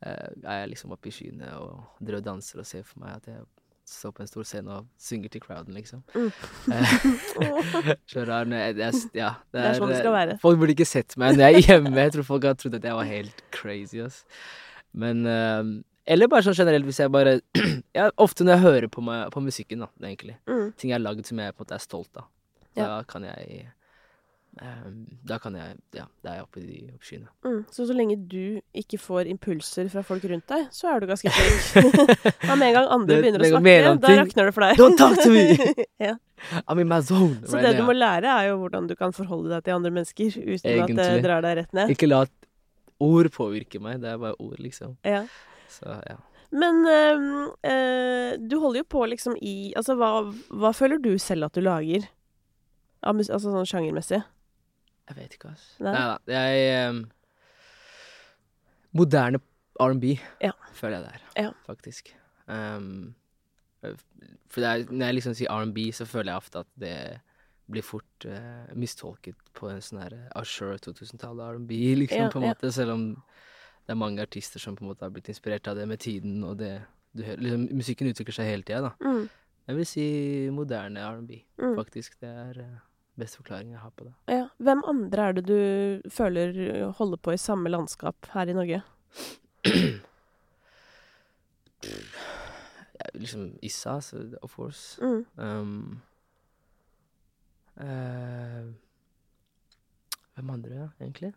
eh, 0.06 0.32
er 0.44 0.62
jeg 0.62 0.72
liksom 0.72 0.96
oppe 0.96 1.12
i 1.12 1.15
skyene 1.15 1.52
og 1.60 2.00
drar 2.00 2.22
og 2.22 2.28
danser 2.30 2.63
og 2.63 2.70
ser 2.70 2.86
for 2.88 3.04
meg 3.04 3.18
at 3.18 3.34
jeg 3.34 3.44
står 3.86 4.13
på 4.18 4.24
en 4.24 4.30
stor 4.30 4.46
scene 4.50 4.78
og 4.80 4.86
synger 4.98 5.34
til 5.34 5.44
crowden, 5.44 5.76
liksom. 5.78 6.04
Mm. 6.15 6.32
Eh, 6.74 7.98
Så 8.12 8.24
rar 8.26 8.48
når 8.50 8.63
jeg, 8.63 8.78
jeg, 8.80 9.02
ja, 9.20 9.34
Det 9.52 9.62
er 9.62 9.78
sånn 9.78 9.91
det 9.91 10.00
skal 10.00 10.15
være. 10.15 10.38
Folk 10.41 10.62
burde 10.62 10.74
ikke 10.78 10.88
sett 10.89 11.18
meg 11.22 11.36
når 11.36 11.50
jeg 11.50 11.60
er 11.60 11.68
hjemme. 11.74 11.98
Jeg 12.00 12.15
tror 12.15 12.30
folk 12.32 12.48
har 12.48 12.56
trodd 12.58 12.80
at 12.80 12.88
jeg 12.88 12.98
var 12.98 13.12
helt 13.12 13.44
crazy, 13.54 14.00
ass. 14.08 14.24
Men 14.96 15.28
eh, 15.28 15.76
Eller 16.08 16.28
bare 16.30 16.46
sånn 16.46 16.54
generelt, 16.58 16.86
hvis 16.86 17.00
jeg 17.02 17.10
bare 17.12 17.39
ja, 17.98 18.10
Ofte 18.22 18.46
når 18.46 18.58
jeg 18.60 18.63
hører 18.65 18.88
på, 18.94 19.02
meg, 19.02 19.30
på 19.34 19.41
musikken, 19.41 19.80
da, 19.86 19.88
egentlig. 20.06 20.36
Mm. 20.46 20.68
Ting 20.78 20.91
jeg 20.91 21.00
har 21.00 21.06
lagd 21.06 21.26
som 21.26 21.39
jeg 21.41 21.56
på 21.56 21.63
en 21.63 21.65
måte 21.65 21.80
er 21.80 21.86
stolt 21.86 22.22
av. 22.22 22.28
Da 22.76 22.84
Ja. 22.86 23.04
kan 23.08 23.24
jeg 23.24 23.65
um, 24.62 25.06
Da 25.26 25.38
kan 25.39 25.56
jeg 25.56 25.78
Ja, 25.96 26.06
da 26.24 26.34
er 26.36 26.41
oppe 26.44 26.60
i 26.62 26.65
de 26.68 26.91
oppskyene. 26.94 27.28
Mm. 27.46 27.62
Så 27.72 27.88
så 27.89 27.96
lenge 27.96 28.18
du 28.28 28.60
ikke 28.76 29.00
får 29.02 29.30
impulser 29.32 29.89
fra 29.89 30.04
folk 30.04 30.24
rundt 30.30 30.46
deg, 30.52 30.68
så 30.76 30.91
er 30.94 31.00
du 31.02 31.08
ganske 31.08 31.32
flink. 31.36 31.96
Ja, 32.44 32.56
med 32.56 32.68
en 32.70 32.78
gang 32.78 32.88
andre 33.00 33.15
Det- 33.15 33.24
begynner 33.24 33.46
å 33.48 33.50
snakke, 33.56 33.98
da 34.06 34.15
rakner 34.22 34.46
det 34.52 34.54
for 34.60 34.68
deg. 34.68 34.78
Don't 34.84 34.98
talk 35.00 35.18
to 35.24 35.30
me! 35.34 35.58
ja. 36.10 36.15
I'm 36.68 36.80
in 36.84 36.88
my 36.91 37.00
zone 37.02 37.39
Så 37.48 37.56
right 37.58 37.63
det 37.72 37.78
du 37.80 37.84
må 37.88 37.94
lære, 37.96 38.28
er 38.28 38.50
jo 38.52 38.58
hvordan 38.62 38.88
du 38.91 38.94
kan 39.00 39.13
forholde 39.15 39.50
deg 39.56 39.63
til 39.65 39.74
andre 39.80 39.89
mennesker 39.96 40.36
uten 40.36 40.84
at 40.84 40.96
det 41.00 41.24
drar 41.24 41.41
deg 41.41 41.58
rett 41.63 41.74
ned. 41.74 41.89
Ikke 41.96 42.08
la 42.12 42.26
ord 43.02 43.32
påvirke 43.34 43.80
meg. 43.82 44.02
Det 44.04 44.12
er 44.13 44.20
bare 44.22 44.36
ord, 44.39 44.60
liksom. 44.62 44.94
Ja. 45.04 45.24
Så 45.75 45.97
ja. 46.09 46.15
Men 46.55 46.85
øh, 46.88 47.23
øh, 47.67 48.49
du 48.51 48.59
holder 48.61 48.83
jo 48.83 48.88
på 48.89 49.05
liksom 49.11 49.35
i 49.41 49.73
Altså, 49.75 49.95
hva, 49.99 50.11
hva 50.55 50.71
føler 50.77 51.01
du 51.03 51.17
selv 51.19 51.47
at 51.49 51.55
du 51.57 51.61
lager? 51.65 52.05
Altså 53.05 53.38
sånn 53.43 53.67
sjangermessig? 53.69 54.21
Jeg 55.05 55.17
vet 55.19 55.35
ikke, 55.35 55.51
altså. 55.51 55.83
Nei. 55.85 55.93
Da. 55.93 56.15
Jeg 56.33 56.89
um, 56.89 57.01
Moderne 58.95 59.41
R&B 59.83 60.15
Ja. 60.41 60.53
føler 60.73 60.97
jeg 60.97 61.03
det 61.03 61.13
er, 61.13 61.43
Ja. 61.43 61.51
faktisk. 61.67 62.15
Um, 62.47 63.13
for 64.49 64.61
er, 64.61 64.85
når 64.89 65.05
jeg 65.05 65.15
liksom 65.19 65.35
sier 65.38 65.51
R&B, 65.51 65.91
så 65.93 66.07
føler 66.07 66.31
jeg 66.31 66.38
ofte 66.41 66.59
at 66.63 66.67
det 66.79 66.95
blir 67.69 67.83
fort 67.85 68.25
uh, 68.25 68.71
mistolket 68.77 69.35
på 69.57 69.69
en 69.69 69.81
sånn 69.81 70.01
her 70.01 70.15
Ashore 70.38 70.77
2000-tallet 70.85 71.57
R&B, 71.59 71.71
liksom, 72.01 72.25
Ja, 72.27 72.29
på 72.33 72.41
en 72.41 72.47
måte. 72.49 72.71
Selv 72.73 72.93
om 72.95 73.05
det 73.86 73.93
er 73.93 74.00
mange 74.02 74.21
artister 74.21 74.60
som 74.60 74.76
på 74.76 74.84
en 74.84 74.89
måte 74.91 75.06
har 75.06 75.12
blitt 75.13 75.30
inspirert 75.30 75.67
av 75.67 75.76
det 75.78 75.88
med 75.88 76.00
tiden, 76.02 76.43
og 76.43 76.58
det 76.58 76.82
du 77.15 77.24
hører, 77.24 77.39
liksom, 77.45 77.67
Musikken 77.78 78.10
utvikler 78.12 78.34
seg 78.36 78.50
hele 78.50 78.63
tida, 78.67 78.82
da. 78.82 78.91
Mm. 79.06 79.30
Jeg 79.67 79.76
vil 79.78 79.86
si 79.89 80.06
moderne 80.54 81.00
R&B, 81.02 81.38
Mm. 81.58 81.76
faktisk. 81.78 82.17
Det 82.21 82.30
er 82.30 82.60
uh, 82.62 82.80
beste 83.17 83.38
forklaringen 83.39 83.74
jeg 83.74 83.82
har 83.82 83.93
på 83.95 84.04
det. 84.06 84.13
Ja. 84.30 84.48
Hvem 84.60 84.84
andre 84.88 85.28
er 85.30 85.32
det 85.38 85.45
du 85.48 86.10
føler 86.12 86.91
holder 86.98 87.17
på 87.17 87.32
i 87.34 87.38
samme 87.41 87.69
landskap 87.69 88.28
her 88.34 88.45
i 88.52 88.54
Norge? 88.58 88.82
Ja, 93.00 93.06
liksom 93.13 93.58
Issa, 93.62 94.02
så 94.02 94.17
of 94.41 94.56
course. 94.56 95.02
Mm. 95.02 95.26
Um, 95.38 96.02
uh, 97.78 98.74
hvem 100.36 100.50
andre, 100.50 100.69
da, 100.80 100.88
egentlig? 101.02 101.34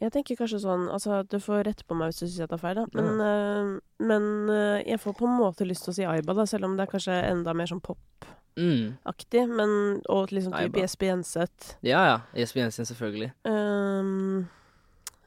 Jeg 0.00 0.12
tenker 0.14 0.38
kanskje 0.38 0.62
sånn 0.62 0.86
Altså, 0.92 1.20
du 1.28 1.36
får 1.42 1.66
rette 1.68 1.84
på 1.88 1.96
meg 1.98 2.10
hvis 2.10 2.22
du 2.22 2.26
syns 2.26 2.38
jeg 2.44 2.50
tar 2.50 2.60
feil, 2.62 2.78
da. 2.80 2.86
Men, 2.96 3.20
øh, 3.20 3.72
men 4.08 4.30
øh, 4.50 4.78
jeg 4.86 5.00
får 5.02 5.18
på 5.18 5.28
en 5.28 5.36
måte 5.40 5.68
lyst 5.68 5.86
til 5.86 5.92
å 5.92 5.96
si 5.98 6.06
Aiba, 6.08 6.36
da, 6.38 6.46
selv 6.48 6.68
om 6.68 6.78
det 6.78 6.86
er 6.86 6.94
kanskje 6.94 7.18
enda 7.28 7.54
mer 7.56 7.70
sånn 7.70 7.82
popaktig. 7.84 8.38
Mm. 8.56 9.52
Men 9.56 10.02
Og 10.12 10.32
liksom 10.32 10.52
type. 10.52 10.80
Jesper 10.80 11.06
Jenseth. 11.06 11.76
Ja, 11.80 12.02
ja. 12.04 12.18
Jesper 12.36 12.60
Jensen, 12.60 12.84
selvfølgelig. 12.84 13.32
Um, 13.48 14.48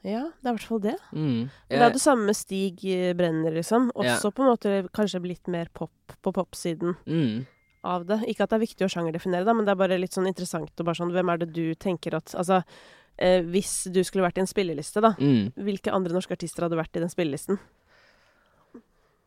ja, 0.06 0.28
det 0.30 0.46
er 0.46 0.52
i 0.52 0.56
hvert 0.56 0.68
fall 0.68 0.82
det. 0.84 0.96
Mm. 1.10 1.48
Jeg... 1.66 1.78
Det 1.78 1.82
er 1.82 1.96
det 1.96 2.02
samme 2.02 2.28
med 2.28 2.38
Stig 2.38 2.84
Brenner, 3.18 3.54
liksom. 3.54 3.90
Ja. 3.96 4.14
Også 4.14 4.30
på 4.30 4.44
en 4.44 4.52
måte 4.52 4.76
kanskje 4.94 5.22
blitt 5.24 5.50
mer 5.50 5.70
pop 5.74 6.14
på 6.22 6.32
popsiden 6.36 6.94
mm. 7.06 7.46
av 7.82 8.06
det. 8.06 8.20
Ikke 8.30 8.46
at 8.46 8.54
det 8.54 8.60
er 8.60 8.66
viktig 8.68 8.86
å 8.86 8.92
sjangerdefinere, 8.92 9.46
da, 9.48 9.56
men 9.56 9.66
det 9.66 9.74
er 9.74 9.82
bare 9.82 9.98
litt 9.98 10.14
sånn 10.14 10.30
interessant 10.30 10.70
og 10.70 10.86
bare 10.86 11.00
sånn 11.00 11.10
Hvem 11.14 11.34
er 11.34 11.42
det 11.42 11.50
du 11.56 11.64
tenker 11.74 12.14
at 12.20 12.36
Altså, 12.38 12.62
eh, 13.18 13.42
hvis 13.42 13.86
du 13.92 14.02
skulle 14.04 14.24
vært 14.26 14.38
i 14.38 14.44
en 14.44 14.50
spilleliste, 14.50 15.00
da. 15.04 15.14
Mm. 15.20 15.52
Hvilke 15.56 15.92
andre 15.92 16.12
norske 16.16 16.32
artister 16.36 16.66
hadde 16.66 16.76
vært 16.78 16.96
i 16.96 17.02
den 17.04 17.12
spillelisten? 17.12 17.58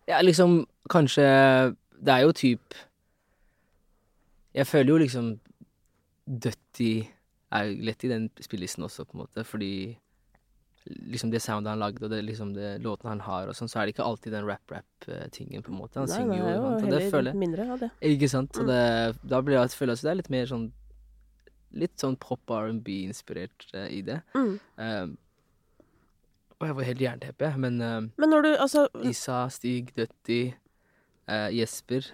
Ja, 0.09 0.21
liksom 0.25 0.63
kanskje 0.89 1.25
Det 2.01 2.09
er 2.15 2.23
jo 2.25 2.31
typ 2.33 2.73
Jeg 4.57 4.65
føler 4.65 4.89
jo 4.95 4.97
liksom 5.03 5.27
Dutty 6.29 7.07
er 7.53 7.71
lett 7.81 8.03
i 8.05 8.09
den 8.11 8.27
spillelisten 8.41 8.85
også, 8.85 9.05
på 9.09 9.15
en 9.17 9.23
måte, 9.23 9.41
fordi 9.45 9.97
liksom 11.09 11.31
det 11.33 11.41
soundet 11.41 11.71
han 11.73 11.79
lagde, 11.81 12.03
og 12.05 12.11
det, 12.13 12.19
liksom 12.27 12.51
det 12.53 12.75
låtene 12.85 13.15
han 13.15 13.23
har, 13.25 13.47
og 13.49 13.57
sånn, 13.57 13.69
så 13.71 13.79
er 13.81 13.87
det 13.89 13.95
ikke 13.95 14.05
alltid 14.05 14.35
den 14.35 14.45
rap-rap-tingen, 14.45 15.63
på 15.65 15.73
en 15.73 15.79
måte. 15.79 15.97
Han 15.97 16.05
Nei, 16.11 16.19
synger 16.19 16.37
jo, 16.37 16.51
jo 16.53 16.67
og 16.69 16.85
det 16.93 16.99
føler 17.09 17.31
jeg 17.33 17.39
mindre 17.41 17.65
av 17.73 17.81
det. 17.81 17.89
Ikke 18.11 18.29
sant? 18.29 18.53
Og 18.61 18.67
Mm. 18.67 18.69
det, 18.69 19.29
da 19.33 19.41
blir 19.41 19.57
jeg, 19.57 19.73
føler 19.79 19.95
jeg 19.95 19.97
at 19.97 20.05
det 20.05 20.11
er 20.13 20.19
litt 20.21 20.29
mer 20.37 20.45
sånn 20.53 20.67
Litt 21.77 22.01
sånn 22.01 22.17
pop 22.17 22.49
R&B-inspirert 22.49 23.67
uh, 23.75 23.85
i 23.93 24.01
det. 24.05 24.21
Mm. 24.33 24.55
Uh, 24.79 25.17
og 26.59 26.67
jeg 26.67 26.75
var 26.75 26.87
helt 26.89 27.01
jernteppe, 27.03 27.49
men 27.57 27.81
um, 27.81 28.09
Men 28.19 28.33
du 28.43 28.49
Altså 28.51 28.87
Isa, 29.07 29.45
Stig, 29.49 29.93
Døtti, 29.95 30.53
eh, 31.27 31.49
Jesper 31.55 32.11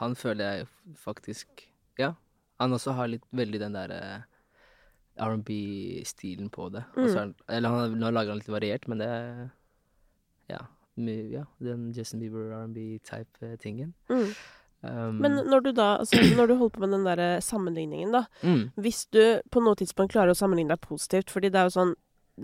Han 0.00 0.16
føler 0.18 0.44
jeg 0.44 0.66
faktisk 0.98 1.68
Ja. 1.98 2.14
Han 2.60 2.72
også 2.72 2.96
har 2.96 3.06
litt 3.06 3.24
veldig 3.30 3.60
den 3.60 3.76
der 3.76 3.92
eh, 3.92 4.20
R&B-stilen 5.16 6.50
på 6.50 6.68
det. 6.68 6.84
Mm. 6.96 7.08
så 7.08 7.18
er 7.20 7.32
eller 7.48 7.68
han, 7.68 7.94
nå 8.00 8.10
lager 8.10 8.32
han 8.32 8.40
litt 8.40 8.52
variert, 8.52 8.88
men 8.88 8.98
det 8.98 9.10
Ja. 10.48 10.66
ja 10.96 11.44
den 11.60 11.92
Justin 11.92 12.20
Bieber 12.20 12.52
R&B-type-tingen. 12.52 13.94
mm. 14.08 14.34
Um, 14.84 15.18
Men 15.24 15.38
når 15.48 15.62
du 15.64 15.70
da 15.72 15.96
Altså, 15.98 16.20
når 16.36 16.46
du 16.50 16.56
holder 16.60 16.74
på 16.76 16.80
med 16.84 16.90
den 16.92 17.04
der 17.08 17.40
sammenligningen, 17.40 18.12
da. 18.12 18.24
mm, 18.44 18.72
Hvis 18.84 19.06
du 19.10 19.40
på 19.50 19.62
noe 19.64 19.74
tidspunkt 19.74 20.12
klarer 20.12 20.30
å 20.34 20.36
sammenligne 20.38 20.68
deg 20.76 20.80
positivt, 20.84 21.30
fordi 21.32 21.48
det 21.50 21.58
er 21.62 21.70
jo 21.70 21.74
sånn 21.80 21.94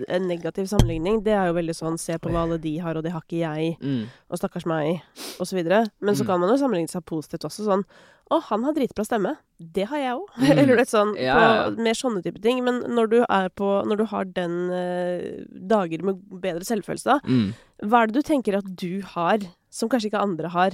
En 0.09 0.25
negativ 0.27 0.65
sammenligning, 0.71 1.21
det 1.23 1.35
er 1.37 1.51
jo 1.51 1.59
veldig 1.59 1.75
sånn 1.77 1.99
Se 2.01 2.17
på 2.19 2.31
hva 2.33 2.47
alle 2.47 2.57
de 2.59 2.79
har, 2.81 2.97
og 2.97 3.05
det 3.05 3.13
har 3.13 3.21
ikke 3.21 3.43
jeg, 3.45 3.77
mm, 3.83 4.07
og 4.33 4.39
stakkars 4.41 4.65
meg, 4.65 5.03
og 5.39 5.45
så 5.47 5.53
videre. 5.59 5.83
Men 6.01 6.15
så 6.17 6.25
Mm. 6.25 6.27
kan 6.33 6.41
man 6.41 6.49
jo 6.49 6.57
sammenligne 6.57 6.89
seg 6.89 7.05
positivt 7.05 7.45
også, 7.45 7.67
sånn 7.69 7.85
Å, 8.33 8.41
han 8.49 8.63
har 8.65 8.73
dritbra 8.73 9.05
stemme. 9.05 9.37
Det 9.61 9.85
har 9.91 9.99
jeg 9.99 10.15
òg. 10.17 10.29
Mm. 10.41 10.51
Eller 10.59 10.77
litt 10.79 10.89
sånn 10.89 11.11
Ja, 11.21 11.37
ja. 11.37 11.65
på 11.69 11.77
mer 11.85 11.93
sånne 11.99 12.23
type 12.25 12.41
ting. 12.41 12.65
Men 12.65 12.81
når 12.89 13.11
du 13.11 13.19
er 13.29 13.51
på 13.51 13.85
Når 13.85 13.97
du 13.99 14.05
har 14.07 14.25
den 14.25 14.71
eh, 14.73 15.45
dager 15.53 16.03
med 16.03 16.17
bedre 16.41 16.65
selvfølelse, 16.65 17.05
da, 17.05 17.19
mm. 17.29 17.53
hva 17.85 18.03
er 18.03 18.07
det 18.09 18.15
du 18.15 18.23
tenker 18.23 18.57
at 18.57 18.65
du 18.75 19.03
har, 19.03 19.39
som 19.69 19.91
kanskje 19.93 20.09
ikke 20.11 20.23
andre 20.25 20.49
har? 20.49 20.71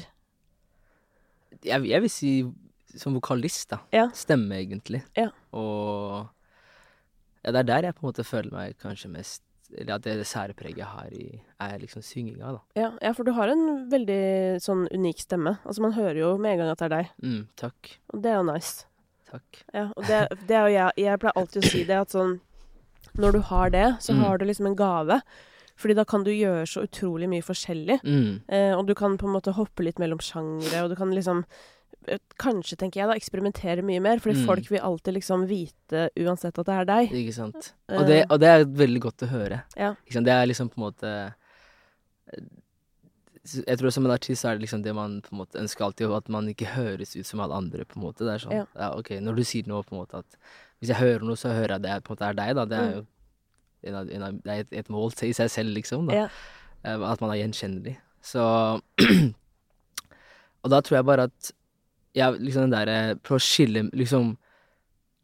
Jeg, 1.65 1.85
jeg 1.89 2.01
vil 2.05 2.11
si 2.11 2.33
som 2.99 3.15
vokalist, 3.15 3.69
da. 3.71 3.79
Ja. 3.93 4.07
Stemme, 4.17 4.57
egentlig. 4.63 5.03
Ja. 5.17 5.29
Og 5.53 6.27
ja, 7.45 7.53
det 7.53 7.61
er 7.61 7.69
der 7.69 7.83
jeg 7.89 7.95
på 7.99 8.03
en 8.05 8.09
måte 8.11 8.25
føler 8.27 8.51
meg 8.53 8.79
kanskje 8.83 9.11
mest 9.13 9.43
Eller 9.77 9.95
at 9.99 10.03
det, 10.07 10.15
det 10.17 10.25
sære 10.27 10.55
preget 10.57 10.79
jeg 10.81 10.87
har 10.89 11.11
i, 11.13 11.41
er 11.61 11.75
liksom 11.79 12.01
synginga, 12.03 12.55
da. 12.57 12.61
Ja, 12.81 12.87
ja, 13.05 13.11
for 13.13 13.25
du 13.29 13.35
har 13.37 13.51
en 13.53 13.85
veldig 13.93 14.57
sånn 14.65 14.87
unik 14.97 15.21
stemme. 15.27 15.59
Altså 15.69 15.83
Man 15.85 15.93
hører 15.93 16.17
jo 16.23 16.31
med 16.41 16.55
en 16.55 16.63
gang 16.63 16.71
at 16.73 16.79
det 16.81 16.87
er 16.89 16.95
deg, 16.95 17.11
Mm, 17.21 17.43
takk. 17.61 17.91
og 18.15 18.23
det 18.25 18.31
er 18.33 18.39
jo 18.41 18.47
nice. 18.49 18.87
Takk. 19.29 19.61
Ja, 19.77 19.83
og 19.95 20.07
det, 20.09 20.23
det 20.49 20.57
er 20.57 20.65
jo 20.71 20.73
jeg 20.73 21.05
Jeg 21.05 21.21
pleier 21.21 21.37
alltid 21.37 21.61
å 21.63 21.69
si 21.69 21.83
det 21.85 21.99
at 22.01 22.09
sånn 22.17 22.39
Når 23.21 23.33
du 23.37 23.41
har 23.51 23.69
det, 23.77 23.87
så 24.01 24.15
Mm. 24.17 24.23
har 24.25 24.39
du 24.39 24.45
liksom 24.49 24.67
en 24.71 24.77
gave. 24.77 25.21
Fordi 25.79 25.95
da 25.95 26.05
kan 26.05 26.25
du 26.27 26.31
gjøre 26.35 26.67
så 26.67 26.83
utrolig 26.89 27.29
mye 27.31 27.45
forskjellig. 27.47 28.01
Mm, 28.03 28.41
Eh, 28.51 28.73
og 28.77 28.87
du 28.89 28.95
kan 28.99 29.17
på 29.17 29.27
en 29.29 29.35
måte 29.37 29.53
hoppe 29.55 29.85
litt 29.87 29.99
mellom 30.03 30.19
sjangre, 30.19 30.83
og 30.83 30.91
du 30.91 30.97
kan 30.99 31.11
liksom 31.15 31.45
eh, 32.09 32.19
Kanskje, 32.39 32.77
tenker 32.79 33.01
jeg, 33.03 33.09
da, 33.11 33.15
eksperimentere 33.19 33.83
mye 33.85 34.01
mer. 34.01 34.19
Fordi 34.19 34.37
Mm. 34.41 34.47
folk 34.47 34.71
vil 34.71 34.81
alltid 34.81 35.15
liksom 35.15 35.47
vite 35.47 36.09
uansett 36.19 36.59
at 36.59 36.67
det 36.67 36.75
er 36.75 36.85
deg. 36.85 37.11
ikke 37.13 37.35
sant. 37.35 37.75
Eh. 37.89 37.97
Og 38.01 38.07
det, 38.07 38.25
og 38.31 38.41
det 38.41 38.49
er 38.49 38.65
veldig 38.65 39.01
godt 39.01 39.23
å 39.23 39.29
høre. 39.31 39.63
Ja. 39.77 39.95
Det 40.11 40.27
er 40.35 40.47
liksom 40.47 40.69
på 40.71 40.79
en 40.79 40.87
måte 40.91 41.13
eh, 42.33 42.41
Jeg 43.65 43.79
tror 43.81 43.91
som 43.95 44.05
en 44.05 44.13
artist 44.13 44.45
er 44.45 44.59
det 44.59 44.67
liksom 44.67 44.83
det 44.85 44.93
man 44.95 45.21
på 45.25 45.33
en 45.33 45.39
måte 45.41 45.57
ønsker 45.63 45.85
alltid, 45.87 46.11
at 46.13 46.29
man 46.29 46.49
ikke 46.51 46.67
høres 46.75 47.15
ut 47.17 47.25
som 47.27 47.41
alle 47.41 47.55
andre, 47.57 47.85
på 47.89 47.97
en 47.97 48.03
måte. 48.05 48.19
Det 48.27 48.35
er 48.35 48.43
sånn, 48.43 48.53
Ja. 48.53 48.65
ja. 48.77 48.91
ok, 48.99 49.11
Når 49.25 49.37
du 49.37 49.43
sier 49.45 49.67
noe 49.67 49.83
på 49.83 49.93
en 49.97 50.03
måte 50.05 50.19
at 50.19 50.37
Hvis 50.81 50.89
jeg 50.93 50.97
hører 51.01 51.25
noe, 51.25 51.35
så 51.35 51.49
hører 51.51 51.75
jeg 51.79 51.83
det 51.83 52.05
på 52.05 52.13
en 52.13 52.17
måte 52.17 52.29
er 52.29 52.35
deg, 52.35 52.55
da. 52.55 52.65
Det 52.67 52.79
er 52.79 52.89
Mm. 52.91 52.95
jo 52.95 53.07
en 53.85 53.95
av, 53.95 54.11
en 54.11 54.23
av, 54.23 54.39
et, 54.47 54.69
et 54.73 54.89
mål 54.91 55.13
til 55.13 55.31
i 55.31 55.37
seg 55.37 55.51
selv, 55.51 55.71
liksom. 55.77 56.09
Ja. 56.11 56.29
Eh, 56.85 56.99
At 57.11 57.21
man 57.21 57.31
er 57.31 57.43
gjenkjennelig. 57.45 57.97
Så 58.23 58.43
Og 60.65 60.73
da 60.73 60.81
tror 60.83 60.99
jeg 60.99 61.07
bare 61.07 61.29
at 61.29 61.53
jeg 62.19 62.41
liksom 62.43 62.67
den 62.67 62.73
derre 62.75 62.97
Prøve 63.23 63.39
å 63.39 63.45
skille 63.45 63.85
liksom 63.95 64.33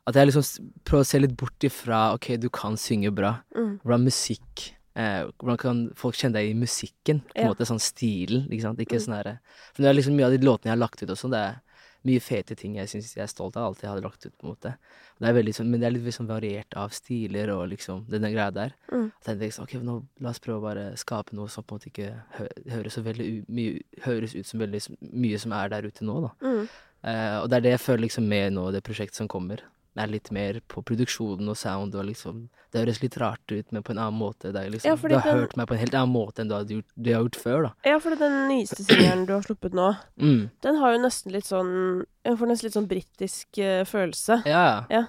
At 0.07 0.15
jeg 0.21 0.29
liksom 0.31 0.71
prøver 0.87 1.03
å 1.03 1.09
se 1.09 1.21
litt 1.23 1.35
bort 1.41 1.67
ifra 1.67 2.05
OK, 2.15 2.35
du 2.39 2.51
kan 2.53 2.77
synge 2.79 3.11
bra. 3.17 3.39
Mm. 3.57 3.79
Hvordan 3.83 4.05
musikk 4.07 4.67
eh, 4.95 5.25
Hvordan 5.41 5.59
kan 5.61 5.83
folk 5.99 6.15
kjenne 6.21 6.37
deg 6.39 6.53
i 6.53 6.59
musikken? 6.59 7.23
På 7.33 7.39
en 7.41 7.47
Ja. 7.49 7.51
måte 7.55 7.67
sånn 7.69 7.81
stilen, 7.83 8.47
ikke 8.53 8.67
sant? 8.69 8.79
Ikke 8.85 9.01
Mm. 9.01 9.05
sånn 9.09 9.17
herre 9.19 9.39
For 9.73 9.83
det 9.83 9.91
er 9.91 9.97
liksom 9.99 10.15
mye 10.17 10.27
av 10.29 10.37
de 10.39 10.45
låtene 10.47 10.71
jeg 10.71 10.77
har 10.77 10.83
lagt 10.85 11.03
ut 11.03 11.11
og 11.11 11.17
sånn, 11.19 11.33
det 11.35 11.41
er 11.41 11.61
mye 12.05 12.21
fete 12.21 12.57
ting 12.59 12.77
jeg 12.79 12.91
syns 12.91 13.13
jeg 13.17 13.25
er 13.25 13.31
stolt 13.31 13.57
av. 13.61 13.77
Jeg 13.81 13.91
hadde 13.91 14.05
lagt 14.05 14.27
ut, 14.27 14.35
på 14.37 14.47
en 14.47 14.53
måte. 14.53 14.75
Det 15.21 15.29
er 15.29 15.37
veldig 15.37 15.55
sånn, 15.57 15.71
men 15.73 15.81
det 15.81 15.89
er 15.89 15.95
litt 15.95 16.07
liksom 16.09 16.29
variert 16.29 16.77
av 16.79 16.95
stiler 16.97 17.53
og 17.55 17.67
liksom 17.73 18.05
denne 18.13 18.31
greia 18.35 18.51
der. 18.55 18.75
Mm. 18.93 19.07
Jeg 19.11 19.27
tenkte 19.29 19.65
ok, 19.65 19.77
nå 19.87 19.99
la 20.25 20.33
oss 20.33 20.43
prøve 20.45 20.61
å 20.61 20.65
bare 20.67 20.87
skape 21.01 21.37
noe 21.39 21.53
som 21.53 21.65
på 21.65 21.77
en 21.77 21.81
måte 21.81 21.93
ikke 21.93 22.11
hø 22.39 22.49
høres 22.75 22.99
så 22.99 23.05
veldig 23.07 23.29
mye, 23.55 23.85
høres 24.05 24.35
ut 24.37 24.49
som 24.49 24.61
veldig 24.65 24.83
mye 25.01 25.41
som 25.41 25.55
er 25.57 25.73
der 25.73 25.89
ute 25.89 26.07
nå, 26.07 26.19
da. 26.27 26.35
Mm. 26.45 26.67
Uh, 27.05 27.39
og 27.43 27.51
det 27.53 27.57
er 27.59 27.65
det 27.67 27.75
jeg 27.75 27.85
føler 27.85 28.07
liksom 28.07 28.29
med 28.29 28.55
nå, 28.57 28.69
det 28.73 28.85
prosjektet 28.85 29.21
som 29.21 29.31
kommer. 29.31 29.65
Det 29.95 30.03
er 30.03 30.11
litt 30.11 30.31
mer 30.35 30.57
på 30.67 30.83
produksjonen 30.83 31.49
og 31.49 31.57
sound 31.57 31.95
og 31.95 32.05
liksom 32.09 32.49
Det 32.73 32.81
høres 32.83 32.99
litt 33.01 33.17
rart 33.23 33.53
ut, 33.53 33.71
men 33.71 33.83
på 33.87 33.93
en 33.95 33.99
annen 34.03 34.19
måte. 34.19 34.51
Det 34.53 34.65
liksom, 34.73 34.89
Ja, 34.91 34.97
du 34.97 35.15
har 35.15 35.23
den- 35.23 35.39
hørt 35.41 35.57
meg 35.57 35.69
på 35.69 35.75
en 35.75 35.79
helt 35.79 35.95
annen 35.95 36.13
måte 36.13 36.41
enn 36.43 36.49
du 36.49 36.55
har 36.57 36.65
gjort, 36.65 36.85
du 37.01 37.13
har 37.15 37.23
gjort 37.23 37.37
før, 37.39 37.63
da. 37.63 37.71
Ja, 37.85 37.99
for 38.01 38.17
den 38.17 38.49
nyeste 38.49 38.83
singelen 38.83 39.27
du 39.27 39.33
har 39.33 39.43
sluppet 39.43 39.73
nå, 39.73 39.97
Mm. 40.19 40.51
den 40.61 40.77
har 40.77 40.93
jo 40.97 40.99
nesten 40.99 41.31
litt 41.33 41.45
sånn 41.45 42.05
Jeg 42.25 42.37
får 42.39 42.47
nesten 42.49 42.65
litt 42.67 42.75
sånn 42.75 42.89
britisk 42.89 43.59
uh, 43.59 43.85
følelse. 43.85 44.43
Ja. 44.47 44.87
Ja. 44.91 45.07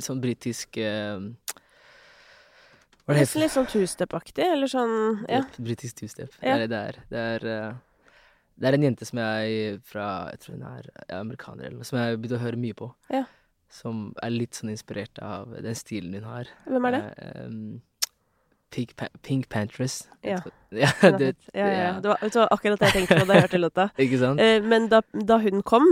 Sånn 0.00 0.20
britisk 0.20 0.76
uh, 0.78 1.20
Hva 3.06 3.14
er 3.14 3.14
det 3.14 3.22
Nesten 3.22 3.42
litt 3.42 3.52
sånn 3.54 3.66
two-step-aktig, 3.70 4.44
eller 4.44 4.66
sånn 4.70 5.24
Ja. 5.28 5.40
Yep, 5.44 5.56
britisk 5.66 5.94
two-step. 6.00 6.34
Ja. 6.42 6.56
Det 6.56 6.62
er 6.62 6.66
det 6.66 6.70
det 6.70 6.80
er. 6.80 6.94
Det 7.10 7.18
er, 7.44 7.70
Uh, 7.70 7.74
det 8.60 8.68
er 8.68 8.74
en 8.74 8.82
jente 8.82 9.06
som 9.06 9.18
jeg 9.18 9.80
fra 9.84 10.28
Jeg 10.30 10.40
tror 10.40 10.54
hun 10.58 10.62
er 10.68 10.90
er 11.08 11.20
amerikaner 11.20 11.64
eller 11.66 11.76
noe, 11.78 11.84
som 11.84 11.98
jeg 11.98 12.10
har 12.10 12.16
begynt 12.16 12.38
å 12.38 12.42
høre 12.44 12.56
mye 12.60 12.74
på. 12.74 12.90
Ja. 13.10 13.24
Som 13.70 14.10
er 14.22 14.32
litt 14.34 14.58
sånn 14.58 14.72
inspirert 14.72 15.20
av 15.22 15.52
den 15.62 15.76
stilen 15.78 16.16
hun 16.18 16.26
har. 16.26 16.50
Hvem 16.66 16.88
er 16.90 16.96
det? 16.96 17.02
Eh, 17.22 17.44
um, 17.46 17.78
Pink, 18.70 18.94
pa 18.98 19.08
Pink 19.22 19.48
Pantress. 19.50 20.08
Ja. 20.22 20.38
ja 20.70 20.90
det, 21.18 21.34
ja, 21.54 21.66
ja. 21.66 21.92
Det 22.00 22.10
var, 22.12 22.18
vet 22.22 22.34
du 22.34 22.40
akkurat 22.46 22.80
det 22.80 22.90
jeg 22.90 22.98
tenkte 23.00 23.18
på 23.18 23.26
da 23.26 23.38
jeg 23.38 23.46
hørte 23.46 23.60
låta. 23.60 23.88
ikke 24.04 24.20
sant? 24.20 24.42
Eh, 24.42 24.62
men 24.62 24.88
da, 24.92 25.02
da 25.14 25.40
hun 25.42 25.62
kom 25.66 25.86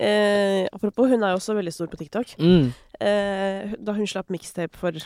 eh, 0.00 0.64
Apropos, 0.72 1.10
hun 1.12 1.22
er 1.22 1.34
jo 1.34 1.40
også 1.40 1.56
veldig 1.58 1.74
stor 1.76 1.90
på 1.92 2.00
TikTok. 2.00 2.36
Mm. 2.40 2.72
Eh, 3.00 3.76
da 3.76 3.96
hun 3.96 4.08
slapp 4.08 4.32
mixtape 4.32 4.76
for 4.80 4.96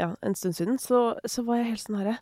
ja, 0.00 0.12
en 0.22 0.36
stund 0.36 0.56
siden, 0.56 0.78
så, 0.80 1.14
så 1.28 1.44
var 1.44 1.60
jeg 1.60 1.72
helt 1.72 1.84
sånn 1.84 2.00
herre 2.00 2.16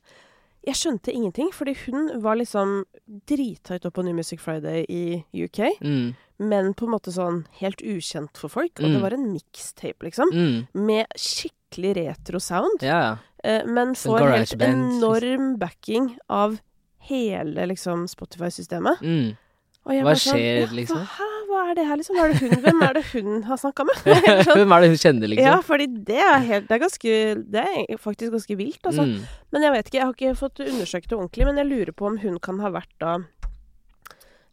Jeg 0.67 0.79
skjønte 0.81 1.15
ingenting, 1.15 1.51
fordi 1.55 1.77
hun 1.85 2.11
var 2.25 2.39
liksom 2.41 2.85
drithøyt 3.31 3.87
opp 3.87 3.99
på 3.99 4.05
New 4.07 4.15
Music 4.17 4.43
Friday 4.43 4.87
i 4.89 5.23
UK, 5.45 5.79
Mm. 5.83 6.15
Men 6.39 6.73
på 6.75 6.87
en 6.87 6.93
måte 6.97 7.13
sånn 7.15 7.45
helt 7.61 7.81
ukjent 7.83 8.37
for 8.37 8.49
folk. 8.49 8.73
Og 8.81 8.85
Mm. 8.89 8.93
det 8.95 9.03
var 9.03 9.13
en 9.15 9.33
mixtape, 9.33 10.03
liksom, 10.03 10.31
Mm. 10.33 10.67
med 10.75 11.07
skikkelig 11.17 11.95
retro 11.97 12.39
sound. 12.41 12.83
Ja, 12.83 13.01
ja. 13.01 13.17
Eh, 13.45 13.65
men 13.67 13.95
Sånn 13.95 14.19
får 14.19 14.31
helt 14.31 14.51
GarageBand, 14.59 15.03
enorm 15.03 15.59
backing 15.59 16.17
av 16.31 16.61
hele 17.09 17.67
liksom 17.67 18.07
Spotify-systemet. 18.09 19.01
Mm. 19.03 19.37
Hva 19.85 20.03
var 20.03 20.15
sånn, 20.17 20.33
skjer, 20.39 20.61
ja, 20.65 20.67
liksom? 20.73 20.97
Hva, 21.05 21.27
hva 21.51 21.71
er 21.71 21.75
det 21.77 21.85
her, 21.87 21.97
liksom? 22.01 22.17
Er 22.17 22.29
det 22.33 22.39
hun, 22.41 22.51
hvem 22.65 22.83
er 22.89 22.93
det 22.95 23.03
hun 23.13 23.43
har 23.43 23.57
snakka 23.61 23.85
med? 23.85 23.97
Sånn. 24.47 24.57
Hvem 24.57 24.73
er 24.73 24.81
det 24.81 24.89
hun 24.89 24.97
kjenner, 25.03 25.29
liksom? 25.29 25.45
Ja, 25.45 25.61
fordi 25.61 25.87
det 26.09 26.17
er 26.25 26.39
helt 26.41 26.69
Det 26.69 26.75
er 26.79 26.83
ganske 26.87 27.51
Det 27.53 27.65
er 27.69 27.99
faktisk 28.01 28.33
ganske 28.33 28.57
vilt, 28.57 28.81
altså. 28.83 29.05
Mm. 29.05 29.27
Men 29.53 29.63
jeg 29.63 29.73
vet 29.77 29.87
ikke, 29.91 29.99
jeg 30.01 30.07
har 30.07 30.15
ikke 30.15 30.39
fått 30.41 30.65
undersøkt 30.65 31.09
det 31.13 31.19
ordentlig, 31.19 31.45
men 31.45 31.57
jeg 31.61 31.67
lurer 31.69 31.93
på 31.93 32.07
om 32.07 32.17
hun 32.25 32.39
kan 32.39 32.59
ha 32.61 32.71
vært 32.71 32.97
da 32.99 33.19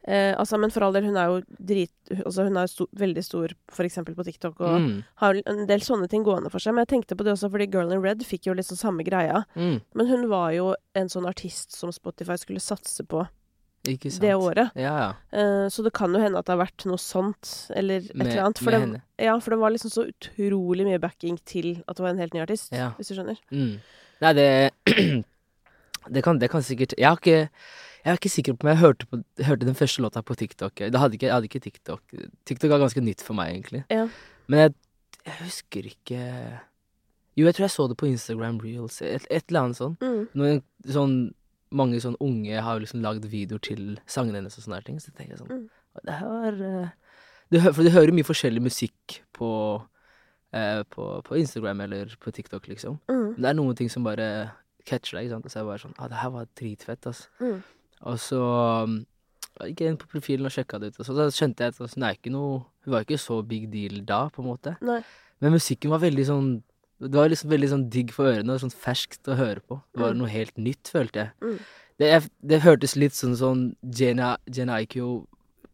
eh, 0.08 0.34
Altså, 0.38 0.58
men 0.60 0.72
for 0.72 0.84
all 0.84 0.94
del, 0.94 1.06
hun 1.06 1.18
er 1.18 1.28
jo 1.28 1.42
drit 1.60 1.92
Altså, 2.26 2.44
hun 2.48 2.58
er 2.58 2.68
sto, 2.68 2.88
veldig 2.98 3.24
stor 3.24 3.54
eksempel 3.80 4.16
på 4.16 4.24
TikTok 4.26 4.60
og 4.62 4.80
Mm. 4.82 5.04
har 5.22 5.42
en 5.46 5.66
del 5.68 5.80
sånne 5.80 6.10
ting 6.10 6.24
gående 6.24 6.50
for 6.52 6.60
seg. 6.60 6.74
Men 6.74 6.86
jeg 6.86 6.94
tenkte 7.02 7.16
på 7.18 7.24
det 7.24 7.34
også 7.34 7.50
fordi 7.52 7.72
Girl 7.72 7.92
in 7.92 8.02
Red 8.02 8.20
fikk 8.26 8.48
jo 8.48 8.54
liksom 8.54 8.78
samme 8.78 9.04
greia. 9.04 9.46
Mm. 9.56 9.82
Men 9.96 10.08
hun 10.08 10.28
var 10.30 10.52
jo 10.52 10.76
en 10.96 11.08
sånn 11.08 11.28
artist 11.28 11.72
som 11.72 11.92
Spotify 11.92 12.36
skulle 12.38 12.60
satse 12.60 13.04
på 13.08 13.28
Ikke 13.86 14.12
sant. 14.12 14.22
det 14.22 14.34
året. 14.36 14.72
Ja, 14.76 14.94
ja. 15.00 15.14
Eh, 15.34 15.68
så 15.70 15.84
det 15.84 15.94
kan 15.94 16.14
jo 16.14 16.20
hende 16.20 16.38
at 16.38 16.46
det 16.46 16.54
har 16.58 16.66
vært 16.68 16.86
noe 16.86 16.98
sånt, 17.02 17.72
eller 17.76 17.96
et 17.98 18.14
Med- 18.16 18.28
eller 18.28 18.44
annet. 18.44 18.60
For 18.60 18.72
det, 18.72 19.02
ja, 19.18 19.40
for 19.40 19.50
det 19.52 19.60
var 19.60 19.72
liksom 19.72 19.90
så 19.90 20.06
utrolig 20.12 20.86
mye 20.86 21.00
backing 21.00 21.40
til 21.46 21.84
at 21.88 21.96
det 21.96 22.04
var 22.04 22.10
en 22.10 22.20
helt 22.20 22.34
ny 22.34 22.42
artist, 22.42 22.72
hvis 22.72 23.08
du 23.08 23.16
skjønner. 23.16 23.38
Mm. 23.52 23.80
Nei, 24.22 24.34
det 24.34 24.72
det 26.12 26.24
kan, 26.24 26.38
det 26.40 26.50
kan 26.50 26.62
sikkert 26.62 26.94
Jeg 26.98 27.08
har 27.08 27.18
ikke 27.18 27.50
jeg 28.02 28.12
er 28.12 28.18
ikke 28.18 28.34
sikker 28.34 28.56
på 28.58 28.66
om 28.66 28.72
jeg 28.72 28.82
hørte, 28.82 29.06
på, 29.10 29.20
hørte 29.46 29.68
den 29.68 29.78
første 29.78 30.02
låta 30.02 30.24
på 30.26 30.36
TikTok. 30.36 30.82
Da 30.94 31.02
hadde 31.04 31.18
ikke, 31.18 31.28
jeg 31.28 31.36
hadde 31.36 31.50
ikke 31.50 31.64
TikTok. 31.68 32.16
TikTok 32.50 32.74
var 32.74 32.82
ganske 32.82 33.04
nytt 33.04 33.22
for 33.22 33.38
meg, 33.38 33.52
egentlig. 33.54 33.84
Ja. 33.94 34.08
Men 34.50 34.64
jeg, 34.64 34.74
jeg 35.26 35.38
husker 35.44 35.90
ikke 35.92 36.22
Jo, 37.38 37.46
jeg 37.46 37.56
tror 37.56 37.64
jeg 37.64 37.72
så 37.72 37.86
det 37.88 37.98
på 38.02 38.10
Instagram 38.10 38.58
Reels. 38.64 39.02
Et, 39.06 39.28
et 39.30 39.46
eller 39.48 39.68
annet 39.68 39.78
sånn. 39.78 39.94
Mm. 40.02 40.24
Noen, 40.36 40.64
sånn 40.90 41.14
mange 41.72 42.02
sånn 42.04 42.18
unge 42.20 42.64
har 42.66 42.82
liksom 42.84 43.04
lagd 43.06 43.26
videoer 43.32 43.62
til 43.64 43.94
sangene 44.10 44.42
hennes 44.42 44.58
og 44.58 44.66
sånne 44.66 44.82
ting. 44.88 44.98
Så 45.00 45.14
tenker 45.14 45.38
jeg 45.38 45.44
sånn 45.44 45.54
Mm. 45.62 45.70
Det 46.08 46.14
her 46.16 46.60
eh, 46.64 46.92
du, 47.52 47.58
For 47.60 47.84
du 47.84 47.90
hører 47.92 48.14
mye 48.16 48.24
forskjellig 48.24 48.62
musikk 48.64 49.18
på, 49.36 49.50
eh, 50.56 50.84
på, 50.88 51.08
på 51.28 51.36
Instagram 51.36 51.82
eller 51.84 52.16
på 52.20 52.32
TikTok, 52.32 52.70
liksom. 52.72 52.96
Mm. 53.12 53.36
Men 53.36 53.42
det 53.44 53.50
er 53.50 53.58
noen 53.60 53.76
ting 53.76 53.92
som 53.92 54.08
bare 54.08 54.28
catcher 54.88 55.18
deg, 55.20 55.28
ikke 55.28 55.36
sant. 55.36 55.46
Og 55.46 55.52
så 55.52 55.60
er 55.60 55.64
jeg 55.64 55.70
bare 55.72 55.84
sånn 55.84 55.98
ah, 56.00 56.08
det 56.12 56.22
her 56.22 56.32
var 56.32 56.48
dritfett, 56.60 57.10
altså. 57.12 57.28
Mm. 57.44 57.60
Og 58.10 58.18
så 58.20 58.40
um, 58.86 59.00
gikk 59.62 59.82
jeg 59.84 59.92
inn 59.94 59.98
på 60.02 60.08
profilen 60.10 60.48
og 60.50 60.54
sjekka 60.56 60.80
det 60.82 60.94
ut, 60.94 61.00
og 61.00 61.06
så 61.06 61.14
så 61.18 61.28
skjønte 61.36 61.62
jeg 61.66 61.74
at 61.76 61.82
altså, 61.86 62.00
er 62.02 62.16
ikke 62.18 62.32
noe 62.34 62.64
Hun 62.82 62.94
var 62.96 63.04
ikke 63.06 63.20
så 63.22 63.36
big 63.46 63.68
deal 63.70 64.00
da, 64.10 64.24
på 64.34 64.42
en 64.42 64.48
måte. 64.50 64.76
Nei. 64.82 65.02
Men 65.42 65.54
musikken 65.54 65.92
var 65.94 66.00
veldig 66.02 66.24
sånn 66.26 66.48
Det 67.02 67.12
var 67.14 67.30
liksom 67.30 67.50
veldig 67.50 67.70
sånn 67.70 67.84
digg 67.94 68.12
for 68.14 68.26
ørene, 68.30 68.56
sånn 68.62 68.74
ferskt 68.74 69.26
å 69.30 69.36
høre 69.38 69.62
på. 69.66 69.80
Det 69.94 70.02
var 70.02 70.14
Mm. 70.14 70.18
noe 70.22 70.30
helt 70.30 70.58
nytt, 70.58 70.90
følte 70.94 71.20
jeg. 71.24 71.32
Mm. 71.42 71.60
Det, 71.98 72.08
jeg, 72.10 72.30
det 72.46 72.60
hørtes 72.62 72.96
litt 72.96 73.14
sånn 73.18 73.36
sånn 73.38 73.64
Jenna, 73.82 74.36
IQ 74.82 74.98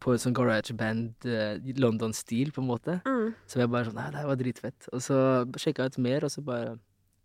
på 0.00 0.12
en 0.14 0.18
sånn 0.22 0.32
garage 0.36 0.72
band, 0.76 1.12
uh, 1.26 1.56
London-stil, 1.76 2.52
på 2.52 2.62
en 2.62 2.68
måte. 2.68 3.00
Mm. 3.04 3.34
Så 3.46 3.58
jeg 3.60 3.68
bare 3.72 3.88
sånn 3.90 3.96
Nei, 4.00 4.10
det 4.10 4.20
her 4.22 4.26
var 4.30 4.36
dritfett. 4.40 4.88
Og 4.92 5.00
så 5.04 5.18
sjekka 5.60 5.84
jeg 5.84 5.92
ut 5.96 5.98
mer, 5.98 6.24
og 6.24 6.30
så 6.32 6.44
bare 6.44 6.78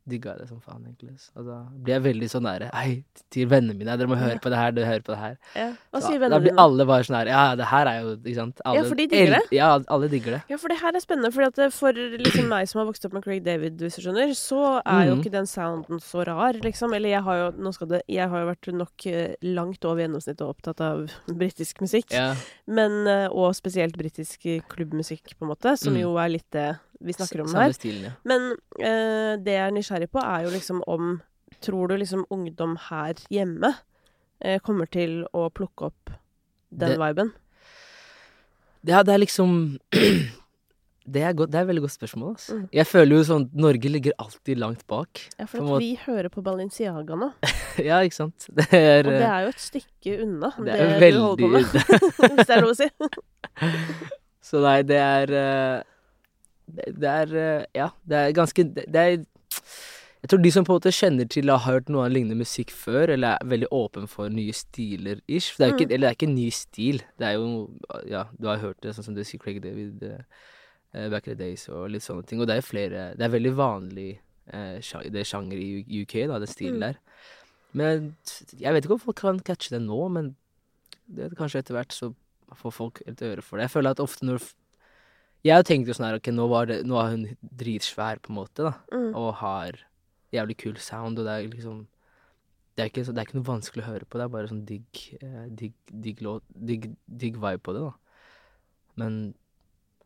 digga 0.07 0.33
det 0.37 0.47
som 0.49 0.59
faen, 0.59 0.83
egentlig. 0.83 1.13
Og 1.39 1.45
da 1.47 1.57
blir 1.71 1.93
jeg 1.95 2.03
veldig 2.03 2.27
sånn 2.31 2.43
derre 2.43 2.69
Hei, 2.73 3.03
til 3.31 3.47
vennene 3.47 3.75
mine, 3.77 3.93
dere 3.97 4.07
må 4.11 4.17
høre 4.19 4.39
på 4.43 4.49
det 4.51 4.57
her, 4.59 4.71
dere 4.75 4.85
hører 4.89 5.03
på 5.07 5.13
det 5.13 5.19
her. 5.21 5.37
Ja. 5.55 5.67
Hva 5.93 6.01
sier 6.03 6.19
vennene 6.19 6.27
dine? 6.27 6.33
Da 6.33 6.39
blir 6.43 6.51
dine? 6.51 6.63
alle 6.65 6.85
bare 6.89 7.03
sånn 7.07 7.15
her 7.21 7.27
Ja, 7.31 7.43
det 7.55 7.65
her 7.71 7.87
er 7.87 7.99
jo 8.01 8.09
Ikke 8.17 8.35
sant? 8.35 8.61
Alle, 8.65 8.83
for 8.89 8.95
de 8.99 9.07
digger 9.07 9.31
det. 9.37 9.41
Ja, 9.55 9.69
alle 9.87 10.09
digger 10.11 10.31
det. 10.37 10.41
Ja, 10.51 10.57
for 10.57 10.67
det 10.73 10.79
her 10.81 10.91
er 10.95 10.99
spennende, 10.99 11.31
at 11.47 11.73
for 11.73 11.93
liksom 11.93 12.49
meg 12.51 12.67
som 12.67 12.79
har 12.81 12.87
vokst 12.91 13.05
opp 13.05 13.13
med 13.13 13.23
Craig 13.23 13.43
David, 13.45 13.79
hvis 13.79 13.95
du 13.95 14.01
skjønner, 14.03 14.33
så 14.35 14.81
er 14.85 15.07
jo 15.07 15.15
Mhm. 15.15 15.21
ikke 15.23 15.31
den 15.31 15.45
sounden 15.47 15.99
så 16.03 16.25
rar, 16.27 16.53
liksom. 16.53 16.93
Eller 16.93 17.09
jeg 17.09 17.23
har 17.23 17.35
jo, 17.37 17.51
nå 17.63 17.73
skal 17.73 17.87
det, 17.87 18.01
jeg 18.07 18.27
har 18.29 18.39
jo 18.43 18.51
vært 18.51 18.73
nok 18.73 19.07
eh, 19.07 19.35
langt 19.43 19.85
over 19.85 20.01
gjennomsnittet 20.03 20.41
opptatt 20.47 20.81
av 20.81 21.07
britisk 21.27 21.79
musikk. 21.79 22.11
Ja. 22.11 22.35
Men, 22.67 23.07
eh, 23.07 23.27
og 23.31 23.53
spesielt 23.55 23.95
britisk 23.97 24.43
klubbmusikk, 24.67 25.35
på 25.39 25.43
en 25.47 25.55
måte, 25.55 25.77
som 25.77 25.93
Mm. 25.93 26.01
jo 26.01 26.17
er 26.17 26.29
litt 26.29 26.49
det 26.51 26.77
vi 27.03 27.13
snakker 27.17 27.43
om 27.43 27.53
her. 27.55 27.73
stilen, 27.75 28.03
ja. 28.09 28.11
Men 28.27 28.49
eh, 28.79 29.35
det 29.43 29.55
jeg 29.57 29.67
er 29.67 29.75
nysgjerrig 29.75 30.09
på, 30.13 30.23
er 30.23 30.47
jo 30.47 30.55
liksom 30.55 30.83
om 30.87 31.15
Tror 31.63 31.87
du 31.87 31.93
liksom 31.95 32.25
ungdom 32.33 32.73
her 32.89 33.13
hjemme 33.31 33.69
eh, 34.43 34.57
kommer 34.65 34.89
til 34.91 35.21
å 35.31 35.45
plukke 35.53 35.85
opp 35.91 36.09
den 36.73 36.95
Det- 36.95 36.99
viben? 36.99 37.29
Ja, 38.83 39.03
det 39.03 39.13
er 39.13 39.21
liksom 39.21 39.77
Det 41.03 41.19
er, 41.21 41.33
godt, 41.35 41.51
det 41.51 41.57
er 41.59 41.65
et 41.65 41.67
veldig 41.67 41.81
godt 41.83 41.91
spørsmål. 41.97 42.29
Altså. 42.37 42.55
Mm. 42.55 42.67
Jeg 42.73 42.87
føler 42.87 43.17
jo 43.17 43.23
sånn 43.27 43.45
Norge 43.59 43.89
ligger 43.91 44.13
alltid 44.23 44.59
langt 44.61 44.85
bak. 44.87 45.19
Ja, 45.35 45.45
for 45.51 45.59
at 45.75 45.81
vi 45.83 45.89
hører 45.99 46.29
på 46.31 46.43
Balenciaga 46.45 47.17
nå, 47.19 47.27
ja, 47.89 47.97
ikke 48.07 48.15
sant? 48.21 48.47
Det 48.57 48.69
er, 48.71 49.03
og 49.03 49.11
det 49.11 49.17
eh, 49.19 49.33
er 49.33 49.41
jo 49.43 49.51
et 49.51 49.63
stykke 49.65 50.13
unna 50.23 50.51
det 50.57 50.67
det, 50.69 50.77
er 50.79 51.11
du 51.11 51.19
holder 51.19 51.43
på 51.43 51.49
med. 51.51 51.65
Hvis 52.37 52.47
det 52.47 52.55
er 52.55 52.63
lov 52.63 52.71
å 52.71 52.77
si. 52.79 52.87
Så 54.43 54.63
nei, 54.63 54.77
det 54.87 54.99
er 55.03 55.35
eh, 55.41 55.81
det, 56.67 57.09
er 57.09 57.35
eh, 57.35 57.65
Ja, 57.75 57.89
det 58.07 58.17
er 58.19 58.31
ganske 58.37 58.63
det, 58.75 58.85
er 58.95 59.17
Jeg 60.23 60.29
tror 60.31 60.39
de 60.43 60.51
som 60.55 60.63
på 60.63 60.71
en 60.73 60.79
måte 60.79 60.93
kjenner 60.95 61.27
til 61.27 61.49
har 61.51 61.65
hørt 61.65 61.89
noe 61.91 62.05
av 62.05 62.13
lignende 62.13 62.37
musikk 62.39 62.71
før, 62.71 63.09
eller 63.11 63.35
er 63.35 63.49
veldig 63.51 63.67
åpen 63.75 64.07
for 64.07 64.31
nye 64.31 64.53
stiler 64.55 65.19
ish 65.27 65.57
det 65.57 65.67
er 65.67 65.73
ikke, 65.75 65.87
Mm. 65.89 65.93
Eller 65.93 66.05
det 66.07 66.09
er 66.11 66.17
ikke 66.17 66.29
en 66.29 66.35
ny 66.35 66.49
stil. 66.49 67.01
Det 67.19 67.27
er 67.27 67.33
jo 67.33 67.69
Ja, 68.07 68.23
du 68.39 68.47
har 68.47 68.57
hørt 68.63 68.81
det, 68.81 68.95
sånn 68.95 69.03
som 69.09 69.15
du 69.15 69.23
sier 69.23 69.39
Craig 69.43 69.61
David 69.61 70.03
eh, 70.03 71.09
Back 71.09 71.27
in 71.27 71.35
the 71.35 71.43
Days 71.43 71.67
og 71.69 71.89
litt 71.91 72.03
sånne 72.05 72.25
ting. 72.25 72.39
Og 72.39 72.47
det 72.47 72.57
er 72.57 72.61
flere 72.61 73.15
Det 73.17 73.25
er 73.25 73.33
veldig 73.35 73.55
vanlig 73.57 74.19
uh, 74.53 74.79
det 75.09 75.19
er 75.19 75.27
sjanger 75.27 75.57
i 75.57 76.01
UK, 76.03 76.27
da, 76.29 76.39
den 76.39 76.47
stilen 76.47 76.75
Mm. 76.79 76.79
der. 76.87 76.95
Men 77.73 78.15
jeg 78.59 78.73
vet 78.73 78.85
ikke 78.85 78.93
om 78.93 78.99
folk 78.99 79.17
kan 79.17 79.39
catche 79.39 79.71
det 79.73 79.81
nå, 79.81 80.07
men 80.13 80.35
det, 81.07 81.31
kanskje 81.35 81.59
etter 81.63 81.73
hvert 81.73 81.91
så 81.91 82.13
får 82.53 82.71
folk 82.71 83.01
et 83.07 83.21
øre 83.21 83.41
for 83.41 83.57
det. 83.57 83.63
Jeg 83.65 83.71
føler 83.71 83.89
at 83.91 83.99
ofte 83.99 84.25
når 84.25 84.43
Jeg 85.43 85.55
har 85.57 85.65
tenkt 85.67 85.89
jo 85.89 85.93
sånn 85.97 86.07
her, 86.07 86.19
ok, 86.19 86.29
nå, 86.31 86.45
var 86.47 86.69
det, 86.69 86.77
nå 86.87 86.95
er 87.01 87.09
hun 87.11 87.25
dritsvær, 87.59 88.21
på 88.23 88.31
en 88.31 88.37
måte, 88.37 88.63
da, 88.63 88.73
Mm. 88.93 89.09
og 89.15 89.33
har 89.41 89.79
jævlig 90.33 90.57
kul 90.57 90.77
sound, 90.77 91.19
og 91.19 91.25
det 91.25 91.33
er 91.33 91.49
liksom 91.49 91.87
det 92.73 92.81
er, 92.81 92.89
ikke, 92.89 93.03
det 93.05 93.19
er 93.21 93.27
ikke 93.27 93.37
noe 93.37 93.45
vanskelig 93.45 93.83
å 93.83 93.91
høre 93.91 94.05
på, 94.09 94.17
det 94.17 94.23
er 94.25 94.31
bare 94.33 94.49
sånn 94.49 94.65
digg, 94.65 95.01
eh, 95.21 95.45
digg, 95.53 95.73
digg 95.91 96.23
digg, 96.57 96.95
digg 97.05 97.35
vibe 97.37 97.61
på 97.61 97.73
det, 97.75 97.83
da. 97.85 97.93
Men 98.97 99.35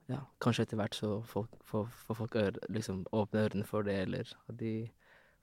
ja, 0.09 0.19
kanskje 0.43 0.65
etter 0.65 0.79
hvert 0.79 0.95
så 0.95 1.21
folk, 1.27 1.49
får, 1.63 1.87
får 2.07 2.19
folk 2.19 2.35
øre, 2.35 2.67
liksom 2.67 3.05
åpne 3.15 3.45
ørene 3.47 3.67
for 3.67 3.87
det, 3.87 3.95
eller 4.07 4.27
at 4.49 4.57
de 4.59 4.89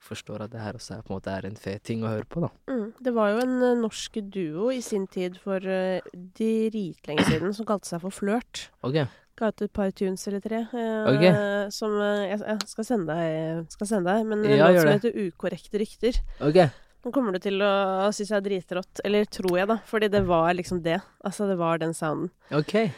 forstår 0.05 0.43
at 0.45 0.51
det 0.53 0.61
her 0.61 0.77
også 0.77 0.99
er, 0.99 1.01
på 1.01 1.13
en 1.13 1.17
måte 1.17 1.33
er 1.33 1.47
en 1.49 1.57
fet 1.57 1.81
ting 1.87 2.03
å 2.05 2.11
høre 2.11 2.29
på, 2.29 2.45
da. 2.45 2.51
Mm. 2.69 2.87
Det 3.07 3.13
var 3.15 3.31
jo 3.33 3.41
en 3.41 3.55
eh, 3.71 3.77
norsk 3.81 4.21
duo 4.29 4.69
i 4.69 4.81
sin 4.85 5.07
tid 5.09 5.39
for 5.41 5.65
uh, 5.65 6.05
dritlenge 6.37 7.25
siden 7.25 7.55
som 7.57 7.65
kalte 7.65 7.89
seg 7.89 8.03
for 8.05 8.13
Flørt. 8.13 8.67
Ok. 8.85 9.01
Ga 9.35 9.49
ut 9.51 9.61
et 9.65 9.71
par 9.75 9.91
tunes 9.91 10.21
eller 10.29 10.39
tre. 10.39 10.61
eh, 10.71 11.07
okay. 11.11 11.31
Som 11.75 11.97
eh, 11.99 12.29
jeg, 12.31 12.39
jeg 12.39 12.69
skal 12.71 12.87
sende 12.87 13.15
deg, 13.17 13.65
skal 13.73 13.89
sende 13.89 14.13
deg 14.15 14.29
men 14.29 14.45
en 14.45 14.53
Ja, 14.55 14.69
noe 14.71 14.79
som 14.79 14.87
det. 14.91 14.99
heter 15.01 15.25
Ukorrekte 15.25 15.81
rykter. 15.81 16.19
Okay. 16.39 16.69
Nå 17.05 17.11
kommer 17.13 17.35
du 17.35 17.41
til 17.43 17.59
å 17.61 17.73
synes 18.15 18.31
jeg 18.31 18.37
er 18.39 18.45
dritrått. 18.47 19.01
Eller 19.05 19.27
tror 19.29 19.59
jeg, 19.59 19.67
da. 19.69 19.75
Fordi 19.85 20.07
det 20.09 20.23
var 20.25 20.53
liksom 20.57 20.79
det. 20.85 21.01
Altså, 21.27 21.45
det 21.51 21.57
var 21.59 21.77
den 21.83 21.93
sounden. 21.93 22.31
Okay. 22.49 22.93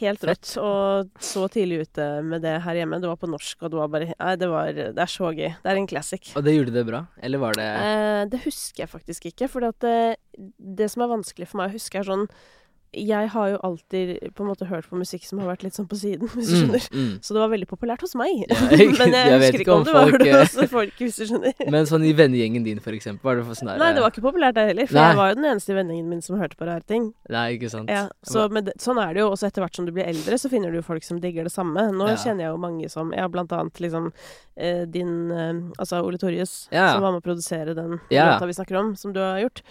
Helt 0.00 0.24
rått. 0.24 0.54
Og 0.56 1.10
så 1.20 1.44
tidlig 1.52 1.82
ute 1.84 2.06
med 2.24 2.40
det 2.42 2.54
her 2.64 2.78
hjemme. 2.80 2.96
Det 3.02 3.10
var 3.10 3.20
på 3.20 3.28
norsk, 3.28 3.60
og 3.60 3.70
det 3.74 3.78
var 3.78 3.90
bare 3.92 4.08
Nei, 4.16 4.32
det 4.40 4.48
var 4.48 4.72
Det 4.72 4.96
er 5.04 5.12
så 5.12 5.28
gøy. 5.28 5.50
Det 5.62 5.68
er 5.68 5.78
en 5.78 5.86
classic. 5.90 6.32
Og 6.34 6.46
det 6.46 6.56
gjorde 6.56 6.72
det 6.74 6.86
bra? 6.88 7.02
Eller 7.20 7.42
var 7.42 7.54
det 7.60 7.68
Eh, 7.68 8.24
det 8.32 8.40
husker 8.46 8.86
jeg 8.86 8.90
faktisk 8.96 9.28
ikke. 9.30 9.50
For 9.52 9.68
det, 9.68 9.92
det 10.58 10.88
som 10.90 11.04
er 11.04 11.12
vanskelig 11.12 11.50
for 11.52 11.60
meg 11.60 11.70
å 11.70 11.76
huske, 11.76 12.00
er 12.00 12.08
sånn 12.08 12.26
Jeg 12.92 13.28
har 13.32 13.46
jo 13.48 13.56
alltid 13.64 14.18
på 14.36 14.42
en 14.44 14.48
måte 14.50 14.66
hørt 14.68 14.84
på 14.90 14.98
musikk 15.00 15.24
som 15.24 15.38
har 15.40 15.46
vært 15.54 15.62
litt 15.64 15.72
sånn 15.78 15.86
på 15.88 15.96
siden, 15.96 16.28
hvis 16.36 16.50
du 16.50 16.56
skjønner. 16.58 16.82
Mm, 16.92 17.04
mm. 17.06 17.12
Så 17.24 17.32
det 17.32 17.40
var 17.40 17.48
veldig 17.54 17.68
populært 17.70 18.02
hos 18.04 18.12
meg. 18.20 18.42
Ja, 18.50 18.58
jeg- 18.76 18.92
Men 18.98 19.14
jeg, 19.16 19.30
jeg 19.32 19.40
husker 19.40 19.64
ikke 19.64 19.76
om 19.78 19.84
det 19.88 19.94
var 19.96 20.10
folk, 20.10 20.18
det 20.20 20.32
eh, 20.32 20.42
hos 20.42 20.70
folk, 20.74 20.92
hvis 21.00 21.16
du 21.16 21.24
skjønner. 21.30 21.54
Men 21.72 21.88
sånn 21.88 22.04
i 22.04 22.12
vennegjengen 22.18 22.66
din, 22.66 22.82
for 22.84 22.92
eksempel, 22.92 23.24
var 23.30 23.40
det 23.40 23.46
for 23.48 23.56
sånn 23.56 23.70
Nei, 23.80 23.92
det 23.96 24.02
var 24.04 24.12
ikke 24.12 24.24
populært 24.26 24.58
der 24.60 24.68
heller. 24.74 24.90
For 24.90 24.98
Nei. 25.00 25.06
jeg 25.08 25.18
var 25.22 25.30
jo 25.32 25.38
den 25.40 25.48
eneste 25.54 25.72
i 25.72 25.78
vennegjengen 25.78 26.10
min 26.12 26.20
som 26.26 26.36
hørte 26.42 26.58
på 26.60 26.68
rare 26.68 26.84
ting. 26.92 27.06
Nei, 27.32 27.46
ikke 27.56 27.70
sant. 27.72 27.88
Ja, 27.92 28.04
så 28.28 28.44
med 28.52 28.68
det, 28.68 28.76
sånn 28.84 29.00
er 29.00 29.14
det 29.16 29.24
jo. 29.24 29.30
Også 29.32 29.48
etter 29.48 29.64
hvert 29.64 29.80
som 29.80 29.88
du 29.88 29.92
blir 29.96 30.04
eldre, 30.12 30.36
så 30.42 30.50
finner 30.52 30.68
du 30.74 30.80
jo 30.82 30.84
folk 30.84 31.06
som 31.08 31.22
digger 31.22 31.48
det 31.48 31.54
samme. 31.54 31.86
Nå 31.96 32.10
Ja. 32.12 32.18
kjenner 32.20 32.44
jeg 32.48 32.52
jo 32.52 32.60
mange 32.60 32.90
som 32.92 33.12
Ja, 33.16 33.24
blant 33.32 33.52
annet 33.56 33.80
liksom 33.80 34.12
eh, 34.56 34.84
din 34.84 35.30
eh, 35.32 35.52
Altså 35.80 36.02
Ole 36.04 36.20
Torjus, 36.20 36.66
som 36.68 37.00
var 37.00 37.12
med 37.16 37.22
å 37.22 37.24
produsere 37.24 37.72
den 37.74 37.96
låta 38.12 38.46
vi 38.46 38.52
snakker 38.60 38.76
om, 38.84 38.92
som 39.00 39.12
du 39.16 39.20
har 39.24 39.40
gjort. 39.40 39.62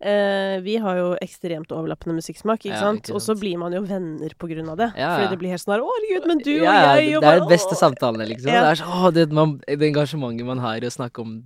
Eh, 0.00 0.56
vi 0.64 0.78
har 0.80 0.96
jo 0.96 1.08
ekstremt 1.20 1.72
overlappende 1.76 2.16
musikksmak, 2.16 2.62
ikke 2.64 2.72
Ja, 2.72 2.80
sant? 2.80 3.10
Og 3.12 3.20
så 3.20 3.34
blir 3.36 3.58
man 3.60 3.74
jo 3.76 3.82
venner 3.84 4.32
på 4.32 4.48
grunn 4.48 4.70
av 4.72 4.78
det. 4.80 4.88
Ja, 4.96 5.10
Fordi 5.18 5.34
det 5.34 5.38
blir 5.42 5.52
helt 5.52 5.60
sånn 5.60 5.74
her 5.74 5.84
Å, 5.84 5.92
herregud, 5.92 6.28
men 6.30 6.38
du 6.40 6.52
ja, 6.54 6.72
og 6.72 7.02
jeg 7.02 7.16
og 7.18 7.20
Det 7.20 7.28
er 7.28 7.36
bare, 7.36 7.42
de 7.44 7.52
beste 7.52 7.76
samtalen, 7.76 7.90
samtalene, 8.00 8.28
liksom. 8.32 8.48
Ja. 8.48 8.62
Det 8.64 8.70
er 8.70 8.80
så, 8.80 8.88
å, 8.88 9.10
det, 9.12 9.26
man, 9.36 9.58
det 9.68 9.90
engasjementet 9.90 10.48
man 10.48 10.62
har 10.64 10.80
i 10.80 10.88
å 10.88 10.94
snakke 10.94 11.20
om 11.20 11.42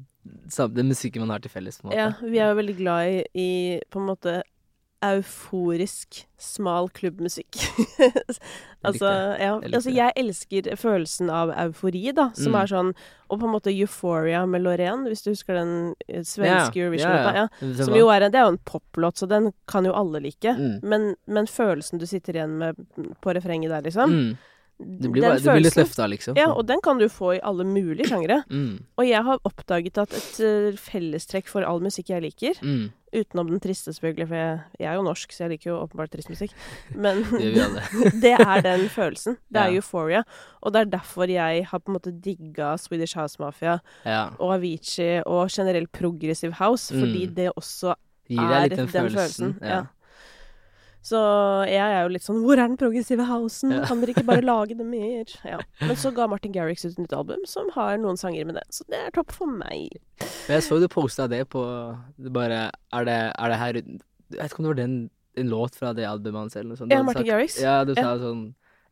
den 0.70 0.88
musikken 0.88 1.24
man 1.24 1.34
har 1.34 1.42
til 1.42 1.50
felles, 1.50 1.80
på 1.80 1.88
en 1.88 1.90
måte. 1.90 1.98
Ja, 1.98 2.12
vi 2.22 2.38
er 2.38 2.52
jo 2.52 2.58
veldig 2.62 2.76
glad 2.78 3.10
i, 3.10 3.18
i 3.34 3.48
på 3.90 4.00
en 4.00 4.06
måte 4.08 4.36
euforisk, 5.02 6.22
smal 6.38 6.88
klubbmusikk. 6.94 7.56
altså, 8.86 9.08
ja, 9.40 9.56
altså, 9.60 9.90
jeg 9.94 10.12
elsker 10.20 10.68
følelsen 10.80 11.30
av 11.32 11.52
eufori, 11.66 12.06
da, 12.16 12.30
som 12.36 12.52
Mm. 12.54 12.60
er 12.62 12.66
sånn 12.72 12.94
Og 13.30 13.40
på 13.40 13.46
en 13.48 13.52
måte 13.54 13.72
Euphoria 13.72 14.44
med 14.46 14.62
Lorraine, 14.62 15.08
hvis 15.08 15.22
du 15.24 15.30
husker 15.32 15.54
den 15.56 15.94
eh, 16.06 16.20
svenske 16.22 16.76
Eurovision-låta. 16.78 17.34
Ja, 17.34 17.46
Som 17.82 17.94
jo 17.96 18.08
er 18.12 18.20
en, 18.26 18.30
det 18.30 18.38
er 18.38 18.44
jo 18.44 18.52
en 18.54 18.58
poplåt, 18.68 19.16
så 19.18 19.26
den 19.26 19.52
kan 19.66 19.84
jo 19.88 19.94
alle 19.96 20.20
like. 20.20 20.52
Mm. 20.54 20.80
Men, 20.84 21.14
men 21.26 21.46
følelsen 21.50 21.98
du 21.98 22.06
sitter 22.06 22.36
igjen 22.36 22.58
med 22.60 22.76
på 23.24 23.34
refrenget 23.34 23.70
der, 23.72 23.82
liksom 23.88 24.12
mm. 24.12 24.34
Det 24.76 25.06
blir, 25.08 25.22
bare, 25.22 25.38
det 25.38 25.44
blir 25.54 25.62
litt 25.62 25.76
løfta, 25.78 26.06
liksom. 26.10 26.34
Ja, 26.36 26.48
og 26.50 26.66
den 26.66 26.80
kan 26.82 26.98
du 26.98 27.04
få 27.08 27.36
i 27.36 27.40
alle 27.46 27.62
mulige 27.64 28.08
sjangere. 28.10 28.40
mm. 28.50 28.72
Og 28.98 29.06
jeg 29.06 29.22
har 29.22 29.38
oppdaget 29.46 29.98
at 30.02 30.12
et 30.18 30.40
eh, 30.42 30.76
fellestrekk 30.76 31.46
for 31.48 31.62
all 31.62 31.80
musikk 31.80 32.10
jeg 32.10 32.22
liker, 32.26 32.58
Mm. 32.60 32.90
Utenom 33.14 33.46
den 33.48 33.60
triste, 33.60 33.92
selvfølgelig, 33.94 34.28
for 34.28 34.34
jeg, 34.34 34.60
jeg 34.80 34.88
er 34.90 34.94
jo 34.98 35.02
norsk, 35.06 35.32
så 35.32 35.44
jeg 35.44 35.50
liker 35.54 35.70
jo 35.70 35.76
åpenbart 35.84 36.10
trist 36.10 36.30
musikk. 36.30 36.52
Men 36.94 37.22
Det 38.24 38.32
er 38.34 38.60
den 38.64 38.88
følelsen. 38.90 39.36
Det 39.52 39.60
er 39.60 39.68
Ja. 39.70 39.76
euphoria. 39.78 40.22
Og 40.62 40.72
det 40.74 40.80
er 40.80 40.90
derfor 40.98 41.24
jeg 41.30 41.66
har 41.70 41.78
på 41.78 41.92
en 41.92 41.98
måte 41.98 42.12
digga 42.24 42.76
Swedish 42.76 43.16
House 43.16 43.36
Mafia 43.38 43.78
Ja. 44.04 44.28
og 44.38 44.54
Avicii 44.54 45.22
og 45.26 45.48
generell 45.50 45.86
progressive 45.86 46.52
house, 46.58 46.92
fordi 46.94 47.26
Mm. 47.28 47.34
det 47.34 47.52
også 47.56 47.94
Gir 48.28 48.40
er 48.40 48.68
den, 48.68 48.78
den, 48.78 48.88
følelsen. 48.88 49.58
Ja. 49.62 49.68
Ja. 49.76 49.82
Så 51.04 51.18
jeg 51.68 51.84
er 51.84 52.02
jo 52.06 52.12
litt 52.14 52.24
sånn 52.24 52.38
Hvor 52.40 52.56
er 52.56 52.64
den 52.70 52.78
progressive 52.80 53.26
housen? 53.28 53.74
Kan 53.84 54.00
dere 54.00 54.14
ikke 54.14 54.24
bare 54.24 54.40
lage 54.52 54.72
det 54.78 54.86
mer? 54.88 55.28
Ja. 55.44 55.58
Men 55.82 55.98
så 56.00 56.12
ga 56.16 56.26
Martin 56.32 56.54
Garrix 56.54 56.84
ut 56.86 56.94
et 56.94 57.02
nytt 57.04 57.12
album 57.12 57.42
som 57.50 57.68
har 57.76 57.98
noen 58.00 58.16
sanger 58.16 58.46
med 58.48 58.56
det. 58.56 58.64
Så 58.72 58.86
det 58.88 58.96
er 59.02 59.12
topp 59.12 59.34
for 59.36 59.46
meg. 59.52 59.98
Men 60.48 60.56
jeg 60.56 60.64
så 60.64 60.78
du 60.80 60.88
posta 60.88 61.26
det 61.28 61.42
på 61.52 61.62
det 62.16 62.32
bare 62.32 62.70
Er 62.96 63.04
det, 63.08 63.18
er 63.36 63.52
det 63.52 63.60
her 63.60 63.78
Jeg 63.82 64.00
vet 64.38 64.48
ikke 64.50 64.62
om 64.62 64.64
det 64.64 64.72
var 64.72 64.80
den, 64.80 64.96
en 65.36 65.48
låt 65.52 65.74
fra 65.76 65.92
det 65.92 66.06
albumet 66.08 66.40
hans 66.46 66.56
eller 66.56 66.72
noe 66.72 66.80
sånt. 66.80 66.92
Ja, 66.94 67.02
Martin 67.04 67.20
sagt- 67.24 67.30
Garrix? 67.34 67.60
Ja, 67.60 67.76
du 67.84 67.92
sa 67.94 68.14
Ja. 68.14 68.18
sånn 68.24 68.44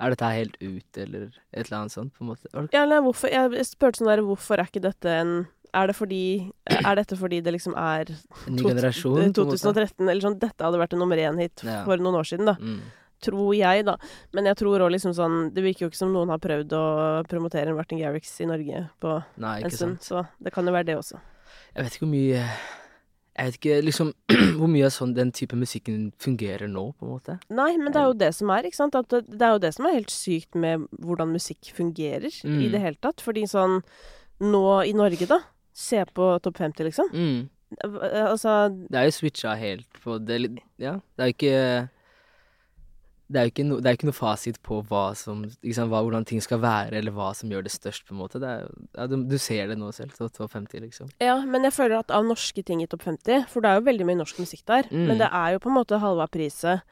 Er 0.03 0.11
dette 0.11 0.29
helt 0.35 0.57
ut, 0.61 0.98
eller 0.98 1.29
et 1.55 1.64
eller 1.68 1.79
annet 1.85 1.92
sånt, 1.94 2.12
på 2.12 2.25
en 2.27 2.33
måte? 2.35 2.68
Ja, 2.75 2.85
nei, 2.85 2.98
hvorfor 3.01 3.31
Jeg 3.33 3.64
spurte 3.68 4.03
sånn 4.03 4.11
der 4.12 4.20
Hvorfor 4.27 4.59
er 4.61 4.66
ikke 4.68 4.83
dette 4.85 5.09
en 5.22 5.35
Er 5.74 5.87
det 5.88 5.96
fordi 5.96 6.52
Er 6.68 6.94
dette 6.96 7.16
fordi 7.16 7.40
det 7.42 7.52
liksom 7.54 7.74
er 7.76 8.04
ny 8.48 8.62
generasjon? 8.62 9.14
på 9.14 9.22
en 9.22 9.32
måte? 9.32 9.56
2013, 9.61 10.08
eller 10.08 10.20
sånn 10.20 10.38
Dette 10.38 10.61
hadde 10.66 10.78
vært 10.82 10.92
en 10.92 10.98
nummer 11.00 11.16
én-hit 11.16 11.64
Ja. 11.64 11.85
for 11.85 11.96
noen 11.96 12.18
år 12.20 12.26
siden, 12.28 12.44
da. 12.46 12.54
Mm. 12.61 12.80
Tror 13.22 13.54
jeg, 13.54 13.85
da. 13.87 13.96
Men 14.35 14.44
jeg 14.50 14.56
tror 14.58 14.80
òg 14.82 14.90
liksom 14.92 15.14
sånn 15.14 15.54
Det 15.54 15.62
virker 15.62 15.87
jo 15.87 15.90
ikke 15.90 15.96
som 16.02 16.12
noen 16.12 16.28
har 16.28 16.38
prøvd 16.42 16.72
å 16.74 16.85
promotere 17.30 17.68
en 17.70 17.76
Martin 17.76 17.98
Garrix 18.02 18.35
i 18.42 18.46
Norge 18.50 18.88
på 19.00 19.16
Nei, 19.38 19.61
en 19.62 19.70
stund, 19.70 19.98
så 20.02 20.26
det 20.42 20.52
kan 20.52 20.66
jo 20.66 20.72
være 20.72 20.87
det 20.90 20.96
også. 20.98 21.20
Jeg 21.76 21.85
vet 21.85 21.92
ikke 21.94 22.04
hvor 22.06 22.12
mye 22.12 22.42
Jeg 23.38 23.46
vet 23.46 23.56
ikke 23.61 23.76
liksom 23.87 24.11
hvor 24.58 24.68
mye 24.68 24.85
av 24.85 24.92
sånn 24.92 25.14
den 25.16 25.30
type 25.32 25.56
musikken 25.56 26.12
fungerer 26.20 26.68
nå, 26.68 26.92
på 26.98 27.06
en 27.06 27.12
måte. 27.14 27.38
Nei, 27.48 27.78
men 27.78 27.92
det 27.94 27.96
er 28.02 28.11
jo 28.11 28.18
det 28.20 28.35
som 28.37 28.50
er, 28.52 28.66
ikke 28.68 28.76
sant. 28.76 28.94
At 28.98 29.08
det, 29.08 29.22
det 29.30 29.40
er 29.46 29.54
jo 29.54 29.62
det 29.62 29.70
som 29.72 29.87
er 29.88 29.94
helt 29.96 30.12
sykt 30.12 30.54
med 30.54 30.85
hvordan 31.00 31.32
musikk 31.32 31.70
fungerer 31.72 32.28
i 32.28 32.44
Mm. 32.44 32.70
det 32.74 32.80
hele 32.82 32.98
tatt. 33.00 33.22
Fordi 33.24 33.46
sånn 33.48 33.80
Nå 34.42 34.82
i 34.85 34.92
Norge, 34.92 35.24
da. 35.30 35.38
Se 35.72 36.04
på 36.04 36.28
Topp 36.44 36.58
50, 36.61 36.85
liksom. 36.90 37.11
Mm. 37.12 37.48
Altså 37.82 38.68
Det 38.90 38.98
er 39.00 39.06
jo 39.08 39.14
switcha 39.16 39.54
helt 39.56 39.88
på 40.04 40.18
det 40.20 40.42
Ja, 40.76 40.98
det 41.16 41.24
er 41.24 41.30
jo 41.30 41.37
ikke 41.38 41.88
det 43.32 43.40
er 43.40 43.46
jo 43.46 43.52
ikke, 43.54 43.64
no, 43.64 43.76
det 43.80 43.88
er 43.88 43.96
ikke 43.96 44.08
noe 44.11 44.16
fasit 44.16 44.58
på 44.66 44.82
hva 44.90 45.02
som, 45.16 45.38
sant, 45.48 45.88
hva, 45.88 46.02
hvordan 46.04 46.26
ting 46.28 46.42
skal 46.44 46.58
være, 46.61 46.98
eller 46.98 47.14
hva 47.16 47.30
som 47.32 47.48
gjør 47.48 47.64
det 47.64 47.70
størst, 47.72 48.04
på 48.04 48.12
en 48.12 48.18
måte. 48.20 48.37
Det 48.42 48.48
er, 48.50 48.66
ja, 48.98 49.06
du, 49.08 49.14
du 49.24 49.38
ser 49.40 49.70
det 49.70 49.78
nå 49.80 49.88
selv, 49.96 50.12
så 50.18 50.28
topp 50.28 50.52
50, 50.52 50.82
liksom. 50.85 51.08
Ja, 51.22 51.38
men 51.48 51.64
jeg 51.64 51.72
føler 51.72 52.02
at 52.02 52.12
av 52.12 52.26
norske 52.28 52.61
ting 52.68 52.82
i 52.85 52.88
Topp 52.92 53.06
50, 53.08 53.46
for 53.48 53.64
det 53.64 53.70
er 53.70 53.80
jo 53.80 53.87
veldig 53.87 54.08
mye 54.11 54.18
norsk 54.20 54.42
musikk 54.42 54.66
der, 54.68 54.90
Mm. 54.92 55.06
men 55.08 55.22
det 55.22 55.30
er 55.32 55.54
jo 55.54 55.62
på 55.64 55.70
en 55.72 55.78
måte 55.78 55.96
halva 56.02 56.26
priset 56.28 56.82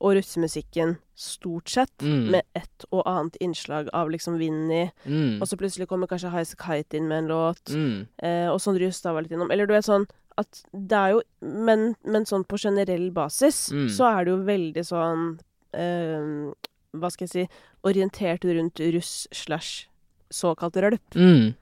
og 0.00 0.14
russemusikken 0.16 0.96
stort 1.16 1.68
sett, 1.68 1.90
Mm. 1.98 2.30
med 2.30 2.42
et 2.54 2.84
og 2.92 3.02
annet 3.06 3.36
innslag 3.40 3.88
av 3.92 4.08
liksom 4.08 4.38
Vinni, 4.38 4.90
Mm. 5.06 5.40
og 5.42 5.48
så 5.48 5.56
plutselig 5.58 5.88
kommer 5.88 6.06
kanskje 6.06 6.30
Highas 6.30 6.54
Kite 6.54 6.94
inn 6.96 7.08
med 7.08 7.24
en 7.24 7.28
låt, 7.28 7.64
Mm. 7.74 8.06
eh, 8.22 8.48
og 8.48 8.60
Sondre 8.60 8.84
Justad 8.86 9.12
var 9.12 9.22
litt 9.22 9.32
innom. 9.32 9.50
Eller 9.50 9.66
du 9.66 9.72
vet 9.74 9.84
sånn 9.84 10.06
at 10.38 10.62
det 10.72 10.92
er 10.96 11.10
jo 11.10 11.22
Men, 11.42 11.96
men 12.04 12.24
sånn 12.24 12.44
på 12.46 12.56
generell 12.58 13.10
basis 13.10 13.70
Mm. 13.72 13.88
så 13.88 14.04
er 14.20 14.24
det 14.24 14.30
jo 14.30 14.44
veldig 14.44 14.84
sånn 14.86 15.38
eh, 15.74 16.52
Hva 16.96 17.10
skal 17.10 17.26
jeg 17.26 17.30
si 17.30 17.48
Orientert 17.84 18.40
rundt 18.44 18.78
russ 18.94 19.26
slash 19.32 19.86
såkalt 20.32 20.74
rølp. 20.76 21.10
Mm. 21.14 21.54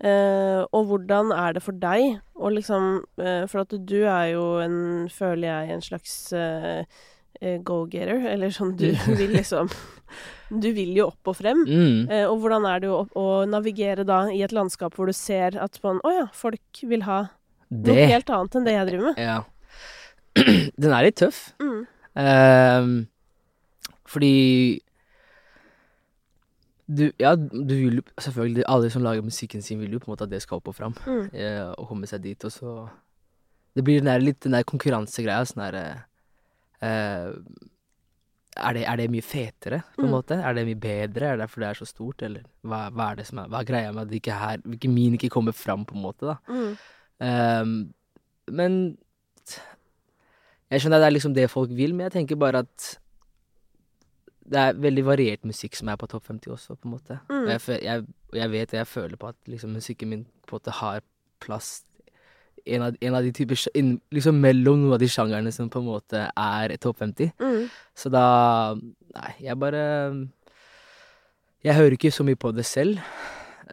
Eh, 0.00 0.66
og 0.74 0.86
hvordan 0.86 1.32
er 1.32 1.54
det 1.54 1.62
for 1.62 1.72
deg 1.72 2.20
å 2.36 2.50
liksom 2.52 3.00
eh, 3.18 3.46
For 3.46 3.60
at 3.60 3.68
du 3.86 4.02
er 4.04 4.32
jo 4.34 4.58
en, 4.60 5.08
føler 5.08 5.48
jeg, 5.48 5.70
en 5.70 5.80
slags 5.80 6.32
eh, 6.36 6.84
go-getter. 7.66 8.24
Eller 8.32 8.54
sånn 8.54 8.76
du 8.78 8.88
vil 9.16 9.36
liksom 9.36 9.70
Du 10.62 10.68
vil 10.70 10.92
jo 10.94 11.08
opp 11.08 11.32
og 11.32 11.38
frem. 11.40 11.64
Mm. 11.66 12.06
Eh, 12.06 12.24
og 12.28 12.38
hvordan 12.44 12.66
er 12.70 12.84
det 12.84 12.90
å, 12.94 13.00
å 13.18 13.26
navigere 13.50 14.04
da 14.06 14.20
i 14.30 14.44
et 14.46 14.54
landskap 14.54 14.94
hvor 14.94 15.10
du 15.10 15.16
ser 15.16 15.58
at 15.58 15.80
en, 15.82 15.98
Å 16.06 16.12
ja, 16.14 16.26
folk 16.34 16.82
vil 16.86 17.02
ha 17.08 17.24
noe 17.74 18.06
helt 18.12 18.30
annet 18.30 18.54
enn 18.54 18.68
det 18.68 18.76
jeg 18.76 18.88
driver 18.92 19.08
med. 19.10 19.20
Ja. 19.26 19.40
Den 20.82 20.94
er 20.94 21.08
litt 21.08 21.18
tøff. 21.18 21.40
Mm. 21.58 21.80
Eh, 22.22 22.90
fordi 24.06 24.34
du, 26.86 27.10
Ja, 27.18 27.34
du 27.34 27.74
vil 27.74 27.98
jo 27.98 28.02
Selvfølgelig, 28.14 28.64
alle 28.70 28.90
som 28.90 29.02
lager 29.02 29.26
musikken 29.26 29.62
sin, 29.62 29.80
vil 29.80 29.92
jo 29.92 29.98
på 29.98 30.06
en 30.06 30.14
måte 30.14 30.24
at 30.24 30.30
det 30.30 30.42
skal 30.44 30.60
opp 30.60 30.70
og 30.70 30.76
fram. 30.78 30.94
Mm. 31.06 31.24
eh, 31.34 31.64
og 31.74 31.88
komme 31.90 32.06
seg 32.06 32.22
dit, 32.22 32.44
og 32.44 32.52
så 32.52 32.76
Det 33.74 33.84
blir 33.84 33.98
den 34.00 34.08
der, 34.08 34.22
litt 34.22 34.40
den 34.40 34.54
der 34.54 34.64
konkurransegreia. 34.64 35.44
Sånn 35.44 35.66
derre 35.66 36.06
eh, 36.82 37.32
er, 38.56 38.72
det, 38.72 38.84
er 38.88 38.96
det 38.96 39.10
mye 39.12 39.22
fetere, 39.22 39.82
på 39.96 40.02
en 40.02 40.08
Mm. 40.08 40.14
måte? 40.16 40.34
Er 40.42 40.54
det 40.54 40.66
mye 40.66 40.80
bedre? 40.80 41.26
Er 41.26 41.36
det 41.36 41.44
derfor 41.44 41.60
det 41.60 41.68
er 41.68 41.74
så 41.74 41.84
stort, 41.86 42.22
eller 42.22 42.42
hva, 42.64 42.86
hva 42.90 43.10
er 43.12 43.16
det 43.16 43.26
som 43.26 43.38
er 43.38 43.48
Hva 43.52 43.60
er 43.60 43.64
greia 43.68 43.92
med 43.92 44.02
at 44.06 44.08
det 44.08 44.20
ikke 44.22 44.32
her, 44.40 44.58
ikke 44.72 44.88
min 44.92 45.14
ikke 45.14 45.28
kommer 45.30 45.52
fram, 45.52 45.84
på 45.84 45.94
en 45.94 46.02
måte, 46.02 46.26
da? 46.26 46.36
Mm. 46.48 46.76
Um, 47.20 47.94
men 48.52 48.98
Jeg 50.70 50.80
skjønner 50.82 50.96
at 50.98 51.02
det 51.04 51.06
er 51.06 51.14
liksom 51.14 51.34
det 51.34 51.50
folk 51.50 51.70
vil, 51.70 51.94
men 51.94 52.04
jeg 52.08 52.12
tenker 52.12 52.36
bare 52.36 52.58
at 52.64 52.98
det 54.46 54.58
er 54.58 54.72
veldig 54.78 55.04
variert 55.06 55.44
musikk 55.46 55.74
som 55.78 55.88
er 55.88 55.96
på 55.96 56.06
topp 56.10 56.26
50 56.26 56.50
også, 56.54 56.74
på 56.74 56.86
en 56.88 56.90
måte. 56.90 57.18
Mm. 57.30 57.44
Og 57.44 57.48
jeg, 57.50 57.82
jeg, 57.82 58.04
jeg 58.34 58.50
vet 58.50 58.72
og 58.74 58.78
jeg 58.78 58.86
føler 58.86 59.16
på 59.16 59.28
at 59.28 59.36
liksom 59.46 59.70
musikken 59.70 60.08
min 60.08 60.24
på 60.46 60.56
en 60.56 60.60
måte 60.60 60.70
har 60.70 61.00
plass 61.40 61.84
en 62.66 62.82
av, 62.82 62.96
en 63.00 63.14
av 63.14 63.22
de 63.24 63.32
typer 63.34 63.60
Liksom 64.14 64.40
mellom 64.42 64.82
noen 64.82 64.96
av 64.96 65.02
de 65.02 65.08
sjangerne 65.10 65.52
som 65.54 65.70
på 65.70 65.82
en 65.82 65.88
måte 65.88 66.26
er 66.30 66.76
topp 66.82 67.02
50. 67.04 67.32
Mm. 67.40 67.66
Så 67.94 68.12
da 68.12 68.26
Nei, 69.16 69.32
jeg 69.46 69.56
bare 69.58 69.84
Jeg 71.64 71.78
hører 71.78 71.96
ikke 71.96 72.12
så 72.12 72.26
mye 72.26 72.38
på 72.38 72.52
det 72.52 72.66
selv. 72.68 73.00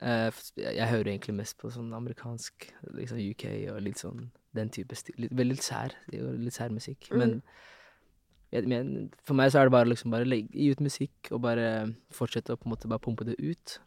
Eh, 0.01 0.31
jeg 0.57 0.87
hører 0.89 1.11
egentlig 1.11 1.35
mest 1.37 1.57
på 1.61 1.69
sånn 1.71 1.91
amerikansk, 1.93 2.71
liksom 2.97 3.19
UK 3.21 3.45
og 3.73 3.83
litt 3.85 4.01
sånn 4.01 4.31
den 4.57 4.71
type 4.73 4.97
stil. 4.97 5.15
Litt, 5.21 5.33
veldig 5.35 5.57
litt 5.57 5.65
sær. 5.65 5.93
Litt 6.13 6.55
sær 6.55 6.73
musikk. 6.73 7.09
Mm. 7.11 7.19
Men, 7.21 8.65
men 8.69 8.91
for 9.25 9.37
meg 9.37 9.53
så 9.53 9.61
er 9.61 9.69
det 9.69 9.75
bare 9.75 9.91
liksom 9.91 10.13
bare 10.13 10.27
legge, 10.27 10.49
ut 10.71 10.81
musikk 10.83 11.31
og 11.31 11.43
bare 11.45 11.67
fortsette 12.13 12.55
å 12.55 12.59
på 12.59 12.69
en 12.69 12.73
måte 12.75 12.89
bare 12.91 13.03
pumpe 13.03 13.27
det 13.27 13.37
ut. 13.41 13.77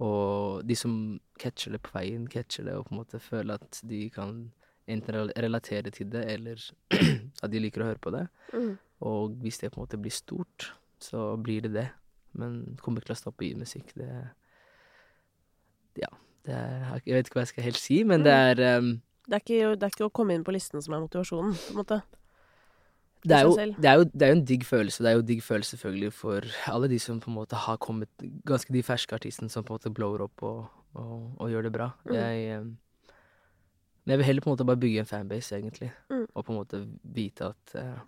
Og 0.00 0.64
de 0.64 0.76
som 0.78 0.94
catcher 1.40 1.76
det 1.76 1.82
på 1.84 1.92
veien, 1.92 2.24
catcher 2.30 2.66
det 2.66 2.76
og 2.78 2.86
på 2.88 2.94
en 2.94 3.00
måte 3.02 3.20
føler 3.20 3.60
at 3.60 3.80
de 3.86 4.06
kan 4.14 4.46
enten 4.90 5.30
relatere 5.36 5.92
til 5.94 6.08
det, 6.10 6.24
eller 6.32 6.62
at 7.44 7.52
de 7.52 7.60
liker 7.60 7.84
å 7.84 7.90
høre 7.90 8.02
på 8.02 8.12
det. 8.14 8.24
Mm. 8.54 8.72
Og 9.06 9.36
hvis 9.44 9.60
det 9.60 9.72
på 9.72 9.80
en 9.80 9.84
måte 9.84 10.00
blir 10.00 10.14
stort, 10.14 10.72
så 11.00 11.34
blir 11.40 11.66
det 11.66 11.74
det. 11.76 11.86
Men 12.38 12.78
kommer 12.80 13.02
ikke 13.02 13.12
til 13.12 13.18
å 13.18 13.22
stoppe 13.24 13.46
i 13.46 13.54
musikk. 13.58 13.94
Det 13.94 14.10
Ja. 16.00 16.10
Det 16.40 16.54
er, 16.56 17.00
jeg 17.04 17.14
vet 17.18 17.28
ikke 17.28 17.36
hva 17.36 17.42
jeg 17.44 17.50
skal 17.50 17.64
helt 17.66 17.78
si, 17.78 17.96
men 18.08 18.22
det 18.24 18.32
er 18.32 18.78
um, 18.78 18.94
Det, 19.26 19.34
er 19.36 19.42
ikke, 19.44 19.74
det 19.76 19.84
er 19.84 19.90
ikke 19.92 20.06
å 20.06 20.12
komme 20.16 20.32
inn 20.32 20.44
på 20.46 20.54
listen 20.56 20.80
som 20.80 20.94
er 20.96 21.02
motivasjonen, 21.02 21.52
på 21.52 21.74
en 21.74 21.80
måte. 21.82 21.98
Det, 23.22 23.36
er 23.36 23.42
jo, 23.44 23.56
det, 23.56 23.88
er 23.88 23.98
jo, 24.00 24.04
det 24.04 24.22
er 24.22 24.30
jo 24.32 24.36
en 24.38 24.44
digg 24.48 24.62
følelse. 24.64 25.02
Det 25.04 25.10
er 25.10 25.16
jo 25.16 25.22
en 25.22 25.30
digg 25.30 25.42
følelse 25.44 25.76
selvfølgelig 25.76 26.12
for 26.16 26.46
alle 26.72 26.88
de 26.88 26.98
som 26.98 27.18
på 27.20 27.30
en 27.30 27.36
måte 27.36 27.56
har 27.56 27.76
kommet 27.76 28.08
Ganske 28.48 28.72
de 28.72 28.82
ferske 28.82 29.14
artistene 29.14 29.52
som 29.52 29.64
på 29.64 29.74
en 29.74 29.80
måte 29.80 29.92
blower 29.94 30.24
opp 30.24 30.44
og, 30.46 30.62
og, 30.94 31.16
og 31.36 31.50
gjør 31.50 31.68
det 31.68 31.72
bra. 31.74 31.90
Mm. 32.04 32.14
Jeg 32.14 32.60
um, 32.60 32.70
Men 34.04 34.14
jeg 34.14 34.18
vil 34.18 34.26
heller 34.26 34.46
på 34.46 34.50
en 34.50 34.56
måte 34.56 34.68
bare 34.70 34.80
bygge 34.80 35.02
en 35.02 35.10
fanbase, 35.10 35.56
egentlig. 35.56 35.92
Mm. 36.10 36.26
Og 36.34 36.44
på 36.44 36.52
en 36.52 36.58
måte 36.62 36.86
vite 37.02 37.52
at 37.52 37.76
uh, 37.76 38.00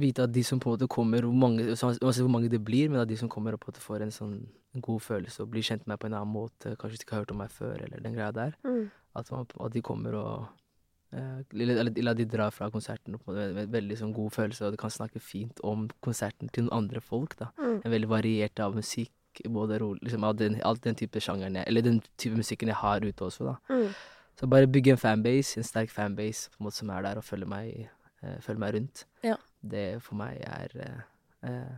Vite 0.00 0.24
at 0.24 0.32
de 0.32 0.40
som 0.44 0.56
på 0.60 0.70
en 0.70 0.78
måte 0.78 0.88
kommer, 0.88 1.26
hvor 1.28 1.36
mange, 1.36 1.64
uansett 1.68 2.22
hvor 2.24 2.32
mange 2.32 2.48
det 2.48 2.64
blir, 2.64 2.88
men 2.88 3.02
at 3.02 3.08
de 3.08 3.18
som 3.20 3.28
kommer 3.28 3.52
måte 3.60 3.80
får 3.84 4.00
en 4.00 4.14
sånn 4.14 4.38
en 4.72 4.80
god 4.80 5.02
følelse 5.04 5.44
og 5.44 5.50
blir 5.52 5.64
kjent 5.66 5.84
med 5.84 5.92
meg 5.92 6.00
på 6.00 6.08
en 6.08 6.16
annen 6.16 6.32
måte, 6.32 6.74
kanskje 6.80 6.96
de 6.96 7.04
ikke 7.04 7.16
har 7.16 7.24
hørt 7.26 7.34
om 7.34 7.40
meg 7.42 7.52
før, 7.52 7.74
eller 7.84 8.00
den 8.00 8.14
greia 8.16 8.32
der. 8.32 8.54
Mm. 8.64 8.86
At, 9.20 9.30
man, 9.34 9.48
at 9.60 9.74
de 9.74 9.82
kommer 9.84 10.16
og 10.16 10.30
eh, 10.32 10.61
Eller 11.12 11.76
eller- 11.76 11.98
eller 11.98 12.14
de 12.14 12.24
drar 12.24 12.50
fra 12.50 12.70
konserten 12.70 13.14
en 13.14 13.34
med, 13.34 13.54
med 13.54 13.68
veldig 13.70 13.98
sånn 13.98 14.14
god 14.14 14.30
følelse, 14.32 14.64
og 14.66 14.72
de 14.72 14.76
kan 14.80 14.90
snakke 14.90 15.20
fint 15.20 15.60
om 15.62 15.88
konserten 16.02 16.48
til 16.50 16.64
noen 16.64 16.72
andre 16.84 17.00
folk. 17.00 17.36
da. 17.38 17.50
Mm. 17.58 17.82
En 17.84 17.90
veldig 17.92 18.08
variert 18.08 18.60
av 18.60 18.74
musikk, 18.74 19.12
både 19.44 19.78
rolig, 19.80 20.00
liksom 20.02 20.24
av 20.24 20.36
den, 20.36 20.60
alt 20.62 20.82
den 20.82 20.94
type 20.94 21.20
sjangeren 21.20 21.54
jeg, 21.54 21.64
Eller 21.66 21.82
den 21.82 22.00
type 22.18 22.36
musikken 22.36 22.68
jeg 22.68 22.76
har 22.76 23.00
ute 23.00 23.24
også, 23.24 23.44
da. 23.44 23.56
Mm. 23.74 23.94
Så 24.36 24.48
bare 24.48 24.66
bygge 24.66 24.92
en 24.92 24.96
fanbase, 24.96 25.56
en 25.58 25.64
sterk 25.64 25.90
fanbase 25.90 26.48
på 26.50 26.60
en 26.60 26.66
måte 26.66 26.76
som 26.80 26.90
er 26.90 27.02
der 27.02 27.16
og 27.16 27.24
følger 27.24 27.46
meg, 27.46 27.88
uh, 28.24 28.38
følger 28.40 28.58
meg 28.58 28.74
rundt. 28.74 29.04
Ja. 29.22 29.36
Det 29.62 30.02
for 30.02 30.14
meg 30.16 30.40
er 30.40 30.68
uh, 30.80 31.48
uh, 31.48 31.76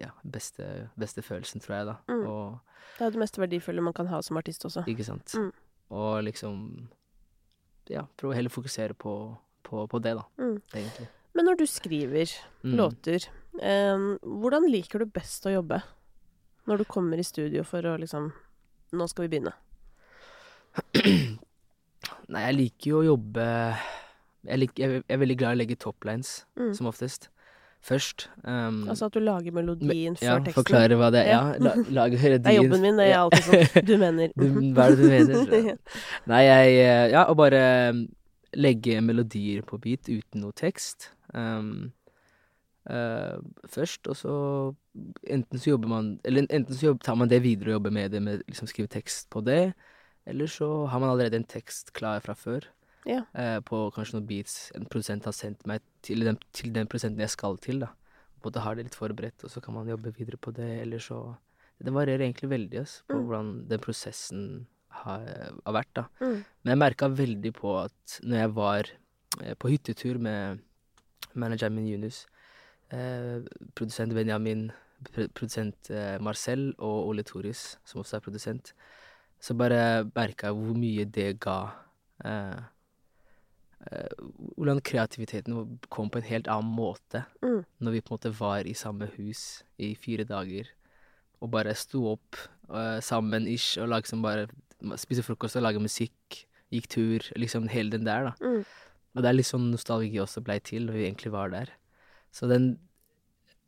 ja, 0.00 0.08
beste, 0.24 0.88
beste 0.98 1.22
følelsen, 1.22 1.60
tror 1.60 1.76
jeg, 1.76 1.86
da. 1.86 1.94
Mm. 2.08 2.26
Og 2.26 2.58
Det 2.98 3.06
er 3.06 3.10
det 3.10 3.18
mest 3.20 3.38
verdifulle 3.38 3.82
man 3.82 3.92
kan 3.92 4.06
ha 4.06 4.20
som 4.22 4.36
artist 4.36 4.64
også. 4.64 4.84
ikke 4.88 5.04
sant. 5.04 5.34
Mm. 5.36 5.52
Og 5.90 6.24
liksom 6.24 6.88
Ja, 7.92 8.06
prøve 8.16 8.32
å 8.32 8.36
heller 8.38 8.50
fokusere 8.50 8.94
på, 8.96 9.36
på, 9.62 9.86
på 9.90 10.00
det, 10.02 10.14
da, 10.16 10.24
Mm. 10.40 10.60
egentlig. 10.72 11.08
Men 11.34 11.44
når 11.46 11.56
du 11.58 11.66
skriver 11.66 12.30
Mm. 12.64 12.76
låter, 12.78 13.26
eh, 13.60 14.18
hvordan 14.22 14.70
liker 14.70 14.98
du 15.00 15.06
best 15.06 15.44
å 15.46 15.52
jobbe? 15.52 15.82
Når 16.66 16.78
du 16.78 16.84
kommer 16.84 17.18
i 17.18 17.22
studio 17.26 17.62
for 17.64 17.82
å 17.82 17.98
liksom 18.00 18.32
Nå 18.94 19.08
skal 19.08 19.26
vi 19.26 19.38
begynne. 19.40 19.52
Nei, 22.28 22.42
jeg 22.46 22.56
liker 22.56 22.90
jo 22.90 23.00
å 23.00 23.06
jobbe 23.08 23.44
jeg, 24.44 24.58
lik, 24.60 24.74
jeg, 24.78 25.00
jeg 25.02 25.14
er 25.16 25.20
veldig 25.22 25.36
glad 25.40 25.54
i 25.54 25.56
å 25.56 25.60
legge 25.62 25.76
toplines, 25.80 26.44
Mm. 26.56 26.74
som 26.76 26.86
oftest. 26.86 27.28
Først. 27.84 28.28
Um, 28.48 28.78
Altså 28.88 29.06
at 29.10 29.14
du 29.14 29.20
lager 29.20 29.52
melodien 29.52 30.14
ja, 30.22 30.38
før 30.38 30.44
teksten. 30.46 30.54
forklare 30.56 30.96
hva 30.96 31.10
det 31.12 31.20
er. 31.20 31.28
Ja, 31.34 31.40
Ja. 31.52 31.58
la, 31.60 31.72
lage 32.00 32.16
melodien. 32.22 32.42
Det 32.46 32.52
er 32.54 32.56
jobben 32.62 32.80
min, 32.86 32.96
det 32.96 33.04
er 33.04 33.10
Ja. 33.16 33.24
alltid 33.26 33.44
sånn. 33.44 33.84
Du 33.90 33.94
mener. 34.00 34.30
Du, 34.40 34.46
hva 34.76 34.86
er 34.86 34.94
det 34.94 35.02
du 35.02 35.10
mener? 35.12 35.76
Nei, 36.32 36.42
jeg 36.48 36.78
eh, 36.80 37.08
Ja, 37.12 37.26
å 37.28 37.34
bare 37.36 37.60
um, 37.92 38.00
legge 38.56 39.00
melodier 39.04 39.66
på 39.68 39.76
beat 39.84 40.08
uten 40.08 40.40
noe 40.46 40.56
tekst. 40.56 41.10
Um, 41.34 41.90
uh, 42.88 43.36
først, 43.68 44.08
og 44.08 44.16
så 44.16 44.34
enten 45.26 45.58
så 45.58 45.72
jobber 45.74 45.90
man 45.90 46.10
Eller 46.24 46.46
enten 46.48 46.76
så 46.76 46.86
jobber, 46.92 47.02
tar 47.04 47.16
man 47.18 47.28
det 47.32 47.42
videre 47.44 47.72
og 47.74 47.80
jobber 47.80 47.90
med 47.96 48.12
det 48.14 48.22
med 48.22 48.42
liksom 48.48 48.68
skrive 48.70 48.88
tekst 48.92 49.28
på 49.34 49.42
det, 49.44 49.74
eller 50.26 50.46
så 50.48 50.86
har 50.88 51.00
man 51.02 51.10
allerede 51.10 51.36
en 51.36 51.44
tekst 51.48 51.92
klar 51.92 52.20
fra 52.24 52.32
før. 52.38 52.64
Ja. 53.06 53.22
eh, 53.34 53.60
på 53.60 53.90
kanskje 53.94 54.16
noen 54.18 54.26
beats 54.28 54.70
en 54.74 54.86
produsent 54.86 55.24
har 55.28 55.32
sendt 55.36 55.66
meg 55.66 55.80
til 56.02 56.24
den, 56.24 56.38
til 56.52 56.72
den 56.72 56.86
produsenten 56.86 57.20
jeg 57.20 57.30
skal 57.34 57.58
til, 57.58 57.80
da. 57.84 57.88
Både 58.42 58.60
har 58.60 58.74
det 58.76 58.84
litt 58.84 58.94
forberedt, 58.98 59.44
og 59.44 59.50
så 59.50 59.60
kan 59.64 59.74
man 59.74 59.88
jobbe 59.88 60.12
videre 60.16 60.36
på 60.36 60.52
det, 60.54 60.80
eller 60.82 60.98
så 60.98 61.36
Det 61.82 61.90
varierer 61.92 62.22
egentlig 62.22 62.48
veldig, 62.48 62.78
ass, 62.80 63.02
på 63.08 63.16
Mm. 63.16 63.24
hvordan 63.26 63.68
den 63.68 63.80
prosessen 63.80 64.66
har, 64.88 65.24
har 65.66 65.72
vært, 65.74 65.90
da. 65.94 66.04
Mm. 66.20 66.44
Men 66.62 66.70
jeg 66.70 66.78
merka 66.78 67.08
veldig 67.08 67.52
på 67.52 67.72
at 67.82 68.20
når 68.22 68.36
jeg 68.38 68.52
var 68.54 68.90
eh, 69.42 69.54
på 69.58 69.68
hyttetur 69.68 70.18
med 70.18 70.60
manageren 71.34 71.74
min 71.74 71.88
Yunus, 71.88 72.26
eh, 72.92 73.42
produsent 73.74 74.14
Benjamin, 74.14 74.70
produsent 75.34 75.90
eh, 75.90 76.18
Marcel 76.22 76.74
og 76.78 77.08
Ole 77.08 77.22
Toris, 77.26 77.76
som 77.84 78.00
også 78.00 78.16
er 78.16 78.20
produsent, 78.20 78.72
så 79.40 79.54
bare 79.58 80.04
merka 80.14 80.46
jeg 80.46 80.54
hvor 80.54 80.78
mye 80.78 81.04
det 81.04 81.40
ga. 81.40 81.58
Eh, 82.24 82.30
eh, 82.30 82.62
hvordan 84.56 84.80
kreativiteten 84.80 85.78
kom 85.92 86.10
på 86.10 86.20
en 86.20 86.28
helt 86.28 86.48
annen 86.48 86.72
måte 86.72 87.24
Mm. 87.42 87.64
når 87.80 87.92
vi 87.92 88.00
på 88.00 88.14
en 88.14 88.16
måte 88.18 88.38
var 88.38 88.66
i 88.66 88.74
samme 88.74 89.10
hus 89.16 89.62
i 89.78 89.94
fire 89.94 90.24
dager 90.24 90.70
og 91.42 91.50
bare 91.50 91.74
sto 91.74 92.06
opp 92.14 92.38
uh, 92.70 93.00
sammen 93.00 93.46
ish 93.46 93.78
og 93.78 93.90
liksom 93.92 94.22
bare 94.22 94.48
spise 94.96 95.22
frokost 95.22 95.56
og 95.56 95.62
lage 95.62 95.80
musikk, 95.80 96.46
gikk 96.72 96.88
tur, 96.88 97.20
liksom 97.36 97.68
hele 97.68 97.90
den 97.90 98.06
der, 98.06 98.30
da. 98.30 98.32
Mm. 98.40 98.64
Og 99.14 99.22
det 99.22 99.28
er 99.28 99.36
litt 99.36 99.46
sånn 99.46 99.70
nostalgi 99.70 100.18
også 100.20 100.42
blei 100.44 100.58
til 100.64 100.86
når 100.86 100.96
vi 100.96 101.04
egentlig 101.04 101.32
var 101.32 101.52
der. 101.52 101.70
Så 102.32 102.48
den 102.48 102.78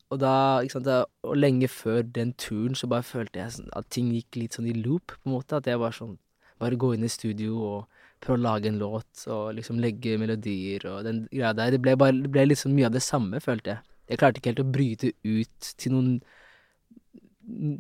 Og 0.08 0.20
da, 0.22 0.62
ikke 0.62 0.70
sant, 0.72 0.86
da, 0.86 1.04
og 1.26 1.34
lenge 1.36 1.66
før 1.66 2.02
den 2.02 2.32
turen 2.38 2.76
så 2.78 2.86
bare 2.86 3.02
følte 3.02 3.40
jeg 3.40 3.56
sånn 3.56 3.72
at 3.74 3.88
ting 3.90 4.12
gikk 4.14 4.36
litt 4.38 4.54
sånn 4.54 4.68
i 4.70 4.72
loop, 4.72 5.16
på 5.18 5.26
en 5.26 5.32
måte. 5.34 5.56
At 5.56 5.66
jeg 5.66 5.80
var 5.82 5.90
sånn 5.90 6.18
Bare 6.58 6.78
gå 6.78 6.94
inn 6.94 7.04
i 7.04 7.08
studio 7.10 7.58
og 7.60 7.95
prøve 8.22 8.38
å 8.38 8.44
lage 8.46 8.70
en 8.70 8.80
låt 8.80 9.26
og 9.32 9.54
liksom 9.58 9.80
legge 9.82 10.16
melodier 10.20 10.86
og 10.90 11.04
den 11.06 11.24
greia 11.30 11.52
der. 11.56 11.74
Det 11.74 11.82
ble 11.84 11.96
bare 12.00 12.16
det 12.16 12.32
ble 12.32 12.48
liksom 12.48 12.74
mye 12.76 12.88
av 12.88 12.96
det 12.96 13.04
samme, 13.04 13.40
følte 13.44 13.74
jeg. 13.74 13.94
Jeg 14.10 14.20
klarte 14.22 14.40
ikke 14.40 14.52
helt 14.52 14.62
å 14.62 14.72
bryte 14.76 15.12
ut 15.26 15.72
til 15.82 15.96
noen 15.96 16.12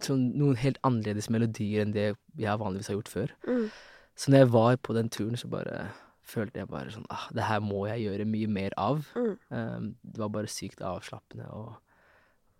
sånn, 0.04 0.24
noen 0.38 0.58
helt 0.60 0.80
annerledes 0.86 1.28
melodier 1.32 1.84
enn 1.84 1.94
det 1.94 2.08
jeg 2.38 2.60
vanligvis 2.62 2.90
har 2.90 2.98
gjort 2.98 3.12
før. 3.12 3.36
Mm. 3.46 3.68
Så 4.16 4.32
når 4.32 4.44
jeg 4.44 4.52
var 4.54 4.76
på 4.82 4.96
den 4.96 5.10
turen, 5.12 5.38
så 5.38 5.50
bare 5.52 5.88
følte 6.26 6.58
jeg 6.58 6.70
bare 6.70 6.90
sånn 6.90 7.06
ah, 7.14 7.28
Det 7.34 7.44
her 7.46 7.60
må 7.62 7.84
jeg 7.86 8.06
gjøre 8.06 8.28
mye 8.28 8.50
mer 8.50 8.74
av. 8.80 9.04
Mm. 9.14 9.34
Um, 9.50 9.90
det 10.02 10.22
var 10.22 10.32
bare 10.34 10.50
sykt 10.50 10.82
avslappende 10.82 11.46
og, 11.54 11.76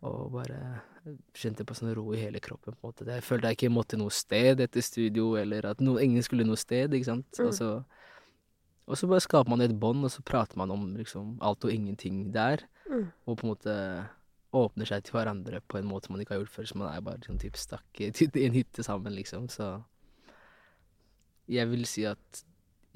og 0.05 0.33
bare 0.35 0.59
kjente 1.37 1.65
på 1.67 1.75
sånn 1.77 1.95
ro 1.97 2.11
i 2.15 2.21
hele 2.21 2.41
kroppen. 2.43 2.75
på 2.75 2.89
en 2.89 2.93
måte. 2.93 3.07
Jeg 3.09 3.25
følte 3.25 3.49
jeg 3.49 3.59
ikke 3.59 3.73
måtte 3.73 3.99
noe 4.01 4.13
sted 4.13 4.61
etter 4.61 4.85
studio, 4.85 5.35
eller 5.41 5.71
at 5.73 5.81
no, 5.81 5.97
ingen 6.03 6.23
skulle 6.23 6.45
noe 6.45 6.59
sted. 6.61 6.93
ikke 6.93 7.09
sant? 7.09 7.29
Mm. 7.39 7.47
Og, 7.47 7.55
så, 7.55 7.71
og 8.87 9.01
så 9.01 9.09
bare 9.11 9.25
skaper 9.25 9.53
man 9.53 9.65
et 9.65 9.79
bånd, 9.81 10.05
og 10.05 10.13
så 10.13 10.25
prater 10.27 10.59
man 10.61 10.75
om 10.75 10.89
liksom 10.99 11.37
alt 11.41 11.65
og 11.65 11.73
ingenting 11.73 12.31
der. 12.35 12.67
Mm. 12.91 13.09
Og 13.27 13.39
på 13.39 13.47
en 13.47 13.55
måte 13.55 13.77
åpner 14.57 14.89
seg 14.89 15.05
til 15.05 15.17
hverandre 15.17 15.61
på 15.69 15.81
en 15.81 15.89
måte 15.89 16.13
man 16.13 16.23
ikke 16.23 16.37
har 16.37 16.43
gjort 16.43 16.55
før. 16.55 16.69
Så 16.69 16.81
man 16.81 16.93
er 16.93 17.05
bare 17.05 17.25
sånn 17.27 17.41
typ 17.43 17.57
stakk 17.61 18.03
i 18.03 18.13
i 18.43 18.47
en 18.47 18.57
hytte 18.57 18.85
sammen, 18.87 19.17
liksom. 19.17 19.49
Så 19.53 19.79
jeg 21.49 21.71
vil 21.71 21.87
si 21.89 22.07
at 22.09 22.45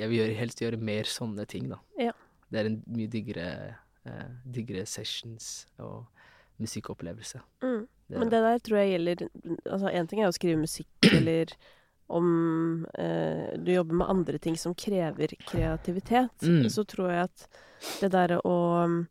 jeg 0.00 0.08
vil 0.10 0.32
helst 0.36 0.62
gjøre 0.62 0.80
mer 0.80 1.08
sånne 1.08 1.44
ting, 1.48 1.68
da. 1.70 1.80
Ja. 2.00 2.14
Det 2.50 2.60
er 2.60 2.70
en 2.70 2.80
mye 2.90 3.10
diggere, 3.10 3.50
eh, 4.08 4.30
diggere 4.48 4.86
sessions 4.88 5.68
og 5.78 6.08
musikkopplevelse. 6.60 7.40
Mm. 7.62 7.86
Det 8.10 8.18
Men 8.18 8.28
det 8.30 8.40
der 8.42 8.58
tror 8.58 8.78
jeg 8.78 8.90
gjelder 8.98 9.28
Altså, 9.70 9.92
én 9.94 10.08
ting 10.08 10.20
er 10.22 10.28
å 10.28 10.34
skrive 10.34 10.58
musikk, 10.58 10.88
eller 11.18 11.46
om 12.10 12.86
eh, 12.98 13.56
du 13.56 13.70
jobber 13.72 13.94
med 13.94 14.08
andre 14.10 14.38
ting 14.42 14.56
som 14.58 14.74
krever 14.74 15.28
kreativitet, 15.46 16.42
Mm. 16.42 16.66
så 16.68 16.82
tror 16.84 17.10
jeg 17.12 17.22
at 17.28 17.46
det 18.00 18.10
derre 18.10 18.40
å 18.44 19.06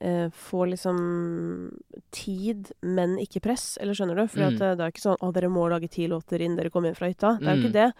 eh, 0.00 0.28
få 0.30 0.62
liksom 0.70 1.72
tid, 2.14 2.70
men 2.82 3.16
ikke 3.18 3.42
press, 3.42 3.76
eller 3.80 3.94
skjønner 3.98 4.14
du? 4.20 4.28
For 4.28 4.38
Mm. 4.38 4.54
eh, 4.62 4.74
det 4.76 4.80
er 4.84 4.92
ikke 4.92 5.02
sånn 5.08 5.18
'Å, 5.18 5.32
dere 5.34 5.48
må 5.50 5.68
lage 5.68 5.90
ti 5.90 6.06
låter 6.06 6.38
innen 6.40 6.56
dere 6.56 6.70
kommer 6.70 6.88
hjem 6.92 6.96
fra 6.96 7.08
hytta'. 7.08 7.38
Det 7.40 7.48
er 7.48 7.56
jo 7.56 7.62
Mm. 7.62 7.64
ikke 7.66 7.72
det. 7.72 7.92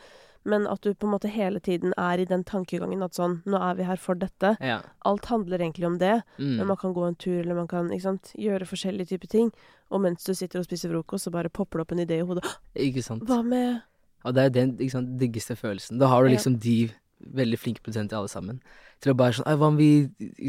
Men 0.44 0.66
at 0.66 0.80
du 0.80 0.94
på 0.94 1.06
en 1.06 1.12
måte 1.18 1.28
hele 1.28 1.60
tiden 1.60 1.92
er 1.98 2.18
i 2.20 2.24
den 2.24 2.44
tankegangen 2.44 3.02
at 3.04 3.12
sånn 3.12 3.42
'Nå 3.44 3.58
er 3.60 3.74
vi 3.74 3.82
her 3.84 3.96
for 3.96 4.14
dette'. 4.14 4.56
Ja. 4.60 4.80
Alt 5.04 5.26
handler 5.26 5.58
egentlig 5.58 5.86
om 5.86 5.98
det. 5.98 6.22
Men 6.38 6.58
Mm. 6.60 6.66
man 6.66 6.76
kan 6.76 6.94
gå 6.94 7.06
en 7.08 7.14
tur, 7.16 7.40
eller 7.40 7.54
man 7.54 7.66
kan 7.68 7.90
sant, 8.00 8.32
gjøre 8.38 8.66
forskjellige 8.66 9.08
typer 9.08 9.28
ting. 9.28 9.52
Og 9.90 10.00
mens 10.00 10.24
du 10.24 10.32
sitter 10.34 10.58
og 10.60 10.64
spiser 10.66 10.88
frokost, 10.90 11.24
så 11.26 11.30
bare 11.32 11.48
popper 11.50 11.78
det 11.78 11.80
opp 11.80 11.92
en 11.92 11.98
idé 12.06 12.18
i 12.20 12.26
hodet. 12.26 12.44
Ikke 12.76 13.02
sant. 13.02 13.24
Hva 13.24 13.42
med 13.44 13.82
Og 14.24 14.34
det 14.34 14.44
er 14.44 14.48
den 14.50 14.88
sant, 14.90 15.18
diggeste 15.18 15.54
følelsen. 15.56 15.98
Da 15.98 16.06
har 16.08 16.22
du 16.24 16.28
Ja. 16.30 16.36
liksom 16.36 16.58
de 16.58 16.90
veldig 17.18 17.58
flinke 17.58 17.82
produsenter 17.84 18.18
alle 18.18 18.30
sammen. 18.30 18.60
Til 19.02 19.12
å 19.12 19.16
bare 19.18 19.36
sånn 19.36 19.58
hva 19.60 19.70
om 19.70 19.78
vi 19.78 19.88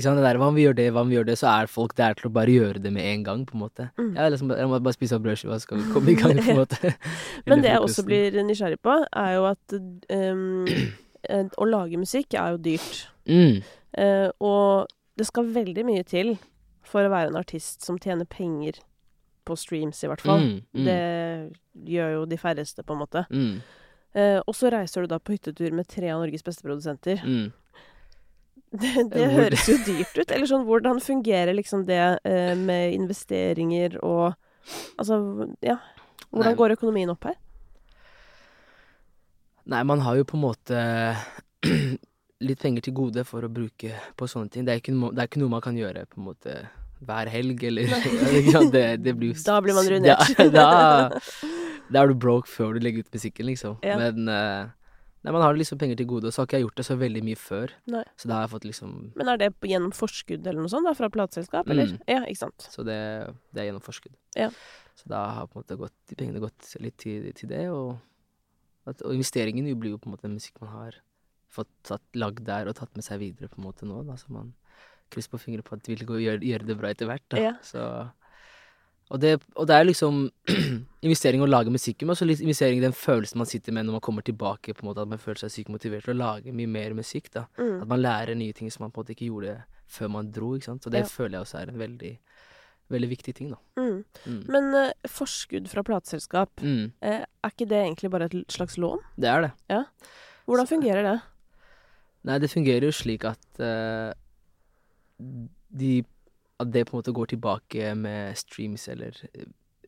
sant, 0.01 0.17
det 0.17 0.25
der, 0.25 0.39
hva 0.41 0.49
om 0.49 0.57
vi 0.57 0.65
gjør 0.65 0.77
det, 0.79 0.87
hva 0.93 1.03
om 1.05 1.11
vi 1.11 1.17
gjør 1.17 1.27
det? 1.29 1.37
Så 1.41 1.49
er 1.51 1.71
folk 1.71 1.95
der 1.97 2.17
til 2.17 2.29
å 2.29 2.33
bare 2.33 2.53
gjøre 2.53 2.83
det 2.83 2.91
med 2.95 3.05
en 3.05 3.25
gang, 3.27 3.45
på 3.49 3.57
en 3.57 3.63
måte. 3.63 3.89
Mm. 3.99 4.11
Ja, 4.17 4.27
liksom, 4.33 4.53
jeg 4.57 4.71
må 4.71 4.79
bare 4.79 4.97
spise 4.97 5.17
opp 5.17 5.25
brødskiva, 5.25 5.57
så 5.59 5.67
skal 5.67 5.81
vi 5.81 5.89
komme 5.93 6.13
i 6.13 6.17
gang, 6.19 6.37
på 6.37 6.55
en 6.55 6.61
måte. 6.63 6.93
Men 7.49 7.65
det 7.65 7.73
jeg 7.73 7.85
også 7.85 8.05
blir 8.07 8.39
nysgjerrig 8.45 8.81
på, 8.85 8.95
er 9.23 9.35
jo 9.37 9.49
at 9.49 9.79
eh, 10.13 11.49
å 11.57 11.69
lage 11.69 12.01
musikk 12.01 12.37
er 12.37 12.55
jo 12.55 12.63
dyrt. 12.69 13.03
mm. 13.29 13.59
Uh, 13.97 14.29
og 14.45 14.91
det 15.17 15.25
skal 15.25 15.47
veldig 15.49 15.81
mye 15.81 16.03
til 16.05 16.35
for 16.85 17.05
å 17.05 17.09
være 17.09 17.31
en 17.31 17.39
artist 17.39 17.81
som 17.81 17.97
tjener 17.97 18.27
penger 18.29 18.77
på 19.49 19.57
streams, 19.57 20.03
i 20.03 20.09
hvert 20.11 20.21
fall. 20.21 20.45
Mm, 20.45 20.59
mm, 20.77 20.85
Det 20.85 21.93
gjør 21.95 22.13
jo 22.13 22.25
de 22.29 22.37
færreste, 22.37 22.85
på 22.85 22.95
en 22.95 23.01
måte. 23.01 23.25
Eh, 24.17 24.39
og 24.41 24.55
så 24.57 24.71
reiser 24.73 25.05
du 25.05 25.11
da 25.11 25.19
på 25.21 25.35
hyttetur 25.35 25.73
med 25.75 25.87
tre 25.87 26.09
av 26.13 26.21
Norges 26.23 26.45
beste 26.45 26.65
produsenter. 26.65 27.21
mm. 27.25 27.49
Det, 28.69 28.89
det 29.09 29.23
Hvor- 29.23 29.31
høres 29.33 29.63
jo 29.65 29.77
dyrt 29.81 30.13
ut. 30.19 30.29
Eller 30.29 30.45
sånn, 30.45 30.61
hvordan 30.67 30.99
fungerer 31.01 31.55
liksom 31.57 31.87
det 31.87 31.97
uh, 32.21 32.53
med 32.53 32.93
investeringer 32.93 33.95
og 34.05 34.35
Altså, 34.99 35.15
ja. 35.65 35.79
Hvordan 36.29 36.51
Nei. 36.51 36.57
går 36.59 36.73
økonomien 36.75 37.09
opp 37.09 37.23
her? 37.25 37.37
Nei, 39.69 39.79
man 39.87 40.03
har 40.05 40.19
jo 40.19 40.25
på 40.29 40.37
en 40.37 40.43
måte 40.43 40.81
litt 42.47 42.61
penger 42.61 42.85
til 42.85 42.93
gode 42.99 43.23
for 43.25 43.45
å 43.45 43.49
bruke 43.49 43.95
på 44.19 44.27
sånne 44.29 44.53
ting. 44.53 44.67
Det 44.67 44.75
er 44.75 44.83
ikke, 44.83 44.93
det 44.93 45.23
er 45.23 45.31
ikke 45.31 45.41
noe 45.41 45.53
man 45.55 45.63
kan 45.65 45.77
gjøre 45.79 46.05
på 46.11 46.21
en 46.21 46.27
måte 46.29 46.59
hver 46.99 47.31
helg, 47.31 47.63
eller 47.63 47.89
ja. 48.53 48.61
Det, 48.69 48.85
det 49.01 49.13
blir 49.17 49.33
Da 49.45 49.57
blir 49.63 49.77
man 49.77 49.87
ruinert. 49.89 50.35
Da, 50.37 50.49
da, 50.53 51.21
da 51.89 52.03
er 52.03 52.11
du 52.11 52.19
broke 52.19 52.49
før 52.49 52.75
du 52.75 52.83
legger 52.83 53.05
ut 53.05 53.15
musikken, 53.15 53.47
liksom. 53.49 53.79
Ja. 53.85 53.97
Men 53.99 54.29
uh, 54.29 54.69
nei, 55.25 55.33
man 55.33 55.43
har 55.43 55.57
liksom 55.57 55.79
penger 55.81 55.99
til 55.99 56.09
gode, 56.09 56.29
og 56.29 56.35
så 56.35 56.43
har 56.43 56.49
ikke 56.49 56.59
jeg 56.59 56.67
gjort 56.67 56.81
det 56.81 56.85
så 56.87 56.97
veldig 56.99 57.23
mye 57.27 57.39
før. 57.39 57.73
Nei. 57.91 58.03
Så 58.19 58.29
da 58.29 58.37
har 58.37 58.45
jeg 58.45 58.53
fått 58.53 58.67
liksom 58.69 58.93
Men 59.19 59.33
er 59.33 59.41
det 59.41 59.49
gjennom 59.71 59.95
forskudd 59.95 60.45
eller 60.45 60.61
noe 60.61 60.71
sånt 60.71 60.89
da, 60.89 60.93
fra 60.97 61.09
plateselskap, 61.13 61.69
eller? 61.73 61.95
Mm. 61.95 62.05
Ja, 62.11 62.21
ikke 62.25 62.43
sant. 62.45 62.69
Så 62.73 62.85
det, 62.87 62.99
det 63.55 63.63
er 63.63 63.69
gjennom 63.71 63.85
forskudd. 63.85 64.15
Ja. 64.37 64.51
Så 64.99 65.09
da 65.11 65.25
har 65.37 65.49
på 65.49 65.59
en 65.59 65.63
måte 65.63 65.79
gått, 65.79 65.97
de 66.11 66.19
pengene 66.19 66.43
gått 66.43 66.73
litt 66.83 66.97
til, 67.01 67.29
til 67.37 67.51
det, 67.51 67.65
og, 67.73 67.97
at, 68.89 69.01
og 69.01 69.15
investeringen 69.15 69.67
jo 69.69 69.77
blir 69.79 69.95
jo 69.95 70.01
på 70.01 70.11
en 70.11 70.17
måte 70.17 70.31
musikk 70.31 70.59
man 70.63 70.75
har 70.75 71.01
fått 71.49 71.71
tatt, 71.87 72.05
lagd 72.19 72.43
der 72.45 72.69
og 72.69 72.77
tatt 72.77 72.93
med 72.97 73.05
seg 73.05 73.21
videre 73.23 73.49
på 73.49 73.61
en 73.61 73.65
måte 73.65 73.87
nå, 73.89 74.03
da, 74.05 74.17
så 74.19 74.29
man 74.33 74.53
krysser 75.09 75.33
på 75.33 75.41
fingrene 75.41 75.65
på 75.65 75.77
at 75.77 75.85
de 75.85 75.95
vil 75.95 76.21
gjøre, 76.21 76.45
gjøre 76.45 76.67
det 76.67 76.77
bra 76.77 76.91
etter 76.93 77.09
hvert, 77.09 77.25
da. 77.33 77.41
Ja. 77.41 77.53
Så, 77.65 77.81
og, 79.09 79.19
det, 79.23 79.31
og 79.55 79.65
det 79.67 79.75
er 79.75 79.87
liksom 79.87 80.19
investering 81.05 81.41
å 81.41 81.47
lage 81.49 81.71
musikk, 81.73 82.03
men 82.03 82.13
også 82.13 82.27
investering 82.29 82.77
i 82.77 82.83
den 82.85 82.93
følelsen 82.93 83.37
man 83.41 83.49
sitter 83.49 83.73
med 83.73 83.87
når 83.87 83.97
man 83.97 84.03
kommer 84.05 84.21
tilbake, 84.25 84.73
på 84.75 84.83
en 84.83 84.89
måte, 84.91 85.01
at 85.01 85.09
man 85.09 85.21
føler 85.21 85.41
seg 85.41 85.53
sykt 85.55 85.71
motivert 85.73 86.05
til 86.05 86.13
å 86.13 86.19
lage 86.19 86.53
mye 86.53 86.69
mer 86.69 86.93
musikk, 86.97 87.31
da. 87.33 87.47
Mm. 87.57 87.81
At 87.81 87.87
man 87.89 88.03
lærer 88.03 88.35
nye 88.37 88.53
ting 88.53 88.69
som 88.71 88.83
man 88.85 88.91
på 88.93 88.99
en 89.01 89.05
måte 89.07 89.15
ikke 89.17 89.29
gjorde 89.31 89.55
før 89.89 90.11
man 90.13 90.29
dro, 90.35 90.51
ikke 90.55 90.69
sant. 90.69 90.85
Og 90.85 90.93
det 90.93 91.01
Ja. 91.05 91.09
føler 91.09 91.39
jeg 91.39 91.41
også 91.47 91.57
er 91.63 91.71
en 91.73 91.79
veldig, 91.81 92.11
veldig 92.93 93.09
viktig 93.09 93.33
ting, 93.39 93.49
da. 93.49 93.57
Mm. 93.81 94.03
Mm. 94.25 94.43
Men 94.53 94.69
uh, 94.75 95.09
forskudd 95.09 95.67
fra 95.71 95.81
plateselskap, 95.83 96.51
Mm, 96.61 96.91
uh, 97.01 97.25
er 97.25 97.49
ikke 97.53 97.69
det 97.69 97.81
egentlig 97.81 98.11
bare 98.13 98.29
et 98.29 98.37
slags 98.53 98.77
lån? 98.77 99.01
det 99.17 99.29
er 99.29 99.41
det. 99.47 99.51
Hvordan 100.45 100.67
fungerer 100.69 101.03
det? 101.05 101.17
Nei, 102.25 102.37
det 102.37 102.49
fungerer 102.51 102.85
jo 102.85 102.91
slik 102.91 103.23
at 103.25 103.61
uh, 103.63 104.13
de 105.19 106.03
At 106.59 106.71
det 106.73 106.85
på 106.87 106.95
en 106.97 106.99
måte 107.01 107.13
går 107.15 107.25
tilbake 107.31 107.93
med 107.95 108.35
streams 108.37 108.87
eller 108.91 109.15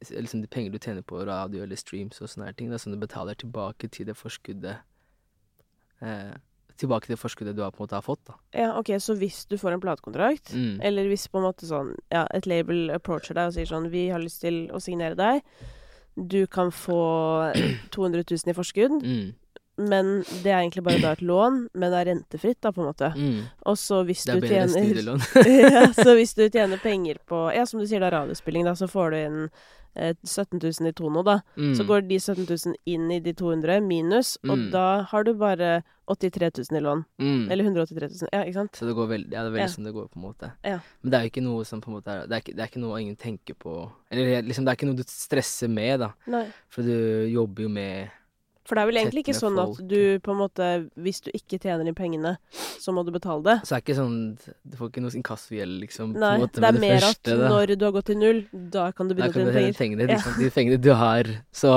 liksom 0.10 0.42
de 0.42 0.48
penger 0.48 0.72
du 0.72 0.80
tjener 0.80 1.02
på 1.06 1.20
radio 1.28 1.62
eller 1.64 1.76
streams 1.76 2.22
og 2.22 2.30
sånne 2.32 2.54
ting, 2.58 2.72
da, 2.72 2.78
som 2.82 2.92
du 2.94 2.98
betaler 2.98 3.36
tilbake 3.38 3.90
til 3.92 4.06
det 4.08 4.16
forskuddet 4.18 4.78
eh, 6.02 6.32
Tilbake 6.82 7.06
til 7.06 7.14
det 7.14 7.20
forskuddet 7.22 7.54
du 7.58 7.62
har 7.62 7.70
på 7.76 7.84
en 7.84 7.86
måte 7.86 7.98
har 8.00 8.02
fått, 8.02 8.22
da. 8.26 8.34
Ja, 8.58 8.70
ok, 8.80 8.88
Så 9.04 9.14
hvis 9.20 9.44
du 9.46 9.58
får 9.60 9.74
en 9.76 9.82
platekontrakt, 9.84 10.54
Mm. 10.56 10.80
eller 10.82 11.04
hvis 11.12 11.28
på 11.30 11.38
en 11.38 11.44
måte 11.46 11.68
sånn 11.68 11.92
Ja, 12.10 12.26
et 12.34 12.48
label 12.48 12.90
approacher 12.90 13.36
deg 13.36 13.48
og 13.48 13.54
sier 13.54 13.66
sånn 13.70 13.90
Vi 13.92 14.08
har 14.10 14.20
lyst 14.20 14.42
til 14.42 14.68
å 14.72 14.80
signere 14.82 15.16
deg. 15.16 15.44
Du 16.18 16.48
kan 16.48 16.72
få 16.72 17.54
200 17.92 18.24
000 18.32 18.50
i 18.50 18.54
forskudd, 18.58 19.04
Mm. 19.04 19.34
Men 19.78 20.22
det 20.44 20.52
er 20.52 20.60
egentlig 20.62 20.84
bare 20.84 21.02
da 21.02 21.12
et 21.16 21.22
lån, 21.26 21.70
men 21.74 21.92
det 21.92 22.00
er 22.02 22.10
rentefritt, 22.12 22.60
da, 22.62 22.72
på 22.72 22.82
en 22.84 22.90
måte. 22.92 23.12
Mm. 23.18 23.42
Og 23.66 23.78
så 23.78 24.04
hvis 24.06 24.26
du 24.28 24.34
er 24.38 24.42
tjener 24.42 25.22
ja, 25.74 25.86
Så 25.94 26.14
hvis 26.18 26.34
du 26.38 26.44
tjener 26.50 26.78
penger 26.84 27.18
på 27.28 27.48
Ja, 27.56 27.66
som 27.66 27.80
du 27.80 27.88
sier, 27.88 28.00
da, 28.04 28.10
radiospilling, 28.20 28.66
da, 28.68 28.74
så 28.76 28.88
får 28.92 29.12
du 29.12 29.18
inn 29.22 29.40
eh, 29.96 30.14
17 30.24 30.60
000 30.62 30.92
i 30.92 30.94
Tono, 30.94 31.24
da. 31.24 31.40
Mm. 31.58 31.74
Så 31.80 31.84
går 31.88 32.06
de 32.08 32.20
17 32.20 32.46
000 32.46 32.76
inn 32.86 33.10
i 33.12 33.20
de 33.20 33.34
200 33.34 33.82
minus, 33.82 34.38
og 34.48 34.58
Mm. 34.58 34.70
da 34.72 34.86
har 35.10 35.24
du 35.24 35.34
bare 35.34 35.82
83 36.12 36.52
000 36.72 36.78
i 36.78 36.82
lån. 36.84 37.04
mm. 37.20 37.52
Eller 37.52 37.64
183 37.64 38.08
000. 38.22 38.30
Ja, 38.34 38.42
ikke 38.44 38.54
sant? 38.60 38.76
Så 38.76 38.86
det 38.86 38.96
går 38.96 39.08
veldig, 39.08 39.32
ja, 39.32 39.44
det 39.44 39.48
er 39.52 39.56
veldig 39.56 39.68
Ja. 39.70 39.74
som 39.74 39.84
det 39.88 39.94
går, 39.96 40.08
på 40.12 40.20
en 40.20 40.26
måte. 40.28 40.52
Ja. 40.64 40.80
Men 41.02 41.12
det 41.12 41.18
er 41.18 41.24
jo 41.24 41.32
ikke 41.32 41.44
noe 41.48 41.66
som 41.66 41.82
på 41.82 41.88
en 41.92 41.96
måte 41.98 42.12
er 42.12 42.28
Det 42.28 42.36
er 42.36 42.42
ikke, 42.44 42.56
det 42.56 42.64
er 42.64 42.68
ikke 42.72 42.84
noe 42.84 43.00
ingen 43.02 43.16
tenker 43.16 43.54
på 43.56 43.90
Eller 44.12 44.42
liksom, 44.44 44.66
det 44.66 44.72
er 44.72 44.76
ikke 44.80 44.90
noe 44.92 45.00
du 45.00 45.04
stresser 45.08 45.70
med, 45.72 46.00
da. 46.04 46.12
Nei. 46.28 46.46
For 46.70 46.84
du 46.84 47.28
jobber 47.32 47.64
jo 47.64 47.70
med 47.70 48.10
For 48.72 48.80
det 48.80 48.84
er 48.86 48.88
vel 48.88 49.00
egentlig 49.02 49.26
ikke 49.26 49.36
sånn 49.36 49.58
at 49.60 49.80
du 49.92 49.98
på 50.24 50.32
en 50.32 50.38
måte 50.40 50.68
Hvis 50.96 51.20
du 51.26 51.28
ikke 51.36 51.58
tjener 51.60 51.84
inn 51.90 51.96
pengene, 51.98 52.38
så 52.80 52.94
må 52.96 53.04
du 53.04 53.12
betale 53.12 53.44
det. 53.44 53.56
Så 53.68 53.74
det 53.74 53.80
er 53.82 53.84
ikke 53.84 53.96
sånn 53.98 54.20
Du 54.64 54.78
får 54.80 54.92
ikke 54.94 55.04
noe 55.04 55.18
inkassogjeld, 55.20 55.74
liksom. 55.82 56.14
Nei, 56.16 56.30
på 56.30 56.38
en 56.40 56.46
måte, 56.46 56.62
det 56.64 56.70
er 56.70 56.78
med 56.78 56.86
mer 56.86 57.02
første, 57.04 57.34
at 57.36 57.42
da. 57.44 57.50
når 57.52 57.74
du 57.76 57.84
har 57.84 57.92
gått 57.98 58.08
til 58.08 58.22
null, 58.22 58.40
da 58.78 58.86
kan 58.96 59.10
du 59.12 59.16
begynne 59.18 59.34
å 59.34 59.36
kan 59.36 59.44
du 59.44 59.52
tjene 59.52 59.58
penger. 59.60 59.80
pengene, 59.82 60.08
Ja. 60.08 60.16
liksom, 60.16 60.40
de 60.40 60.50
pengene 60.56 60.80
du 60.82 60.94
har. 60.96 61.24
Så 61.52 61.74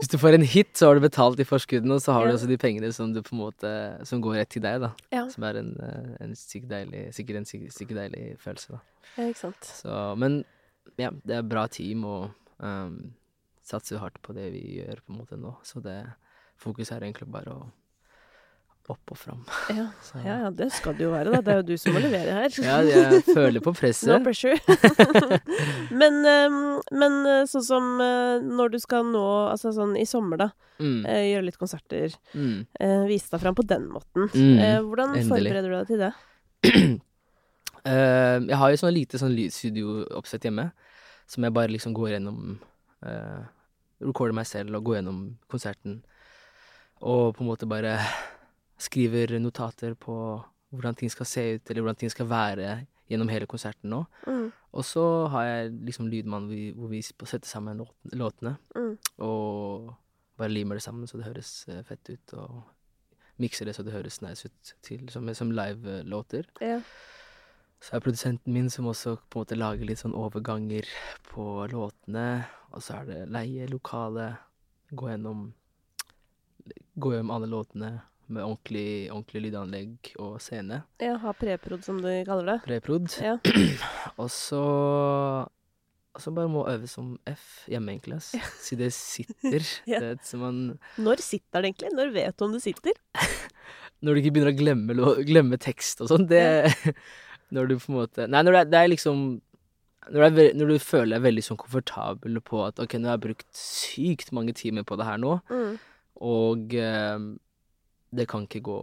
hvis 0.00 0.08
du 0.08 0.16
får 0.16 0.38
en 0.38 0.46
hit, 0.48 0.72
så 0.80 0.86
har 0.88 0.94
du 0.96 1.04
betalt 1.04 1.36
de 1.36 1.44
forskuddene, 1.44 1.92
og 1.92 2.00
så 2.00 2.14
har 2.16 2.24
Ja. 2.24 2.32
du 2.32 2.38
også 2.38 2.48
de 2.48 2.56
pengene 2.56 2.92
som 2.96 3.12
du 3.12 3.20
på 3.20 3.34
en 3.36 3.42
måte 3.44 4.06
Som 4.06 4.22
går 4.22 4.40
rett 4.40 4.48
til 4.48 4.62
deg, 4.62 4.80
da. 4.80 4.92
Ja. 5.12 5.28
Som 5.28 5.44
er 5.44 5.58
en, 5.60 5.76
eh, 5.82 6.24
en 6.24 6.32
sykt 6.34 6.68
deilig 6.72 7.12
Sikkert 7.12 7.36
en 7.36 7.44
sykt 7.44 7.92
deilig 7.92 8.38
følelse, 8.40 8.70
da. 8.70 8.80
Ja, 9.18 9.28
ikke 9.28 9.36
sant. 9.36 9.60
Så 9.60 10.16
Men 10.16 10.44
ja, 10.96 11.10
det 11.10 11.36
er 11.36 11.42
bra 11.42 11.66
team, 11.66 12.04
og 12.04 12.30
um, 12.58 13.12
satser 13.66 14.00
hardt 14.02 14.20
på 14.24 14.34
det 14.36 14.48
vi 14.54 14.80
gjør 14.80 15.02
på 15.04 15.14
en 15.14 15.20
måte 15.22 15.38
nå. 15.40 15.54
Så 15.66 15.82
det 15.84 15.98
fokuset 16.60 16.96
er 16.96 17.06
egentlig 17.06 17.30
bare 17.32 17.54
å 17.54 17.68
opp 18.90 19.12
og 19.14 19.18
fram. 19.18 19.42
Ja. 19.70 19.86
Ja, 20.26 20.36
ja, 20.44 20.48
det 20.54 20.70
skal 20.74 20.96
det 20.98 21.04
jo 21.06 21.12
være, 21.12 21.30
da. 21.30 21.40
Det 21.44 21.52
er 21.52 21.60
jo 21.60 21.66
du 21.68 21.76
som 21.80 21.94
må 21.94 22.02
levere 22.02 22.34
her. 22.34 22.54
ja, 22.64 22.78
jeg 22.86 23.22
føler 23.28 23.62
på 23.62 23.72
presset. 23.76 24.10
No 24.10 24.18
pressure. 24.24 24.58
men, 26.00 26.18
ehm, 26.26 26.58
men 26.98 27.18
eh, 27.30 27.44
sånn 27.50 27.64
som 27.66 27.86
eh, 28.02 28.42
når 28.42 28.74
du 28.74 28.78
skal 28.82 29.06
nå 29.06 29.22
Altså 29.50 29.72
sånn 29.76 29.94
i 30.00 30.06
sommer, 30.08 30.40
da. 30.40 30.48
Mm, 30.80 31.04
eh, 31.06 31.22
gjøre 31.30 31.46
litt 31.46 31.60
konserter. 31.60 32.16
mm. 32.34 33.06
vise 33.08 33.30
deg 33.30 33.42
fram 33.42 33.56
på 33.58 33.66
den 33.68 33.86
måten. 33.92 34.28
Mm, 34.32 34.88
hvordan 34.88 35.14
endelig. 35.14 35.28
forbereder 35.30 35.70
du 35.70 35.76
deg 35.76 35.90
til 35.90 36.02
det? 36.04 36.12
Jeg 37.80 38.56
har 38.60 38.72
jo 38.72 38.76
sånn 38.76 38.92
lite 38.92 39.16
sånn 39.16 39.32
lydstudiooppsett 39.32 40.44
hjemme, 40.44 40.66
som 41.30 41.46
jeg 41.46 41.54
bare 41.56 41.72
liksom 41.72 41.94
går 41.96 42.10
gjennom 42.12 42.58
uh, 43.06 43.44
Recorder 44.00 44.32
meg 44.32 44.46
selv 44.48 44.78
og 44.78 44.84
går 44.88 45.00
gjennom 45.00 45.18
konserten. 45.52 45.98
Og 47.04 47.34
på 47.36 47.44
en 47.44 47.50
måte 47.50 47.68
bare 47.68 47.98
skriver 48.80 49.34
notater 49.40 49.92
på 49.98 50.14
hvordan 50.70 50.96
ting 50.96 51.10
skal 51.12 51.26
se 51.28 51.44
ut, 51.56 51.70
eller 51.70 51.82
hvordan 51.84 51.98
ting 52.00 52.12
skal 52.12 52.28
være 52.30 52.86
gjennom 53.10 53.28
hele 53.32 53.48
konserten 53.50 53.90
nå. 53.90 54.04
Mm, 54.26 54.52
Og 54.72 54.84
så 54.86 55.04
har 55.32 55.44
jeg 55.44 55.72
liksom 55.88 56.06
lydmann 56.08 56.46
hvor 56.46 56.54
vi, 56.54 56.70
hvor 56.72 56.92
vi 56.92 57.00
setter 57.02 57.48
sammen 57.48 57.82
låtene, 58.14 58.56
mm, 58.76 58.92
og 59.26 59.90
bare 60.38 60.52
limer 60.52 60.78
det 60.78 60.84
sammen 60.84 61.08
så 61.10 61.18
det 61.18 61.26
høres 61.26 61.50
eh, 61.68 61.82
fett 61.84 62.08
ut, 62.08 62.34
og 62.38 62.60
mikser 63.42 63.66
det 63.66 63.74
så 63.76 63.82
det 63.82 63.92
høres 63.96 64.20
nice 64.22 64.46
ut 64.46 64.74
til, 64.86 65.08
som, 65.10 65.26
som 65.34 65.50
live-låter. 65.50 66.46
ja. 66.62 66.80
Så 67.80 67.94
er 67.96 68.02
produsenten 68.04 68.52
min 68.52 68.66
som 68.68 68.84
også 68.90 69.14
på 69.32 69.38
en 69.38 69.40
måte 69.40 69.56
lager 69.56 69.88
litt 69.88 70.02
sånn 70.02 70.12
overganger 70.12 70.84
på 71.30 71.64
låtene. 71.72 72.44
Og 72.70 72.82
så 72.84 73.00
er 73.00 73.08
det 73.08 73.18
leie 73.34 73.66
lokale, 73.70 74.32
gå 74.90 75.10
gjennom 75.12 75.48
Gå 77.00 77.12
gjennom 77.14 77.30
alle 77.32 77.46
låtene 77.50 77.88
med 78.30 78.44
ordentlig, 78.44 79.08
ordentlig 79.10 79.40
lydanlegg 79.48 80.10
og 80.22 80.36
scene. 80.42 80.82
ja 81.02 81.16
ha 81.18 81.32
preprod, 81.34 81.82
som 81.82 81.96
du 82.02 82.06
kaller 82.28 82.46
det. 82.46 82.58
Preprod. 82.66 83.08
Ja. 83.18 83.38
Og 84.22 84.28
så 84.30 84.60
Og 86.14 86.20
så 86.22 86.30
bare 86.34 86.50
må 86.50 86.62
øve 86.68 86.86
som 86.90 87.16
F 87.26 87.64
hjemme, 87.70 87.92
egentlig. 87.96 88.16
ass. 88.20 88.34
Si 88.62 88.76
det 88.78 88.92
sitter. 88.94 89.66
Ja. 89.90 89.98
det, 90.00 90.24
så 90.26 90.36
man, 90.38 90.78
Når 90.98 91.22
sitter 91.24 91.62
det 91.62 91.72
egentlig? 91.72 91.90
Når 91.96 92.12
vet 92.14 92.36
du 92.38 92.44
om 92.44 92.52
det 92.54 92.62
sitter? 92.62 92.92
når 94.02 94.14
du 94.14 94.20
ikke 94.22 94.32
begynner 94.36 94.52
å 94.52 94.58
glemme, 94.58 94.96
glemme 95.26 95.58
tekst 95.58 96.00
og 96.04 96.10
sånn, 96.12 96.28
det 96.30 96.70
Når 97.54 97.66
du 97.66 97.78
på 97.80 97.90
en 97.90 97.98
måte 97.98 98.26
Nei, 98.30 98.42
når 98.46 98.52
det 98.52 98.60
er, 98.60 98.70
det 98.70 98.78
er 98.84 98.92
liksom 98.94 99.24
når 100.08 100.24
er, 100.30 100.54
når 100.56 100.66
du 100.72 100.78
føler 100.78 101.16
deg 101.18 101.22
veldig 101.28 101.42
sånn 101.44 101.58
komfortabel 101.60 102.40
på 102.40 102.64
at 102.66 102.80
ok, 102.80 102.94
nå 102.98 103.10
har 103.10 103.18
jeg 103.18 103.24
brukt 103.28 103.46
sykt 103.52 104.32
mange 104.32 104.54
timer 104.56 104.82
på 104.88 104.96
det 104.96 105.04
her 105.06 105.18
nå, 105.20 105.40
Mm, 105.50 105.78
og 106.20 106.74
eh, 106.74 107.18
det 108.12 108.26
kan 108.28 108.42
ikke, 108.48 108.60
gå, 108.66 108.76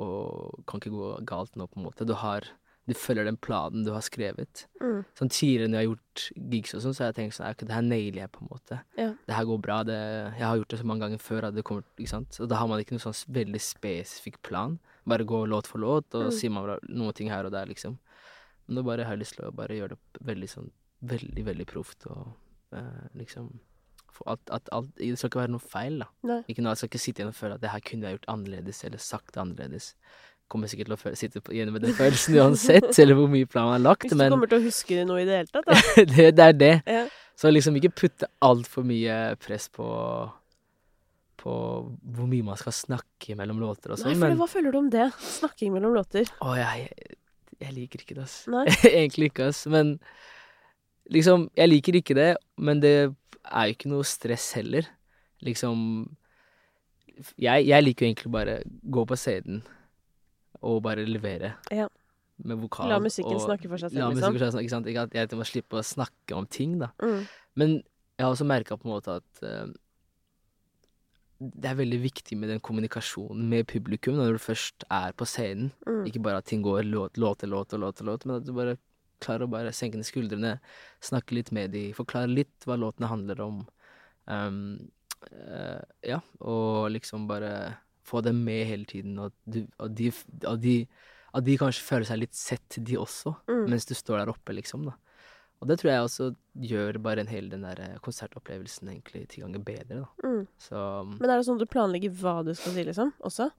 kan 0.70 0.80
ikke 0.80 0.94
gå 0.94 1.10
galt 1.28 1.56
nå, 1.60 1.68
på 1.68 1.78
en 1.82 1.86
måte. 1.90 2.06
Du 2.08 2.14
har 2.14 2.42
Du 2.88 2.94
følger 2.96 3.26
den 3.28 3.36
planen 3.36 3.84
du 3.84 3.92
har 3.92 4.00
skrevet. 4.00 4.62
mm, 4.80 5.02
Sånn 5.20 5.28
Tidligere 5.30 5.68
når 5.68 5.76
jeg 5.82 5.88
har 5.88 5.90
gjort 5.90 6.22
gigs 6.54 6.74
og 6.74 6.82
sånn, 6.86 6.94
så 6.96 7.04
har 7.04 7.10
jeg 7.12 7.16
tenkt 7.18 7.36
sånn 7.36 7.50
Ok, 7.52 7.66
det 7.68 7.74
her 7.76 7.82
nailer 7.84 8.22
jeg, 8.22 8.32
på 8.32 8.40
en 8.46 8.48
måte. 8.48 8.78
Ja. 8.96 9.10
Det 9.28 9.36
her 9.36 9.44
går 9.50 9.60
bra. 9.66 9.84
Det, 9.84 9.98
jeg 10.40 10.46
har 10.48 10.56
gjort 10.62 10.70
det 10.72 10.80
så 10.80 10.86
mange 10.88 11.04
ganger 11.04 11.20
før 11.20 11.48
at 11.50 11.56
det 11.58 11.66
kommer 11.68 11.84
Ikke 12.00 12.08
sant. 12.14 12.38
Og 12.40 12.48
da 12.48 12.56
har 12.62 12.68
man 12.72 12.80
ikke 12.80 12.96
noen 12.96 13.04
sånn 13.04 13.34
veldig 13.36 13.60
spesifikk 13.60 14.40
plan. 14.42 14.80
bare 15.06 15.24
gå 15.28 15.44
låt 15.48 15.68
for 15.68 15.80
låt, 15.80 16.16
og 16.16 16.28
Mm. 16.28 16.32
sier 16.32 16.50
man 16.52 16.80
noen 16.88 17.14
ting 17.14 17.28
her 17.30 17.44
og 17.46 17.52
der, 17.52 17.66
liksom. 17.66 17.98
Men 18.68 18.76
nå 18.78 18.84
bare 18.86 19.04
har 19.04 19.16
jeg 19.16 19.20
lyst 19.26 19.36
til 19.36 19.46
å 19.48 19.52
bare 19.56 19.76
gjøre 19.76 19.90
det 19.96 20.00
veldig 20.24 20.48
sånn 20.50 20.72
veldig, 21.02 21.46
veldig 21.46 21.66
proft 21.70 22.08
og 22.10 22.32
eh, 22.74 23.08
liksom 23.20 23.52
at, 24.26 24.40
at 24.50 24.70
alt 24.74 24.90
Det 24.98 25.12
skal 25.20 25.30
ikke 25.30 25.44
være 25.44 25.54
noe 25.54 25.62
feil, 25.62 26.00
da. 26.02 26.08
Nei. 26.26 26.40
Ikke 26.50 26.64
noe, 26.66 26.74
jeg 26.74 26.82
skal 26.82 26.90
ikke 26.90 27.02
sitte 27.04 27.22
igjen 27.22 27.34
og 27.34 27.38
føle 27.38 27.58
at 27.58 27.62
det 27.62 27.70
her 27.70 27.84
kunne 27.86 28.08
jeg 28.08 28.18
gjort 28.18 28.32
annerledes, 28.34 28.80
eller 28.88 29.04
sagt 29.04 29.36
det 29.36 29.44
annerledes. 29.44 29.92
Kommer 30.50 30.72
sikkert 30.72 30.90
til 30.90 30.96
å 30.96 31.00
føle, 31.02 31.20
sitte 31.20 31.44
igjen 31.54 31.70
med 31.76 31.86
den 31.86 31.94
følelsen 31.94 32.40
uansett, 32.42 32.90
eller 33.04 33.20
hvor 33.20 33.30
mye 33.30 33.50
plan 33.50 33.68
man 33.70 33.78
har 33.78 33.84
lagt, 33.92 34.08
Hvis 34.08 34.16
du 34.16 34.22
men 34.24 34.34
kommer 34.34 34.50
til 34.50 34.58
å 34.62 34.66
huske 34.66 35.06
noe 35.06 35.22
i 35.22 35.28
det 35.28 35.38
hele 35.42 35.54
tatt, 35.54 35.70
da. 35.70 36.08
det, 36.16 36.28
det 36.40 36.48
er 36.48 36.58
det. 36.58 36.74
Ja. 36.90 37.06
Så 37.38 37.54
liksom 37.54 37.78
ikke 37.78 37.94
putte 37.94 38.30
altfor 38.42 38.88
mye 38.88 39.38
press 39.44 39.70
på 39.70 39.86
på 41.38 41.54
hvor 42.18 42.26
mye 42.26 42.42
man 42.42 42.58
skal 42.58 42.74
snakke 42.74 43.36
mellom 43.38 43.60
låter 43.62 43.94
og 43.94 44.00
Nei, 44.00 44.08
sånn, 44.08 44.16
for 44.18 44.24
men 44.26 44.40
hva 44.40 44.48
føler 44.50 44.74
du 44.74 44.80
om 44.80 44.88
det? 44.90 45.06
Snakking 45.22 45.70
mellom 45.76 45.94
låter. 45.94 46.26
Å, 46.42 46.56
jeg, 46.58 46.88
jeg 47.62 47.76
liker 47.76 48.02
ikke 48.04 48.18
det, 48.18 48.26
ass. 48.26 48.40
Nei. 48.50 48.66
Egentlig 48.90 49.30
ikke, 49.30 49.52
ass. 49.54 49.62
Men 49.70 50.00
liksom 51.14 51.50
Jeg 51.58 51.70
liker 51.70 52.00
ikke 52.00 52.16
det, 52.18 52.32
men 52.58 52.82
det 52.84 52.94
er 53.48 53.68
jo 53.68 53.76
ikke 53.76 53.92
noe 53.92 54.08
stress 54.08 54.52
heller. 54.58 54.88
Liksom 55.46 55.78
Jeg, 57.38 57.66
jeg 57.68 57.84
liker 57.84 58.06
jo 58.06 58.10
egentlig 58.12 58.32
bare 58.34 58.60
gå 58.66 59.06
på 59.10 59.18
scenen 59.18 59.64
og 60.62 60.82
bare 60.84 61.06
levere. 61.06 61.54
Ja. 61.72 61.88
Med 62.38 62.58
vokal. 62.58 62.90
La 62.90 63.00
musikken 63.00 63.36
og- 63.38 63.46
snakke 63.46 63.70
for 63.70 63.78
seg 63.78 63.92
selv, 63.92 64.14
liksom. 64.14 64.34
for 64.34 64.40
seg 64.40 64.52
snakke, 64.52 64.64
ikke 64.66 64.76
sant? 64.76 64.88
Ikke 64.88 65.04
at 65.06 65.14
jeg 65.14 65.38
må 65.38 65.46
slippe 65.46 65.78
å 65.78 65.86
snakke 65.86 66.36
om 66.36 66.46
ting, 66.46 66.80
da. 66.80 66.90
Mm. 67.02 67.28
Men 67.56 67.70
jeg 68.18 68.26
har 68.26 68.34
også 68.34 68.46
merka 68.46 68.78
på 68.78 68.86
en 68.86 68.94
måte 68.96 69.16
at 69.22 69.44
uh, 69.44 69.70
det 71.40 71.70
er 71.70 71.78
veldig 71.78 72.00
viktig 72.02 72.38
med 72.38 72.50
den 72.50 72.60
kommunikasjonen 72.60 73.46
med 73.50 73.68
publikum 73.70 74.18
når 74.18 74.38
du 74.38 74.42
først 74.42 74.86
er 74.90 75.14
på 75.14 75.26
scenen. 75.30 75.72
Mm. 75.86 76.06
Ikke 76.10 76.22
bare 76.26 76.42
at 76.42 76.46
ting 76.50 76.64
går 76.66 76.84
låt, 76.84 77.18
låt 77.18 77.40
til 77.40 77.50
låt 77.54 77.74
og 77.74 77.80
låt 77.80 77.98
til 77.98 78.10
låt, 78.10 78.26
men 78.26 78.36
at 78.38 78.46
du 78.46 78.54
bare 78.54 78.78
klarer 79.24 79.48
å 79.48 79.52
bare 79.52 79.72
senke 79.76 79.98
ned 80.00 80.06
skuldrene, 80.08 80.60
snakke 81.04 81.36
litt 81.38 81.52
med 81.56 81.72
dem, 81.74 81.94
forklare 81.98 82.30
litt 82.30 82.66
hva 82.68 82.78
låtene 82.78 83.10
handler 83.12 83.42
om. 83.42 83.60
Um, 84.28 84.62
uh, 85.32 85.82
ja, 86.06 86.20
og 86.40 86.92
liksom 86.94 87.28
bare 87.30 87.78
få 88.08 88.22
dem 88.24 88.44
med 88.46 88.66
hele 88.70 88.86
tiden, 88.88 89.18
og, 89.20 89.34
du, 89.46 89.66
og, 89.80 89.92
de, 89.98 90.12
og 90.48 90.62
de, 90.64 90.78
at 91.36 91.44
de 91.44 91.58
kanskje 91.60 91.84
føler 91.84 92.08
seg 92.08 92.22
litt 92.22 92.38
sett, 92.38 92.78
de 92.80 92.96
også, 93.02 93.36
Mm. 93.50 93.66
mens 93.70 93.86
du 93.86 93.94
står 93.98 94.22
der 94.24 94.30
oppe, 94.32 94.54
liksom, 94.56 94.86
da. 94.88 94.94
Og 95.60 95.68
det 95.68 95.80
tror 95.82 95.90
jeg 95.92 96.04
også 96.06 96.26
gjør 96.70 97.00
bare 97.02 97.24
en 97.24 97.28
hel 97.32 97.48
den 97.50 97.64
der 97.66 97.80
eh, 97.82 97.96
konsertopplevelsen 98.06 98.92
egentlig 98.92 99.24
ti 99.34 99.42
ganger 99.42 99.64
bedre, 99.66 100.04
da. 100.04 100.28
Mm. 100.28 100.44
Så 100.62 100.82
Men 101.20 101.30
er 101.32 101.40
det 101.40 101.48
sånn 101.48 101.58
at 101.58 101.64
du 101.66 101.72
planlegger 101.74 102.14
hva 102.14 102.36
du 102.46 102.54
skal 102.54 102.76
si, 102.76 102.84
liksom? 102.86 103.12
Også? 103.26 103.50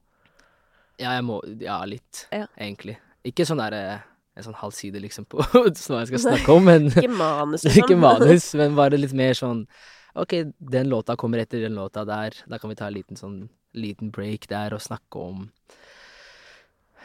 ja, 0.99 1.13
jeg 1.17 1.25
må 1.27 1.41
Ja, 1.61 1.81
litt, 1.85 2.29
Ja. 2.33 2.47
egentlig. 2.57 2.97
Ikke 3.27 3.45
sånn 3.45 3.59
derre 3.59 4.03
en 4.39 4.47
sånn 4.47 4.59
halv 4.61 4.75
side, 4.77 5.01
liksom, 5.03 5.27
på 5.29 5.43
hva 5.51 5.65
jeg 5.67 6.11
skal 6.13 6.23
snakke 6.23 6.55
om, 6.55 6.65
men 6.69 6.89
Ikke 6.93 7.11
manus, 7.11 7.65
liksom. 7.67 7.79
Ikke 7.83 7.99
manus, 7.99 8.49
men 8.59 8.77
bare 8.79 9.01
litt 9.01 9.15
mer 9.19 9.35
sånn 9.39 9.65
Ok, 10.19 10.33
den 10.59 10.89
låta 10.91 11.15
kommer 11.21 11.39
etter 11.39 11.61
den 11.63 11.77
låta 11.79 12.03
der. 12.09 12.35
Da 12.51 12.59
kan 12.59 12.73
vi 12.73 12.77
ta 12.79 12.89
en 12.89 12.97
liten 12.97 13.19
sånn 13.19 13.37
liten 13.79 14.09
break 14.11 14.49
der 14.51 14.73
og 14.75 14.81
snakke 14.83 15.21
om 15.21 15.45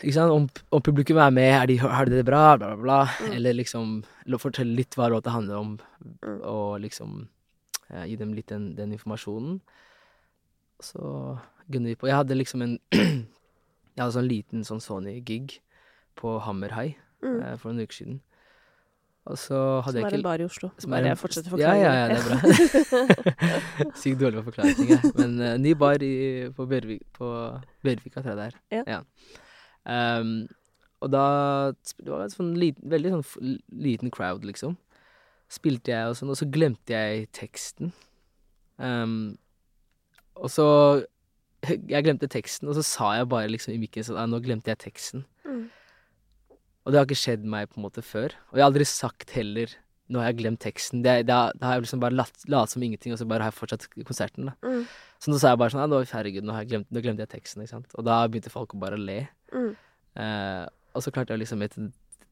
Ikke 0.02 0.16
sant, 0.16 0.32
om, 0.34 0.48
om 0.74 0.82
publikum 0.82 1.20
er 1.22 1.34
med, 1.36 1.52
er 1.54 1.68
de, 1.70 1.76
har 1.84 2.08
de 2.10 2.16
det 2.18 2.26
bra, 2.26 2.56
bla, 2.58 2.72
bla, 2.74 2.82
bla. 2.82 3.02
Mm. 3.28 3.36
Eller 3.38 3.58
liksom 3.60 3.92
fortelle 4.42 4.74
litt 4.80 4.98
hva 4.98 5.12
låta 5.14 5.36
handler 5.36 5.60
om, 5.60 5.76
Mm. 6.04 6.40
og 6.44 6.82
liksom 6.84 7.12
eh, 7.90 8.06
gi 8.10 8.18
dem 8.20 8.34
litt 8.36 8.50
den, 8.52 8.74
den 8.76 8.92
informasjonen. 8.92 9.62
Så 10.84 11.38
gunner 11.72 11.94
vi 11.94 11.96
på. 11.96 12.10
Jeg 12.10 12.18
hadde 12.20 12.36
liksom 12.36 12.66
en 12.66 12.74
Jeg 13.94 14.02
hadde 14.02 14.16
sånn 14.18 14.28
liten 14.28 14.66
sånn 14.68 14.82
Sony-gig 14.84 15.60
på 16.20 16.40
Hammer 16.44 16.74
High 16.76 16.98
Mm. 17.24 17.40
eh, 17.42 17.58
for 17.58 17.72
noen 17.72 17.88
uker 17.88 17.96
siden. 18.02 18.22
Og 19.26 19.38
så 19.40 19.56
hadde 19.86 19.94
Som 19.94 19.96
jeg 19.96 20.04
er 20.04 20.10
ikke 20.10 20.18
en 20.20 20.24
bar 20.26 20.42
i 20.42 20.44
Oslo. 20.44 20.70
som 20.78 20.92
er 20.94 20.98
Bare 21.02 21.12
en- 21.14 21.18
fortsetter 21.18 21.58
Ja, 21.58 21.72
forklaringen. 21.72 21.86
ja, 21.86 21.94
ja, 21.96 22.08
det 22.12 22.18
er 22.20 22.26
bra. 22.28 23.92
Sykt 24.02 24.20
dårlig 24.20 24.44
på 24.44 24.52
ting, 24.58 24.90
jeg. 24.90 25.14
Men 25.16 25.38
uh, 25.40 25.54
ny 25.64 25.72
bar 25.80 26.04
i, 26.04 26.50
på 26.52 26.66
Bjørvik, 26.68 27.06
Bjørvika, 27.84 28.22
tror 28.22 28.34
jeg 28.34 28.38
det 28.42 28.48
er. 28.50 28.84
Ja. 28.92 29.00
Um, 30.20 30.48
og 31.04 31.12
da 31.12 31.24
Det 32.00 32.08
var 32.12 32.24
en 32.26 32.30
sånn 32.36 32.52
liten, 32.60 32.84
veldig 32.92 33.14
sånn 33.16 33.58
liten 33.72 34.12
crowd, 34.12 34.44
liksom. 34.44 34.76
Spilte 35.52 35.92
jeg 35.96 36.10
og 36.12 36.16
sånn, 36.20 36.30
og 36.34 36.38
så 36.40 36.48
glemte 36.52 36.92
jeg 36.96 37.30
teksten. 37.32 37.94
Um, 38.78 39.38
og 40.36 40.50
så 40.52 40.68
Jeg 41.64 42.04
glemte 42.04 42.28
teksten, 42.28 42.68
og 42.68 42.76
så 42.76 42.84
sa 42.84 43.14
jeg 43.22 43.30
bare 43.32 43.48
liksom 43.48 43.72
i 43.74 43.80
mikken 43.80 44.04
sånn 44.04 44.18
«Ah, 44.20 44.26
Nå 44.28 44.42
glemte 44.44 44.68
jeg 44.74 44.80
teksten. 44.84 45.24
Og 46.84 46.92
det 46.92 47.00
har 47.00 47.08
ikke 47.08 47.20
skjedd 47.20 47.48
meg 47.48 47.72
på 47.72 47.80
en 47.80 47.86
måte 47.86 48.04
før. 48.06 48.36
Og 48.52 48.60
jeg 48.60 48.66
har 48.66 48.72
aldri 48.72 48.88
sagt 48.90 49.34
heller 49.38 49.80
Nå 50.12 50.20
har 50.20 50.34
jeg 50.34 50.42
glemt 50.42 50.60
teksten. 50.62 51.00
Det, 51.02 51.14
da, 51.30 51.48
det 51.56 51.64
har 51.64 51.78
jeg 51.78 51.86
liksom 51.86 52.02
bare 52.04 52.14
latt, 52.14 52.42
latt 52.52 52.70
som 52.70 52.84
ingenting, 52.84 53.14
og 53.16 53.22
så 53.22 53.26
bare 53.26 53.46
har 53.48 53.54
jeg 53.54 53.56
fortsatt 53.62 53.86
konserten. 54.04 54.50
da. 54.52 54.54
Mm. 54.68 54.84
Så 55.24 55.32
nå 55.32 55.40
sa 55.40 55.54
jeg 55.54 55.62
bare 55.62 55.72
sånn 55.74 55.88
nå, 55.90 56.02
Herregud, 56.12 56.44
nå, 56.44 56.54
har 56.54 56.68
glemt, 56.68 56.90
nå 56.92 57.02
glemte 57.02 57.24
jeg 57.24 57.32
teksten. 57.32 57.64
ikke 57.64 57.72
sant? 57.72 57.96
Og 57.96 58.04
da 58.06 58.18
begynte 58.28 58.52
folk 58.52 58.76
å 58.76 58.82
bare 58.82 59.00
le. 59.00 59.22
Mm. 59.56 59.72
Eh, 60.20 60.66
og 60.94 61.06
så 61.06 61.14
klarte 61.16 61.34
jeg 61.34 61.46
liksom 61.46 61.64
etter 61.66 61.88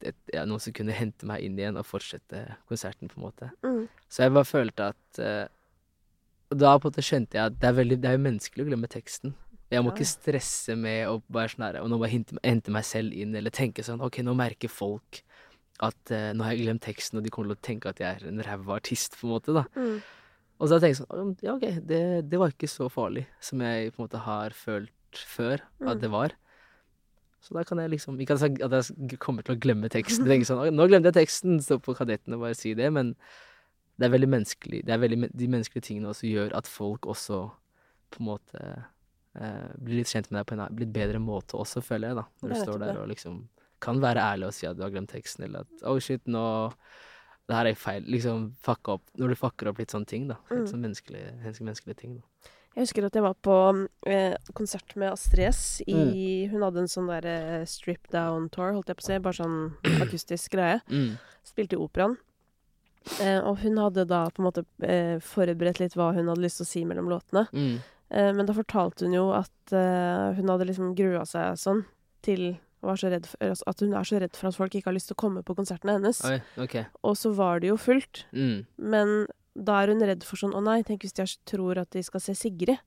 et, 0.06 0.18
ja, 0.34 0.44
noen 0.48 0.62
sekunder 0.62 0.96
hente 0.96 1.26
meg 1.28 1.44
inn 1.46 1.58
igjen 1.58 1.78
og 1.80 1.86
fortsette 1.88 2.44
konserten, 2.70 3.10
på 3.10 3.18
en 3.18 3.26
måte. 3.26 3.50
Mm. 3.64 3.86
Så 4.12 4.26
jeg 4.26 4.34
bare 4.36 4.48
følte 4.48 4.92
at 4.92 5.22
eh, 5.22 5.46
Og 6.52 6.58
da 6.60 6.74
på 6.76 6.88
en 6.88 6.92
måte 6.92 7.06
skjønte 7.06 7.38
jeg 7.38 7.48
at 7.48 7.58
det 7.62 7.68
er, 7.70 7.76
veldig, 7.78 7.98
det 8.02 8.10
er 8.10 8.18
jo 8.18 8.24
menneskelig 8.26 8.64
å 8.66 8.68
glemme 8.68 8.90
teksten. 8.92 9.32
Jeg 9.72 9.82
må 9.82 9.90
Ja. 9.90 9.96
ikke 9.96 10.06
stresse 10.10 10.76
med 10.76 11.06
å 11.08 11.22
bare 11.32 11.48
sånn 11.48 11.64
her, 11.64 11.80
og 11.82 11.88
nå 11.90 11.98
bare 11.98 12.10
hente, 12.12 12.36
hente 12.44 12.70
meg 12.74 12.84
selv 12.84 13.12
inn, 13.16 13.34
eller 13.34 13.50
tenke 13.50 13.82
sånn 13.86 14.02
OK, 14.04 14.18
nå 14.22 14.34
merker 14.36 14.68
folk 14.68 15.22
at 15.80 16.10
eh, 16.12 16.32
nå 16.36 16.44
har 16.44 16.52
jeg 16.54 16.66
glemt 16.66 16.82
teksten, 16.84 17.18
og 17.18 17.24
de 17.24 17.30
kommer 17.32 17.54
til 17.54 17.58
å 17.58 17.66
tenke 17.66 17.88
at 17.88 17.98
jeg 17.98 18.20
er 18.20 18.28
en 18.28 18.42
ræva 18.44 18.76
artist, 18.76 19.16
på 19.18 19.26
en 19.26 19.32
måte, 19.34 19.54
da. 19.56 19.64
Mm. 19.74 20.02
Og 20.60 20.68
så 20.68 20.76
har 20.78 20.86
jeg 20.86 20.96
sånn 21.00 21.32
Ja, 21.42 21.54
OK, 21.56 21.64
det, 21.88 22.28
det 22.30 22.38
var 22.38 22.52
ikke 22.52 22.68
så 22.70 22.86
farlig 22.92 23.24
som 23.40 23.58
jeg 23.64 23.90
på 23.96 23.98
en 24.02 24.06
måte 24.08 24.20
har 24.22 24.50
følt 24.50 24.90
før 25.12 25.58
Mm. 25.80 25.88
at 25.90 26.00
det 26.00 26.10
var. 26.12 26.32
Så 27.42 27.54
da 27.56 27.64
kan 27.64 27.78
jeg 27.78 27.90
liksom 27.90 28.20
Ikke 28.22 28.36
at 28.38 28.70
jeg, 28.70 29.18
kommer 29.18 29.42
til 29.42 29.56
å 29.56 29.58
glemme 29.58 29.88
teksten. 29.90 30.24
Tenke 30.28 30.46
sånn 30.46 30.60
«Oi, 30.62 30.70
Nå 30.70 30.86
glemte 30.86 31.10
jeg 31.10 31.26
teksten! 31.26 31.58
Stå 31.60 31.80
på 31.82 31.96
Kadetten 31.96 32.34
og 32.34 32.40
bare 32.44 32.54
si 32.54 32.72
det. 32.74 32.92
Men 32.92 33.16
det 33.98 34.06
er 34.06 34.12
veldig 34.14 34.28
menneskelig. 34.30 34.84
Det 34.86 34.94
er 34.94 34.98
veldig, 35.02 35.30
de 35.34 35.48
menneskelige 35.48 35.82
tingene 35.88 36.12
også 36.12 36.30
gjør 36.30 36.54
at 36.54 36.66
folk 36.70 37.02
også 37.10 37.50
på 38.12 38.20
en 38.20 38.26
måte 38.30 38.84
eh, 39.40 39.72
blir 39.78 40.00
litt 40.02 40.08
kjent 40.12 40.30
med 40.30 40.40
deg 40.40 40.46
på 40.50 40.58
en 40.58 40.78
litt 40.78 40.92
bedre 40.92 41.18
måte 41.22 41.56
også, 41.56 41.82
føler 41.82 42.08
jeg, 42.12 42.16
da. 42.16 42.24
Når 42.42 42.48
du 42.54 42.60
står 42.62 42.78
der 42.84 42.98
og 43.02 43.08
liksom 43.08 43.48
kan 43.82 43.98
være 44.00 44.22
ærlig 44.22 44.46
og 44.46 44.54
si 44.54 44.66
at 44.68 44.76
du 44.78 44.82
har 44.84 44.90
glemt 44.94 45.10
teksten, 45.10 45.44
eller 45.48 45.64
at 45.66 45.86
oh 45.90 45.98
shit, 45.98 46.22
nå 46.30 46.42
det 47.48 47.56
her 47.58 47.66
er 47.66 47.74
feil. 47.74 48.04
Liksom 48.06 48.52
fucka 48.62 48.92
opp 48.94 49.02
Når 49.18 49.28
du 49.32 49.34
fucker 49.34 49.68
opp 49.72 49.78
litt 49.82 49.90
sånne 49.90 50.06
ting, 50.06 50.28
da. 50.28 50.36
Litt 50.50 50.60
Mm. 50.62 50.68
sånn 50.70 50.80
menneskelige, 50.84 51.32
menneskelige, 51.42 51.66
menneskelige 51.66 51.96
ting. 51.98 52.12
Da. 52.20 52.50
Jeg 52.76 52.86
husker 52.86 53.04
at 53.04 53.12
jeg 53.18 53.22
var 53.22 53.34
på 53.42 53.56
eh, 54.06 54.36
konsert 54.54 54.94
med 54.96 55.10
Astrid 55.12 55.48
S 55.48 55.82
i 55.86 55.92
Mm. 56.46 56.50
Hun 56.52 56.62
hadde 56.62 56.78
en 56.78 56.88
sånn 56.88 57.08
der 57.10 57.26
eh, 57.26 57.64
strip 57.66 58.06
down 58.10 58.48
tour, 58.48 58.72
holdt 58.72 58.86
jeg 58.86 58.96
på 58.96 59.02
å 59.02 59.08
si. 59.10 59.18
Bare 59.18 59.34
sånn 59.42 59.74
akustisk 60.06 60.52
greie. 60.54 60.80
Mm. 60.88 61.18
Spilte 61.44 61.74
i 61.74 61.82
operaen. 61.82 62.16
Eh, 63.20 63.40
og 63.42 63.58
hun 63.58 63.76
hadde 63.82 64.06
da 64.06 64.28
på 64.30 64.38
en 64.40 64.46
måte 64.46 64.64
eh, 64.86 65.18
forberedt 65.18 65.80
litt 65.82 65.96
hva 65.98 66.12
hun 66.14 66.28
hadde 66.30 66.40
lyst 66.46 66.62
til 66.62 66.64
å 66.64 66.70
si 66.70 66.84
mellom 66.86 67.10
låtene. 67.10 67.48
Mm. 67.52 67.80
Eh, 68.12 68.30
men 68.36 68.48
da 68.48 68.56
fortalte 68.56 69.06
hun 69.08 69.16
jo 69.16 69.30
at 69.36 69.74
eh, 69.76 70.36
hun 70.36 70.52
hadde 70.52 70.68
liksom 70.68 70.92
grua 70.98 71.24
seg 71.28 71.56
sånn 71.60 71.84
til 72.24 72.52
var 72.82 72.98
så 72.98 73.12
redd 73.12 73.28
for, 73.30 73.38
altså 73.46 73.66
At 73.70 73.82
hun 73.84 73.92
er 73.94 74.06
så 74.08 74.18
redd 74.18 74.36
for 74.36 74.50
at 74.50 74.56
folk 74.58 74.74
ikke 74.74 74.90
har 74.90 74.96
lyst 74.96 75.10
til 75.10 75.14
å 75.14 75.22
komme 75.22 75.42
på 75.46 75.54
konsertene 75.54 75.96
hennes. 76.00 76.18
Oi, 76.26 76.40
okay. 76.64 76.88
Og 77.06 77.14
så 77.18 77.30
var 77.38 77.62
det 77.62 77.70
jo 77.70 77.76
fullt. 77.78 78.24
Mm. 78.34 78.64
Men 78.82 79.12
da 79.54 79.82
er 79.82 79.92
hun 79.92 80.02
redd 80.02 80.24
for 80.26 80.40
sånn 80.40 80.56
Å 80.56 80.62
nei, 80.64 80.80
tenk 80.86 81.04
hvis 81.06 81.14
de 81.14 81.26
tror 81.48 81.78
at 81.82 81.92
de 81.94 82.02
skal 82.02 82.24
se 82.24 82.34
Sigrid. 82.38 82.80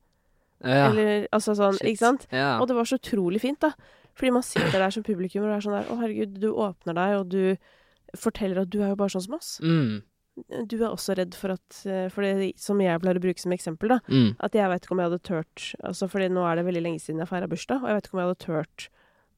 Ja. 0.63 0.89
Eller 0.89 1.29
altså 1.35 1.55
sånn, 1.57 1.77
Shit. 1.79 1.93
ikke 1.93 2.03
sant? 2.03 2.27
Ja. 2.33 2.57
Og 2.59 2.67
det 2.69 2.77
var 2.77 2.87
så 2.89 2.99
utrolig 2.99 3.41
fint, 3.43 3.61
da. 3.63 3.73
Fordi 4.15 4.31
man 4.31 4.45
sitter 4.47 4.77
der 4.79 4.93
som 4.95 5.03
publikum 5.03 5.43
og 5.43 5.51
det 5.51 5.57
er 5.57 5.65
sånn 5.65 5.77
der 5.77 5.89
Å, 5.91 5.97
herregud, 5.99 6.37
du 6.43 6.49
åpner 6.51 6.95
deg, 6.95 7.15
og 7.19 7.31
du 7.31 8.19
forteller 8.19 8.63
at 8.63 8.71
du 8.71 8.79
er 8.81 8.93
jo 8.93 8.99
bare 8.99 9.11
sånn 9.15 9.25
som 9.27 9.39
oss. 9.39 9.55
Mm. 9.63 10.03
Du 10.67 10.75
er 10.83 10.89
også 10.91 11.15
redd 11.15 11.33
for 11.33 11.53
at 11.55 11.77
eh, 11.87 12.09
For 12.11 12.21
det 12.21 12.49
som 12.59 12.79
jeg 12.83 12.99
pleier 12.99 13.15
å 13.15 13.23
bruke 13.23 13.39
som 13.39 13.53
eksempel, 13.55 13.87
da. 13.95 13.99
Mm. 14.11 14.35
At 14.43 14.51
jeg 14.57 14.67
vet 14.69 14.83
ikke 14.83 14.91
om 14.91 14.99
jeg 14.99 15.09
hadde 15.09 15.23
turt 15.23 15.63
Altså 15.81 16.09
fordi 16.11 16.27
nå 16.29 16.43
er 16.43 16.55
det 16.59 16.65
veldig 16.67 16.81
lenge 16.83 16.99
siden 16.99 17.19
jeg 17.23 17.29
feira 17.29 17.47
bursdag, 17.47 17.79
og 17.81 17.87
jeg 17.87 17.95
vet 17.95 18.07
ikke 18.09 18.17
om 18.17 18.19
jeg 18.23 18.27
hadde 18.27 18.43
turt 18.45 18.89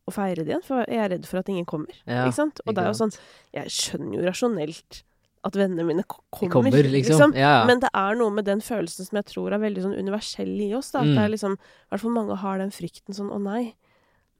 å 0.07 0.11
feire 0.15 0.35
det 0.45 0.47
igjen, 0.53 0.63
for 0.63 0.85
jeg 0.87 0.97
er 1.03 1.09
redd 1.11 1.25
for 1.27 1.37
at 1.41 1.49
ingen 1.51 1.65
kommer. 1.67 1.91
Ja, 2.07 2.23
ikke 2.25 2.37
sant? 2.39 2.61
Og 2.63 2.71
ikke 2.71 2.75
det 2.79 2.83
er 2.85 2.93
jo 2.93 2.97
sånn. 3.01 3.15
Jeg 3.57 3.71
skjønner 3.75 4.13
jo 4.15 4.25
rasjonelt 4.29 5.01
at 5.47 5.53
vennene 5.59 5.83
mine 5.85 6.03
ko- 6.07 6.23
kommer, 6.31 6.53
kommer, 6.71 6.87
liksom. 6.93 7.33
Ja, 7.35 7.59
ja. 7.59 7.65
Men 7.67 7.79
det 7.83 7.89
er 7.93 8.15
noe 8.15 8.31
med 8.31 8.45
den 8.47 8.59
følelsen 8.63 9.05
som 9.05 9.19
jeg 9.19 9.27
tror 9.33 9.51
er 9.53 9.59
veldig 9.59 9.83
sånn 9.83 9.97
universell 9.99 10.53
i 10.63 10.71
oss. 10.79 10.91
Da. 10.95 11.01
At 11.03 11.11
Mm. 11.11 11.15
det 11.19 11.23
er 11.25 11.33
liksom, 11.35 11.53
I 11.59 11.89
hvert 11.91 12.01
fall 12.01 12.15
mange 12.15 12.37
har 12.39 12.57
den 12.57 12.71
frykten 12.71 13.13
sånn 13.13 13.29
'å 13.29 13.37
nei'. 13.43 13.73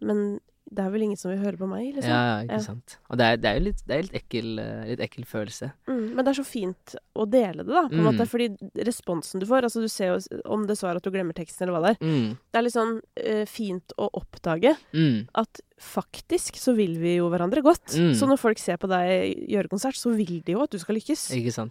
Men 0.01 0.39
det 0.69 0.83
er 0.83 0.89
vel 0.91 1.01
ingen 1.05 1.17
som 1.17 1.31
vil 1.31 1.39
høre 1.39 1.57
på 1.57 1.67
meg, 1.69 1.93
liksom. 1.95 2.11
Ja, 2.11 2.41
ikke 2.43 2.51
Ja. 2.51 2.59
sant. 2.59 2.97
Og 3.09 3.17
det 3.17 3.25
er, 3.25 3.37
det 3.37 3.45
er 3.49 3.59
jo 3.59 3.63
litt, 3.69 3.81
det 3.87 3.95
er 3.97 4.01
litt, 4.03 4.17
ekkel, 4.19 4.59
eh, 4.59 4.85
litt 4.89 4.99
ekkel 4.99 5.25
følelse. 5.25 5.71
Mm, 5.87 6.13
men 6.15 6.25
det 6.25 6.27
er 6.33 6.43
så 6.43 6.45
fint 6.45 6.95
å 7.15 7.25
dele 7.29 7.63
det, 7.63 7.71
da, 7.73 7.87
på 7.87 7.93
en 7.95 8.03
Mm. 8.03 8.09
måte. 8.11 8.27
Fordi 8.27 8.49
responsen 8.83 9.39
du 9.39 9.45
får 9.45 9.63
Altså, 9.63 9.81
du 9.81 9.87
ser 9.87 10.15
jo 10.17 10.41
om 10.45 10.65
det 10.67 10.77
så 10.77 10.89
er 10.91 10.95
at 10.97 11.03
du 11.03 11.09
glemmer 11.11 11.33
teksten, 11.33 11.67
eller 11.67 11.79
hva 11.79 11.87
det 11.87 11.97
er. 12.01 12.05
Mm. 12.05 12.37
Det 12.51 12.59
er 12.59 12.61
litt 12.63 12.73
sånn 12.73 13.01
uh, 13.01 13.45
fint 13.45 13.93
å 13.97 14.09
oppdage 14.13 14.75
Mm. 14.93 15.27
at 15.35 15.61
faktisk 15.77 16.57
så 16.57 16.73
vil 16.73 16.95
vi 16.99 17.15
jo 17.19 17.27
hverandre 17.29 17.61
godt. 17.61 17.93
Mm. 17.93 18.13
Så 18.17 18.25
når 18.29 18.39
folk 18.41 18.57
ser 18.61 18.79
på 18.81 18.87
deg 18.89 19.43
gjøre 19.51 19.69
konsert, 19.69 19.97
så 19.99 20.09
vil 20.15 20.39
de 20.45 20.55
jo 20.55 20.63
at 20.63 20.71
du 20.73 20.79
skal 20.81 20.97
lykkes. 20.97 21.27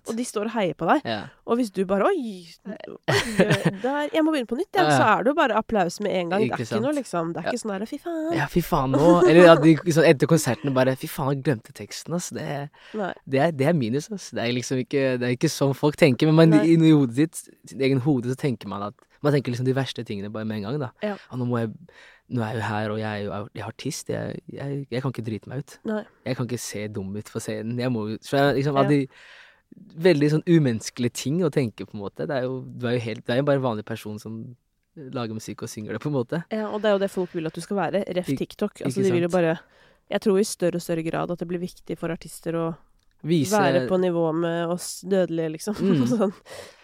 Og 0.06 0.12
de 0.16 0.24
står 0.26 0.46
og 0.46 0.54
heier 0.54 0.76
på 0.78 0.86
deg. 0.86 1.02
Ja. 1.04 1.22
Og 1.46 1.58
hvis 1.58 1.72
du 1.74 1.82
bare 1.88 2.06
Oi, 2.06 2.46
der, 3.82 4.08
jeg 4.14 4.22
må 4.24 4.32
begynne 4.34 4.48
på 4.50 4.58
nytt, 4.58 4.70
ja. 4.76 4.84
Så 4.90 5.02
er 5.06 5.24
det 5.26 5.32
jo 5.32 5.36
bare 5.38 5.56
applaus 5.58 5.98
med 6.04 6.14
en 6.20 6.30
gang. 6.32 6.44
Det 6.44 6.50
Ikke 6.52 6.62
er 6.62 6.68
ikke 6.70 6.82
noe 6.84 6.94
liksom 6.96 7.32
Det 7.34 7.40
er 7.42 7.46
Ja. 7.46 7.52
ikke 7.52 7.62
sånn 7.62 7.74
der 7.78 7.86
Fy 7.90 7.98
faen. 8.02 8.32
ja, 8.36 8.46
fy 8.50 8.62
faen 8.64 8.94
nå. 8.94 9.10
Eller 9.28 9.50
at 9.52 9.62
de 9.62 9.74
liksom, 9.76 10.04
etter 10.06 10.30
konserten 10.30 10.74
bare 10.76 10.96
Fy 10.96 11.10
faen, 11.10 11.34
jeg 11.34 11.42
glemte 11.46 11.74
teksten, 11.76 12.14
ass. 12.16 12.30
Det, 12.36 12.46
det, 13.26 13.40
er, 13.40 13.50
det 13.52 13.66
er 13.70 13.76
minus, 13.76 14.10
ass. 14.12 14.30
Det 14.34 14.42
er 14.42 14.52
liksom 14.56 14.82
ikke 14.84 15.04
Det 15.20 15.26
er 15.30 15.34
ikke 15.36 15.50
sånn 15.52 15.74
folk 15.76 15.96
tenker. 16.00 16.26
Men 16.30 16.36
man, 16.36 16.50
Nei. 16.60 16.66
inni 16.76 16.92
hodet 16.94 17.16
ditt, 17.16 17.42
sitt 17.66 17.80
egen 17.80 18.00
hode, 18.06 18.30
så 18.32 18.38
tenker 18.38 18.68
man 18.70 18.82
at 18.90 18.94
Man 19.26 19.34
tenker 19.34 19.52
liksom 19.54 19.66
de 19.68 19.74
verste 19.76 20.04
tingene 20.06 20.30
bare 20.32 20.46
med 20.48 20.60
en 20.60 20.68
gang, 20.68 20.78
da. 20.86 20.92
Ja. 21.04 21.16
Og 21.30 21.40
nå 21.42 21.48
må 21.50 21.62
jeg 21.64 21.72
Nå 22.26 22.42
er 22.42 22.56
jeg 22.56 22.58
jo 22.58 22.62
her, 22.66 22.90
og 22.90 22.96
jeg 22.98 23.06
er 23.06 23.22
jo 23.22 23.34
jeg 23.54 23.62
er 23.62 23.66
artist. 23.68 24.08
Jeg, 24.10 24.38
jeg, 24.50 24.78
jeg 24.90 25.02
kan 25.02 25.12
ikke 25.12 25.22
drite 25.28 25.50
meg 25.52 25.60
ut. 25.62 25.74
Nei. 25.86 26.00
Jeg 26.26 26.34
kan 26.38 26.48
ikke 26.48 26.58
se 26.58 26.80
dum 26.90 27.12
ut 27.14 27.28
på 27.30 27.42
scenen. 27.44 27.78
Jeg 27.78 27.92
må 27.94 28.02
jo 28.08 28.16
liksom, 28.18 28.80
Ja. 28.80 28.82
de 28.90 29.06
veldig 30.06 30.30
sånn 30.32 30.42
umenneskelige 30.48 31.14
ting 31.22 31.38
å 31.46 31.52
tenke, 31.54 31.86
på 31.86 31.94
en 31.94 32.02
måte. 32.02 32.26
Det 32.26 32.34
er 32.34 32.48
jo, 32.48 32.56
du 32.66 32.88
er 32.88 32.96
jo 32.96 33.04
helt 33.04 33.24
Du 33.26 33.32
er 33.32 33.40
jo 33.40 33.46
bare 33.46 33.60
en 33.60 33.66
vanlig 33.68 33.84
person 33.86 34.18
som 34.18 34.40
lager 34.96 35.36
musikk 35.36 35.62
og 35.62 35.70
synger 35.70 35.92
det, 35.94 36.00
på 36.02 36.10
en 36.10 36.16
måte. 36.16 36.42
Ja, 36.50 36.66
og 36.70 36.80
det 36.82 36.90
er 36.90 36.96
jo 36.96 37.02
det 37.04 37.10
folk 37.12 37.34
vil 37.36 37.46
at 37.46 37.54
du 37.54 37.60
skal 37.62 37.76
være. 37.78 38.02
Ref 38.16 38.26
TikTok. 38.32 38.80
Altså, 38.86 39.02
de 39.04 39.12
vil 39.12 39.28
jo 39.28 39.32
bare 39.32 39.58
Jeg 40.10 40.20
tror 40.22 40.38
i 40.38 40.44
større 40.46 40.78
og 40.78 40.82
større 40.82 41.02
grad 41.02 41.30
at 41.30 41.38
det 41.38 41.48
blir 41.50 41.58
viktig 41.62 41.96
for 41.98 42.10
artister 42.14 42.54
å 42.54 42.66
Vise 43.26 43.58
være 43.58 43.84
på 43.90 43.98
nivå 44.00 44.24
med 44.36 44.72
oss 44.74 45.00
dødelige, 45.06 45.52
liksom. 45.56 45.78
Mm. 45.82 46.02
sånn. 46.12 46.34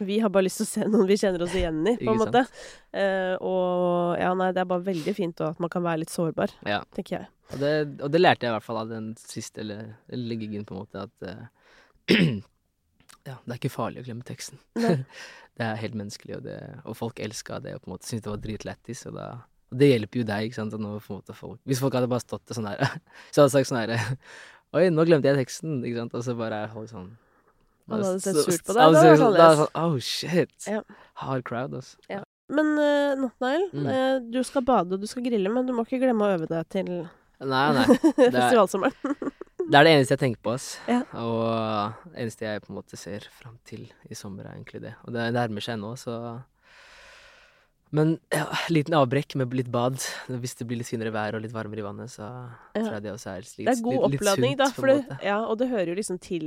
Vi 0.03 0.19
har 0.23 0.33
bare 0.35 0.47
lyst 0.49 0.63
til 0.63 0.67
å 0.69 0.71
se 0.73 0.89
noen 0.89 1.09
vi 1.11 1.19
kjenner 1.21 1.45
oss 1.47 1.55
igjen 1.59 1.81
i, 1.87 1.97
på 2.01 2.15
en 2.15 2.21
måte. 2.23 2.45
Eh, 2.93 3.35
og 3.39 4.19
ja, 4.21 4.33
nei, 4.39 4.51
det 4.57 4.65
er 4.65 4.71
bare 4.73 4.87
veldig 4.89 5.15
fint 5.17 5.43
og 5.45 5.55
at 5.55 5.63
man 5.63 5.73
kan 5.73 5.85
være 5.87 6.03
litt 6.05 6.15
sårbar, 6.15 6.55
Ja. 6.69 6.81
tenker 6.97 7.21
jeg. 7.21 7.31
Og 7.53 7.61
det, 7.61 7.73
og 8.01 8.11
det 8.15 8.21
lærte 8.23 8.47
jeg 8.47 8.53
i 8.53 8.57
hvert 8.57 8.67
fall 8.67 8.81
av 8.81 8.91
den 8.91 9.13
siste 9.21 9.61
eller, 9.63 9.93
eller 10.13 10.41
giggen, 10.41 10.65
på 10.69 10.75
en 10.75 10.83
måte, 10.83 11.07
at 11.07 11.29
eh, 11.29 12.41
Ja, 13.23 13.37
det 13.45 13.53
er 13.55 13.59
ikke 13.61 13.71
farlig 13.71 14.03
å 14.03 14.07
glemme 14.09 14.27
teksten. 14.27 14.59
Det 15.53 15.67
er 15.67 15.77
helt 15.83 15.97
menneskelig, 16.01 16.39
og, 16.39 16.45
det, 16.47 16.55
og 16.89 16.95
folk 16.97 17.19
elska 17.21 17.59
det 17.61 17.75
og 17.77 17.83
på 17.83 17.91
en 17.91 17.93
måte 17.93 18.09
syntes 18.09 18.25
det 18.25 18.31
var 18.33 18.39
dritlættis. 18.41 19.03
Og, 19.11 19.19
og 19.21 19.77
det 19.83 19.91
hjelper 19.91 20.23
jo 20.23 20.25
deg, 20.31 20.47
ikke 20.49 20.57
sant. 20.57 20.77
Nå, 20.81 20.95
folk, 21.05 21.29
hvis 21.69 21.83
folk 21.83 21.99
hadde 21.99 22.09
bare 22.09 22.25
stått 22.25 22.47
det 22.49 22.57
sånn 22.57 22.71
her, 22.71 22.81
så 23.29 23.43
hadde 23.43 23.51
jeg 23.51 23.53
sagt 23.59 23.69
sånn 23.69 23.81
her 23.83 23.93
Oi, 24.73 24.87
nå 24.91 25.05
glemte 25.09 25.29
jeg 25.29 25.37
teksten, 25.43 25.81
ikke 25.85 25.99
sant. 26.03 26.15
Og 26.17 26.25
så 26.25 26.35
bare 26.39 26.63
jeg 26.65 26.71
folk 26.73 26.89
sånn 26.93 27.11
Han 27.91 28.03
hadde 28.07 28.21
sett 28.25 28.39
surt 28.41 28.63
på 28.65 28.73
deg, 28.77 28.93
da 28.95 29.01
ser 29.03 29.09
var 29.09 29.17
det 29.17 29.21
sånn- 29.21 29.35
Da 29.37 29.49
annerledes. 29.49 29.59
sånn 29.59 29.83
Oh, 29.83 29.99
shit. 29.99 30.69
Ja. 30.69 30.83
Hard 31.23 31.45
crowd, 31.45 31.75
altså. 31.75 32.23
Men 32.53 32.67
uh, 32.79 33.15
Nathaniel, 33.17 33.69
Mm. 33.73 33.87
uh, 33.87 34.19
du 34.33 34.43
skal 34.45 34.63
bade 34.63 34.93
og 34.93 35.01
du 35.01 35.07
skal 35.07 35.23
grille, 35.25 35.49
men 35.53 35.67
du 35.67 35.73
må 35.73 35.85
ikke 35.87 36.01
glemme 36.03 36.21
å 36.25 36.35
øve 36.39 36.49
deg 36.49 36.69
til 36.69 37.09
Nei, 37.43 37.73
nei. 37.75 37.85
Det 38.17 38.29
er, 38.29 38.37
festivalsommeren. 38.39 39.17
det 39.71 39.75
er 39.79 39.85
det 39.85 39.93
eneste 39.97 40.15
jeg 40.15 40.21
tenker 40.21 40.43
på, 40.47 40.53
ass. 40.55 40.79
Ja. 40.87 41.01
Og 41.19 41.95
det 42.13 42.21
eneste 42.23 42.45
jeg 42.47 42.63
på 42.63 42.71
en 42.71 42.77
måte 42.79 42.97
ser 43.01 43.27
fram 43.41 43.59
til 43.65 43.89
i 44.09 44.15
sommer, 44.15 44.45
er 44.47 44.55
egentlig 44.57 44.81
det. 44.85 44.95
Og 45.07 45.13
det 45.17 45.33
nærmer 45.35 45.61
seg 45.65 45.81
nå, 45.81 45.95
så 45.99 46.43
Men 47.93 48.15
ja, 48.33 48.47
liten 48.73 48.95
avbrekk 48.97 49.35
med 49.37 49.53
litt 49.57 49.69
bad. 49.73 49.99
Hvis 50.27 50.55
det 50.57 50.67
blir 50.69 50.81
litt 50.81 50.89
finere 50.89 51.13
vær 51.13 51.37
og 51.37 51.43
litt 51.45 51.53
varmere 51.53 51.83
i 51.83 51.85
vannet, 51.85 52.09
så 52.13 52.29
tror 52.73 52.95
jeg 52.97 53.05
det 53.05 53.13
også 53.13 53.35
er 53.35 53.43
litt, 53.45 53.57
Det 53.59 53.75
er 53.75 53.83
god 53.85 54.07
oppladning, 54.09 54.55
sunt, 54.55 54.63
da. 54.63 54.69
For 54.77 54.93
det, 54.93 55.19
ja, 55.29 55.41
og 55.45 55.59
det 55.61 55.69
hører 55.69 55.93
jo 55.93 55.99
liksom 56.01 56.21
til 56.25 56.47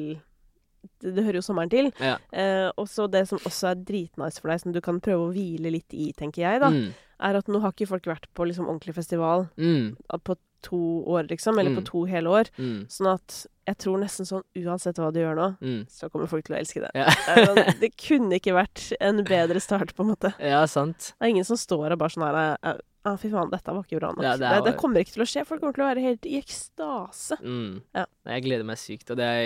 Det, 1.01 1.15
det 1.15 1.23
hører 1.25 1.39
jo 1.39 1.45
sommeren 1.45 1.69
til. 1.69 1.87
Ja. 1.97 2.17
Eh, 2.29 2.67
og 2.77 2.85
så 2.89 3.07
det 3.09 3.23
som 3.29 3.39
også 3.41 3.71
er 3.71 3.79
dritnice 3.81 4.37
for 4.41 4.51
deg, 4.51 4.59
som 4.61 4.73
du 4.73 4.81
kan 4.85 4.99
prøve 5.01 5.23
å 5.27 5.31
hvile 5.33 5.71
litt 5.73 5.93
i, 5.97 6.11
tenker 6.13 6.43
jeg, 6.43 6.59
da, 6.61 6.69
Mm, 6.69 6.91
er 7.25 7.37
at 7.39 7.47
nå 7.49 7.61
har 7.63 7.73
ikke 7.73 7.87
folk 7.89 8.05
vært 8.05 8.27
på 8.37 8.45
liksom 8.45 8.67
ordentlig 8.67 8.93
festival 8.93 9.47
mm, 9.57 9.95
på 10.27 10.35
to 10.61 11.03
år, 11.05 11.27
liksom. 11.29 11.59
Eller 11.59 11.71
Mm. 11.71 11.77
på 11.77 11.85
to 11.85 12.05
hele 12.05 12.29
år. 12.29 12.49
mm, 12.57 12.87
Sånn 12.89 13.13
at 13.13 13.45
jeg 13.67 13.77
tror 13.77 13.97
nesten 13.99 14.25
sånn 14.25 14.43
uansett 14.55 14.95
hva 15.01 15.11
du 15.13 15.19
gjør 15.19 15.35
nå, 15.35 15.47
mm. 15.61 15.87
så 15.89 16.09
kommer 16.09 16.27
folk 16.29 16.45
til 16.45 16.55
å 16.55 16.59
elske 16.59 16.81
det. 16.81 16.91
Ja. 16.93 17.05
Det, 17.09 17.45
sånn, 17.45 17.93
kunne 17.97 18.39
ikke 18.39 18.53
vært 18.53 18.93
en 19.01 19.23
bedre 19.25 19.59
start, 19.59 19.95
på 19.95 20.03
en 20.05 20.11
måte. 20.13 20.33
ja, 20.53 20.65
sant. 20.69 21.13
Det 21.19 21.25
er 21.25 21.33
ingen 21.33 21.47
som 21.47 21.57
står 21.57 21.91
og 21.91 21.99
bare 21.99 22.13
sånn 22.13 22.27
her 22.27 22.59
ah, 22.61 23.17
Fy 23.21 23.29
faen, 23.29 23.51
dette 23.51 23.69
var 23.69 23.83
ikke 23.85 23.99
bra 23.99 24.11
nok. 24.15 24.23
Ja, 24.25 24.31
det 24.33 24.39
det, 24.41 24.49
er 24.49 24.61
det, 24.61 24.71
det, 24.71 24.77
kommer 24.81 25.03
ikke 25.03 25.13
til 25.13 25.21
å 25.21 25.29
skje. 25.29 25.45
Folk 25.45 25.61
kommer 25.61 25.75
til 25.77 25.83
å 25.85 25.89
være 25.91 26.01
helt 26.01 26.25
i 26.25 26.39
ekstase. 26.39 27.37
Mm. 27.43 27.81
Ja. 27.93 28.05
Jeg 28.33 28.45
gleder 28.47 28.65
meg 28.65 28.79
sykt, 28.81 29.11
og 29.13 29.19
det 29.19 29.27
er 29.29 29.45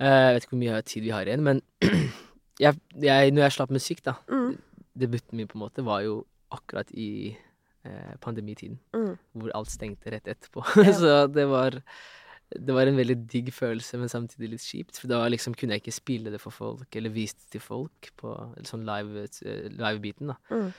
eh, 0.00 0.24
Jeg 0.24 0.34
vet 0.34 0.46
ikke 0.46 0.54
hvor 0.56 0.62
mye 0.64 0.80
tid 0.88 1.04
vi 1.04 1.12
har 1.12 1.28
igjen, 1.28 1.44
men 1.44 1.60
jeg, 2.64 2.80
jeg, 3.04 3.34
når 3.36 3.46
jeg 3.46 3.56
slapp 3.58 3.74
musikk, 3.76 4.02
da 4.06 4.16
Mm, 4.28 4.56
Debuten 5.00 5.36
min 5.38 5.48
på 5.48 5.56
en 5.56 5.62
måte 5.64 5.84
var 5.86 6.00
jo 6.02 6.24
akkurat 6.52 6.88
i 6.92 7.36
eh, 7.84 8.14
pandemitiden. 8.20 8.78
mm. 8.96 9.12
hvor 9.32 9.52
alt 9.54 9.70
stengte 9.70 10.10
rett 10.14 10.28
etterpå. 10.28 10.64
Ja. 10.86 10.92
så 10.92 11.12
det 11.32 11.46
var 11.50 11.80
det 12.50 12.74
var 12.74 12.88
en 12.90 12.96
veldig 12.98 13.14
digg 13.30 13.52
følelse, 13.54 13.98
men 13.98 14.08
samtidig 14.10 14.48
litt 14.56 14.64
kjipt. 14.66 14.96
For 14.98 15.06
da 15.06 15.20
liksom 15.30 15.54
kunne 15.54 15.76
jeg 15.76 15.84
ikke 15.84 15.94
spille 15.94 16.32
det 16.34 16.40
for 16.42 16.50
folk, 16.50 16.96
eller 16.98 17.12
vise 17.14 17.36
det 17.38 17.52
til 17.54 17.62
folk 17.62 18.08
på 18.18 18.32
sånn 18.66 18.82
live- 18.88 19.28
live-biten. 19.70 20.32
da. 20.32 20.36
Mm. 20.50 20.72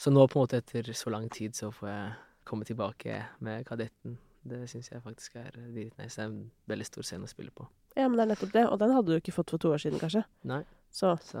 Så 0.00 0.08
nå 0.14 0.24
på 0.24 0.38
en 0.38 0.46
måte 0.46 0.56
etter 0.62 0.88
så 0.96 1.12
lang 1.12 1.28
tid 1.28 1.52
så 1.58 1.68
får 1.74 1.88
jeg 1.90 2.14
komme 2.48 2.64
tilbake 2.64 3.18
med 3.44 3.66
Kadetten. 3.68 4.16
Det 4.48 4.62
syns 4.70 4.88
jeg 4.88 5.02
faktisk 5.04 5.36
er 5.36 5.50
dritnice. 5.52 6.16
Det 6.16 6.22
er 6.22 6.30
en 6.30 6.50
veldig 6.70 6.86
stor 6.88 7.04
scene 7.04 7.28
å 7.28 7.30
spille 7.30 7.52
på. 7.52 7.66
Ja, 7.98 8.06
men 8.08 8.16
det 8.16 8.24
er 8.24 8.30
nettopp 8.32 8.52
det. 8.54 8.64
Og 8.70 8.78
den 8.80 8.94
hadde 8.94 9.10
du 9.12 9.18
ikke 9.18 9.34
fått 9.36 9.50
for 9.52 9.60
to 9.60 9.74
år 9.74 9.82
siden, 9.82 10.00
kanskje. 10.00 10.22
Nei. 10.48 10.62
Så 10.90 11.12
Så 11.22 11.38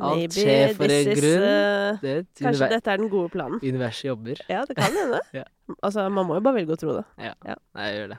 alt 0.00 0.32
skjer 0.32 0.74
for 0.76 0.84
en 0.84 1.10
is, 1.10 1.18
grunn. 1.20 1.42
eh, 1.42 1.98
Det 2.00 2.14
kanskje 2.40 2.68
dette 2.70 2.92
er 2.92 2.96
den 3.02 3.08
gode 3.12 3.28
planen. 3.34 3.58
universet 3.62 4.04
jobber. 4.08 4.40
Ja, 4.48 4.64
det 4.64 4.76
kan 4.76 4.92
hende. 4.92 5.20
Ja. 5.40 5.44
Altså, 5.82 6.08
man 6.08 6.26
må 6.26 6.34
jo 6.38 6.40
bare 6.46 6.54
velge 6.60 6.72
å 6.76 6.78
tro 6.80 6.94
det. 6.96 7.04
Ja. 7.18 7.34
Ja. 7.44 7.56
Nei, 7.74 7.88
jeg 7.90 7.98
gjør 8.00 8.08
det. 8.14 8.18